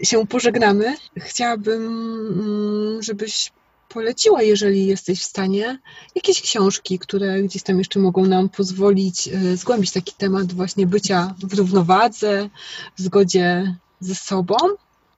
się 0.04 0.28
pożegnamy, 0.28 0.96
chciałabym, 1.18 1.84
mm, 1.86 3.04
żebyś 3.04 3.52
poleciła, 3.90 4.42
jeżeli 4.42 4.86
jesteś 4.86 5.22
w 5.22 5.26
stanie, 5.26 5.80
jakieś 6.16 6.42
książki, 6.42 7.00
które 7.00 7.42
gdzieś 7.44 7.64
tam 7.64 7.78
jeszcze 7.78 8.00
mogą 8.00 8.26
nam 8.26 8.50
pozwolić 8.50 9.28
y, 9.28 9.58
zgłębić 9.58 9.92
taki 9.92 10.14
temat 10.14 10.54
właśnie 10.54 10.88
bycia 10.88 11.36
w 11.44 11.54
równowadze, 11.54 12.50
w 12.98 13.02
zgodzie 13.02 13.76
ze 14.00 14.16
sobą. 14.16 14.56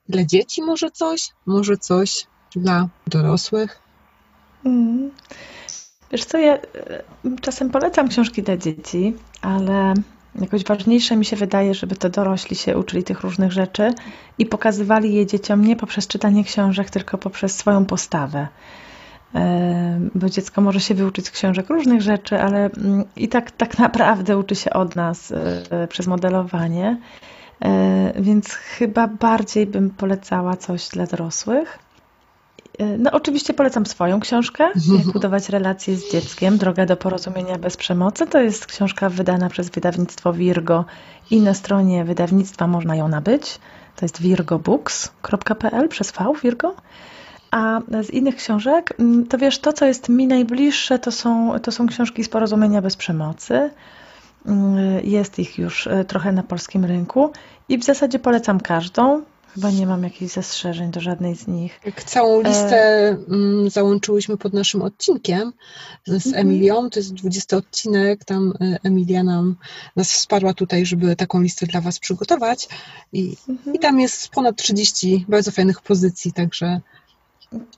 Dla 0.09 0.23
dzieci 0.23 0.61
może 0.61 0.91
coś, 0.91 1.29
może 1.45 1.77
coś 1.77 2.27
dla 2.55 2.89
dorosłych. 3.07 3.79
Mm. 4.65 5.11
Wiesz 6.11 6.25
co, 6.25 6.37
ja 6.37 6.53
e, 6.53 6.59
czasem 7.41 7.69
polecam 7.69 8.07
książki 8.07 8.43
dla 8.43 8.57
dzieci, 8.57 9.13
ale 9.41 9.93
jakoś 10.41 10.63
ważniejsze 10.63 11.15
mi 11.15 11.25
się 11.25 11.35
wydaje, 11.35 11.73
żeby 11.73 11.95
to 11.95 12.09
dorośli 12.09 12.55
się 12.55 12.77
uczyli 12.77 13.03
tych 13.03 13.21
różnych 13.21 13.51
rzeczy 13.51 13.93
i 14.37 14.45
pokazywali 14.45 15.13
je 15.13 15.25
dzieciom 15.25 15.65
nie 15.65 15.75
poprzez 15.75 16.07
czytanie 16.07 16.43
książek, 16.43 16.89
tylko 16.89 17.17
poprzez 17.17 17.57
swoją 17.57 17.85
postawę. 17.85 18.47
E, 19.35 19.99
Bo 20.15 20.29
dziecko 20.29 20.61
może 20.61 20.79
się 20.79 20.95
wyuczyć 20.95 21.27
z 21.27 21.31
książek 21.31 21.69
różnych 21.69 22.01
rzeczy, 22.01 22.41
ale 22.41 22.65
mm, 22.65 23.03
i 23.15 23.27
tak, 23.27 23.51
tak 23.51 23.79
naprawdę 23.79 24.37
uczy 24.37 24.55
się 24.55 24.69
od 24.69 24.95
nas 24.95 25.31
e, 25.31 25.87
przez 25.87 26.07
modelowanie. 26.07 26.97
Więc 28.15 28.49
chyba 28.49 29.07
bardziej 29.07 29.67
bym 29.67 29.89
polecała 29.89 30.57
coś 30.57 30.87
dla 30.89 31.05
dorosłych. 31.05 31.79
E, 32.79 32.97
No, 32.97 33.11
oczywiście 33.11 33.53
polecam 33.53 33.85
swoją 33.85 34.19
książkę, 34.19 34.63
Jak 34.97 35.07
budować 35.13 35.49
relacje 35.49 35.95
z 35.95 36.11
dzieckiem, 36.11 36.57
Droga 36.57 36.85
do 36.85 36.97
porozumienia 36.97 37.57
bez 37.57 37.77
przemocy. 37.77 38.27
To 38.27 38.39
jest 38.39 38.65
książka 38.65 39.09
wydana 39.09 39.49
przez 39.49 39.69
wydawnictwo 39.69 40.33
Virgo 40.33 40.85
i 41.31 41.41
na 41.41 41.53
stronie 41.53 42.05
wydawnictwa 42.05 42.67
można 42.67 42.95
ją 42.95 43.07
nabyć. 43.07 43.59
To 43.95 44.05
jest 44.05 44.21
virgobooks.pl 44.21 45.89
przez 45.89 46.11
V, 46.11 46.33
Virgo. 46.43 46.75
A 47.51 47.81
z 48.01 48.09
innych 48.09 48.35
książek, 48.35 48.97
to 49.29 49.37
wiesz, 49.37 49.59
to 49.59 49.73
co 49.73 49.85
jest 49.85 50.09
mi 50.09 50.27
najbliższe, 50.27 50.99
to 50.99 51.11
są, 51.11 51.59
to 51.59 51.71
są 51.71 51.87
książki 51.87 52.23
z 52.23 52.29
porozumienia 52.29 52.81
bez 52.81 52.95
przemocy. 52.95 53.69
Mm, 54.45 54.77
Jest 55.03 55.39
ich 55.39 55.57
już 55.57 55.87
e, 55.87 56.05
trochę 56.05 56.31
na 56.31 56.43
polskim 56.43 56.85
rynku 56.85 57.31
i 57.69 57.77
w 57.77 57.83
zasadzie 57.83 58.19
polecam 58.19 58.59
każdą. 58.59 59.21
Chyba 59.53 59.71
nie 59.71 59.87
mam 59.87 60.03
jakichś 60.03 60.33
zastrzeżeń 60.33 60.91
do 60.91 61.01
żadnej 61.01 61.35
z 61.35 61.47
nich. 61.47 61.79
Jak 61.85 62.03
całą 62.03 62.41
listę 62.41 63.07
mm, 63.29 63.69
załączyłyśmy 63.69 64.37
pod 64.37 64.53
naszym 64.53 64.81
odcinkiem 64.81 65.53
z 66.07 66.33
Emilią, 66.33 66.89
to 66.89 66.99
jest 66.99 67.13
20 67.13 67.57
odcinek, 67.57 68.25
tam 68.25 68.53
y, 68.61 68.77
Emilia 68.83 69.23
nam, 69.23 69.55
nas 69.95 70.11
wsparła 70.11 70.53
tutaj, 70.53 70.85
żeby 70.85 71.15
taką 71.15 71.41
listę 71.41 71.65
dla 71.65 71.81
Was 71.81 71.99
przygotować. 71.99 72.67
I, 73.13 73.35
i 73.73 73.79
tam 73.79 73.99
jest 73.99 74.29
ponad 74.29 74.55
30 74.55 75.25
bardzo 75.27 75.51
fajnych 75.51 75.81
pozycji, 75.81 76.33
także 76.33 76.81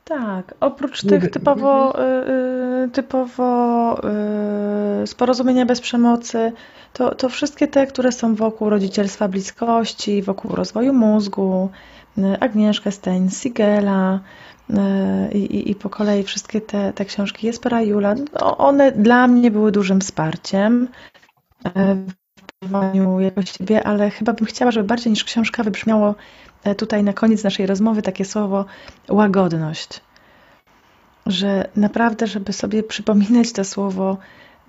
Tak, 0.04 0.56
oprócz 0.60 1.02
tych 1.02 1.32
typowo, 1.32 2.00
y, 2.00 2.04
y, 2.86 2.90
typowo 2.90 3.98
y, 5.04 5.08
z 5.08 5.16
porozumienia 5.16 5.66
bez 5.66 5.82
przemocy, 5.82 6.52
to, 6.94 7.16
to 7.16 7.30
wszystkie 7.30 7.68
te, 7.68 7.88
które 7.88 8.12
są 8.12 8.36
wokół 8.36 8.70
rodzicielstwa 8.70 9.28
bliskości, 9.28 10.22
wokół 10.22 10.56
rozwoju 10.56 10.94
mózgu, 10.94 11.70
y, 12.18 12.40
Agnieszka 12.40 12.92
Stein, 12.92 13.30
Sigela 13.30 14.20
y, 14.70 14.74
i, 15.34 15.56
i, 15.56 15.72
i 15.72 15.76
po 15.76 15.90
kolei 15.90 16.24
wszystkie 16.24 16.62
te, 16.62 16.94
te 16.94 17.06
książki 17.06 17.48
Jespera 17.48 17.82
Jula, 17.82 18.16
no 18.42 18.58
one 18.58 18.92
dla 18.92 19.28
mnie 19.28 19.52
były 19.52 19.72
dużym 19.72 20.02
wsparciem 20.02 20.88
y, 21.68 21.70
w 21.74 22.14
budowaniu 22.62 23.20
jakoś 23.20 23.52
siebie, 23.52 23.84
ale 23.84 24.10
chyba 24.10 24.34
bym 24.34 24.46
chciała, 24.46 24.72
żeby 24.72 24.88
bardziej 24.88 25.12
niż 25.12 25.24
książka 25.24 25.64
wybrzmiało 25.64 26.16
tutaj 26.78 27.04
na 27.04 27.14
koniec 27.14 27.44
naszej 27.44 27.66
rozmowy 27.66 28.02
takie 28.02 28.26
słowo 28.26 28.66
łagodność. 29.10 30.02
Że 31.26 31.68
naprawdę, 31.76 32.28
żeby 32.28 32.54
sobie 32.54 32.84
przypominać 32.84 33.52
to 33.52 33.64
słowo 33.64 34.18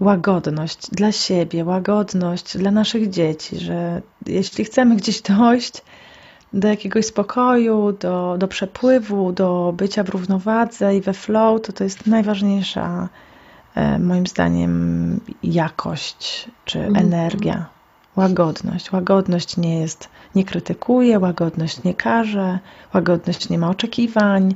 łagodność 0.01 0.91
dla 0.91 1.13
siebie, 1.13 1.65
łagodność 1.65 2.57
dla 2.59 2.71
naszych 2.71 3.11
dzieci, 3.11 3.59
że 3.59 4.03
jeśli 4.27 4.65
chcemy 4.65 4.97
gdzieś 4.97 5.23
dojść 5.23 5.83
do 6.53 6.69
jakiegoś 6.69 7.07
spokoju, 7.07 7.93
do, 7.93 8.37
do 8.39 8.49
przepływu, 8.49 9.33
do 9.33 9.75
bycia 9.77 10.03
w 10.03 10.09
równowadze 10.09 10.97
i 10.97 11.01
we 11.01 11.13
flow, 11.13 11.63
to 11.63 11.73
to 11.73 11.85
jest 11.85 12.07
najważniejsza 12.07 13.09
e, 13.75 13.99
moim 13.99 14.27
zdaniem 14.27 15.21
jakość 15.43 16.49
czy 16.65 16.79
Mhm. 16.79 17.07
energia. 17.07 17.67
Łagodność. 18.17 18.93
Łagodność 18.93 19.57
nie 19.57 19.81
jest, 19.81 20.09
nie 20.35 20.45
krytykuje, 20.45 21.19
łagodność 21.19 21.83
nie 21.85 21.95
karze, 21.95 22.59
łagodność 22.95 23.49
nie 23.49 23.59
ma 23.59 23.71
oczekiwań. 23.71 24.55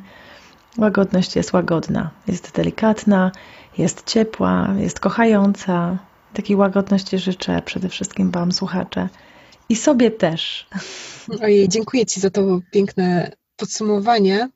Łagodność 0.78 1.36
jest 1.36 1.52
łagodna, 1.52 2.10
jest 2.26 2.52
delikatna, 2.52 3.32
jest 3.78 4.06
ciepła, 4.06 4.74
jest 4.78 5.00
kochająca. 5.00 5.98
Takiej 6.34 6.56
łagodności 6.56 7.18
życzę 7.18 7.62
przede 7.64 7.88
wszystkim 7.88 8.30
Wam, 8.30 8.52
słuchacze. 8.52 9.08
I 9.68 9.76
sobie 9.76 10.10
też. 10.10 10.66
Ojej, 11.42 11.68
dziękuję 11.68 12.06
Ci 12.06 12.20
za 12.20 12.30
to 12.30 12.60
piękne 12.72 13.32
podsumowanie. 13.56 14.48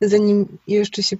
Zanim 0.00 0.58
jeszcze 0.66 1.02
się 1.02 1.16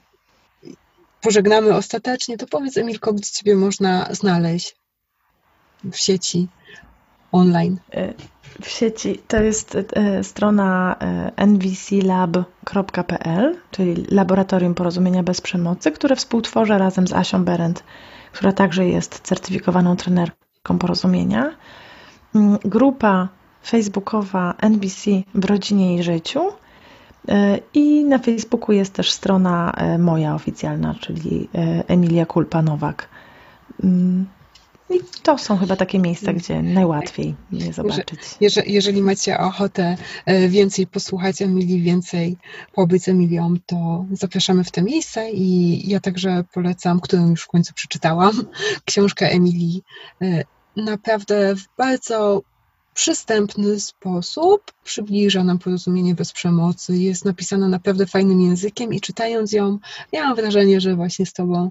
pożegnamy 1.21 1.75
ostatecznie, 1.75 2.39
to 2.39 2.47
powiedz 2.47 2.77
Emilko, 2.77 3.13
gdzie 3.13 3.31
Ciebie 3.31 3.57
można 3.57 4.09
znaleźć 4.11 4.77
w 5.85 5.97
sieci, 5.97 6.49
online. 7.37 7.77
W 8.63 8.69
sieci 8.69 9.19
to 9.29 9.43
jest 9.43 9.77
e, 9.77 10.25
strona 10.25 10.97
e, 11.01 11.33
nvclab.pl, 11.37 12.67
czyli 13.71 14.07
Laboratorium 14.11 14.75
Porozumienia 14.75 15.23
Bez 15.23 15.41
Przemocy, 15.41 15.91
które 15.91 16.17
współtworzę 16.17 16.79
razem 16.79 17.07
z 17.07 17.13
Asią 17.13 17.45
Berendt, 17.45 17.85
która 18.33 18.53
także 18.53 18.87
jest 18.87 19.21
certyfikowaną 19.21 19.97
trenerką 19.97 20.79
porozumienia. 20.79 21.53
Mm, 22.35 22.59
Grupa 22.65 23.29
facebookowa 23.65 24.55
NVC 24.61 25.11
w 25.35 25.45
rodzinie 25.45 25.97
i 25.97 26.03
życiu. 26.03 26.41
E, 27.29 27.59
I 27.75 28.05
na 28.05 28.19
Facebooku 28.19 28.73
jest 28.73 28.95
też 28.95 29.11
strona 29.11 29.73
e, 29.73 29.99
moja 29.99 30.35
oficjalna, 30.35 30.95
czyli 31.01 31.49
e, 31.55 31.89
Emilia 31.89 32.27
Kulpa-Nowak. 32.27 33.09
I 34.91 35.01
to 35.23 35.39
są 35.39 35.57
chyba 35.57 35.77
takie 35.77 35.99
miejsca, 35.99 36.33
gdzie 36.33 36.63
najłatwiej 36.63 37.35
mnie 37.51 37.73
zobaczyć. 37.73 38.21
Jeżeli, 38.41 38.73
jeżeli 38.73 39.03
macie 39.03 39.39
ochotę 39.39 39.97
e, 40.27 40.49
więcej 40.49 40.87
posłuchać 40.87 41.43
Emilii, 41.43 41.83
więcej 41.83 42.37
pobyć 42.75 43.03
z 43.03 43.09
Emilią, 43.09 43.55
to 43.67 44.05
zapraszamy 44.13 44.65
w 44.65 44.71
te 44.71 44.83
miejsce 44.83 45.31
i 45.31 45.81
ja 45.89 46.01
także 46.01 46.45
polecam, 46.55 47.01
którą 47.01 47.31
już 47.31 47.43
w 47.43 47.49
końcu 47.49 47.75
przeczytałam, 47.75 48.33
książkę 48.85 49.31
Emilii. 49.31 49.83
E, 50.23 50.45
Naprawdę 50.77 51.55
w 51.55 51.63
bardzo 51.79 52.43
przystępny 52.97 53.81
sposób 53.81 54.73
przybliża 54.85 55.45
nam 55.45 55.59
porozumienie 55.59 56.15
bez 56.15 56.33
przemocy. 56.33 56.97
Jest 56.97 57.25
napisana 57.25 57.69
naprawdę 57.69 58.07
fajnym 58.07 58.41
językiem 58.41 58.93
i 58.93 59.01
czytając 59.01 59.53
ją, 59.53 59.79
ja 60.13 60.25
mam 60.25 60.37
wrażenie, 60.37 60.81
że 60.81 60.95
właśnie 60.95 61.27
z 61.27 61.33
Tobą, 61.33 61.71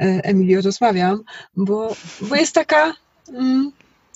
e, 0.00 0.04
Emilio, 0.24 0.60
rozmawiam, 0.60 1.22
bo, 1.56 1.96
bo 2.20 2.36
jest 2.36 2.54
taka, 2.54 2.94
mm, 3.28 3.72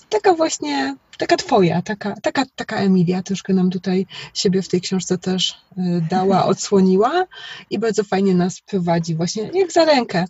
taka 0.09 0.33
właśnie, 0.33 0.95
taka 1.17 1.37
Twoja, 1.37 1.81
taka, 1.81 2.15
taka, 2.21 2.45
taka 2.55 2.77
Emilia. 2.77 3.23
Troszkę 3.23 3.53
nam 3.53 3.69
tutaj 3.69 4.05
siebie 4.33 4.61
w 4.61 4.67
tej 4.67 4.81
książce 4.81 5.17
też 5.17 5.51
e, 5.51 5.81
dała, 6.09 6.45
odsłoniła 6.45 7.25
i 7.69 7.79
bardzo 7.79 8.03
fajnie 8.03 8.35
nas 8.35 8.61
prowadzi 8.61 9.15
właśnie 9.15 9.49
jak 9.53 9.71
za 9.71 9.85
rękę 9.85 10.25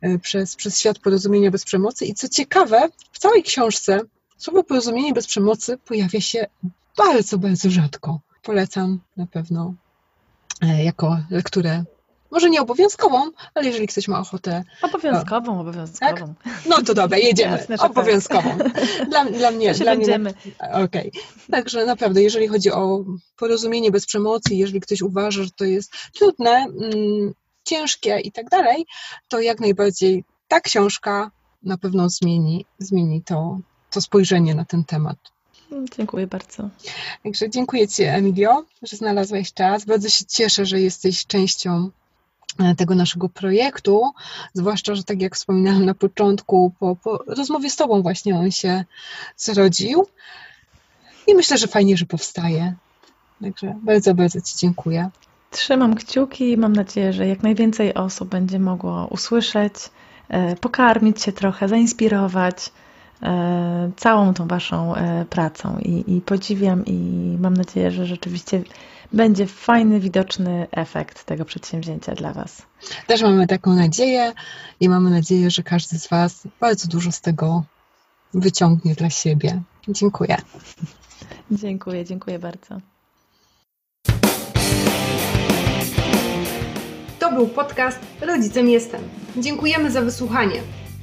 e, 0.00 0.18
przez, 0.18 0.56
przez 0.56 0.78
świat 0.78 0.98
porozumienia 0.98 1.50
bez 1.50 1.64
przemocy. 1.64 2.04
I 2.04 2.14
co 2.14 2.28
ciekawe, 2.28 2.88
w 3.12 3.18
całej 3.18 3.42
książce 3.42 4.00
Słowo 4.44 4.64
porozumienie 4.64 5.12
bez 5.12 5.26
przemocy 5.26 5.78
pojawia 5.78 6.20
się 6.20 6.46
bardzo, 6.96 7.38
bardzo 7.38 7.70
rzadko. 7.70 8.20
Polecam 8.42 9.00
na 9.16 9.26
pewno 9.26 9.74
e, 10.62 10.84
jako 10.84 11.18
lekturę, 11.30 11.84
może 12.30 12.50
nie 12.50 12.60
obowiązkową, 12.62 13.30
ale 13.54 13.66
jeżeli 13.66 13.86
ktoś 13.86 14.08
ma 14.08 14.20
ochotę, 14.20 14.64
Obowiązkową, 14.82 15.60
obowiązkową. 15.60 16.34
no 16.68 16.82
to 16.82 16.94
dobra, 16.94 17.18
jedziemy. 17.18 17.56
Jasne, 17.56 17.78
tak. 17.78 17.90
obowiązkową. 17.90 18.58
Dla, 19.10 19.24
dla 19.24 19.50
mnie, 19.50 19.74
dla 19.74 19.96
będziemy. 19.96 20.34
Okej. 20.84 21.12
Także 21.50 21.86
naprawdę, 21.86 22.22
jeżeli 22.22 22.48
chodzi 22.48 22.72
o 22.72 23.04
porozumienie 23.36 23.90
bez 23.90 24.06
przemocy, 24.06 24.54
jeżeli 24.54 24.80
ktoś 24.80 25.02
uważa, 25.02 25.42
że 25.44 25.50
to 25.50 25.64
jest 25.64 25.92
trudne, 26.14 26.50
mm, 26.50 27.32
ciężkie 27.64 28.20
i 28.20 28.32
tak 28.32 28.48
dalej, 28.48 28.86
to 29.28 29.40
jak 29.40 29.60
najbardziej 29.60 30.24
ta 30.48 30.60
książka 30.60 31.30
na 31.62 31.78
pewno 31.78 32.08
zmieni, 32.08 32.66
zmieni 32.78 33.22
to, 33.22 33.58
to 33.94 34.00
spojrzenie 34.00 34.54
na 34.54 34.64
ten 34.64 34.84
temat. 34.84 35.16
Dziękuję 35.96 36.26
bardzo. 36.26 36.68
Także 37.22 37.50
dziękuję 37.50 37.88
Ci, 37.88 38.02
Emilio, 38.02 38.64
że 38.82 38.96
znalazłaś 38.96 39.52
czas. 39.52 39.84
Bardzo 39.84 40.08
się 40.08 40.24
cieszę, 40.24 40.66
że 40.66 40.80
jesteś 40.80 41.26
częścią 41.26 41.90
e, 42.58 42.74
tego 42.74 42.94
naszego 42.94 43.28
projektu, 43.28 44.02
zwłaszcza, 44.52 44.94
że 44.94 45.04
tak 45.04 45.22
jak 45.22 45.34
wspominałam 45.36 45.84
na 45.84 45.94
początku, 45.94 46.72
po, 46.78 46.96
po 46.96 47.24
rozmowie 47.26 47.70
z 47.70 47.76
Tobą 47.76 48.02
właśnie 48.02 48.38
on 48.38 48.50
się 48.50 48.84
zrodził 49.36 50.06
i 51.26 51.34
myślę, 51.34 51.58
że 51.58 51.66
fajnie, 51.66 51.96
że 51.96 52.06
powstaje. 52.06 52.74
Także 53.42 53.74
bardzo, 53.82 54.14
bardzo 54.14 54.40
Ci 54.40 54.58
dziękuję. 54.58 55.10
Trzymam 55.50 55.94
kciuki 55.94 56.50
i 56.50 56.56
mam 56.56 56.72
nadzieję, 56.72 57.12
że 57.12 57.26
jak 57.26 57.42
najwięcej 57.42 57.94
osób 57.94 58.28
będzie 58.28 58.58
mogło 58.58 59.06
usłyszeć, 59.10 59.74
e, 60.28 60.56
pokarmić 60.56 61.22
się 61.22 61.32
trochę, 61.32 61.68
zainspirować 61.68 62.72
całą 63.96 64.34
tą 64.34 64.48
Waszą 64.48 64.94
e, 64.94 65.24
pracą. 65.24 65.78
I, 65.78 66.16
I 66.16 66.20
podziwiam 66.20 66.84
i 66.86 66.94
mam 67.40 67.54
nadzieję, 67.54 67.90
że 67.90 68.06
rzeczywiście 68.06 68.62
będzie 69.12 69.46
fajny, 69.46 70.00
widoczny 70.00 70.66
efekt 70.70 71.24
tego 71.24 71.44
przedsięwzięcia 71.44 72.14
dla 72.14 72.32
Was. 72.32 72.62
Też 73.06 73.22
mamy 73.22 73.46
taką 73.46 73.74
nadzieję 73.74 74.32
i 74.80 74.88
mamy 74.88 75.10
nadzieję, 75.10 75.50
że 75.50 75.62
każdy 75.62 75.98
z 75.98 76.08
Was 76.08 76.48
bardzo 76.60 76.88
dużo 76.88 77.12
z 77.12 77.20
tego 77.20 77.64
wyciągnie 78.34 78.94
dla 78.94 79.10
siebie. 79.10 79.62
Dziękuję. 79.88 80.36
Dziękuję, 81.50 82.04
dziękuję 82.04 82.38
bardzo. 82.38 82.80
To 87.18 87.32
był 87.32 87.48
podcast 87.48 87.98
Rodzicem 88.20 88.68
Jestem. 88.68 89.00
Dziękujemy 89.36 89.90
za 89.90 90.00
wysłuchanie. 90.00 90.60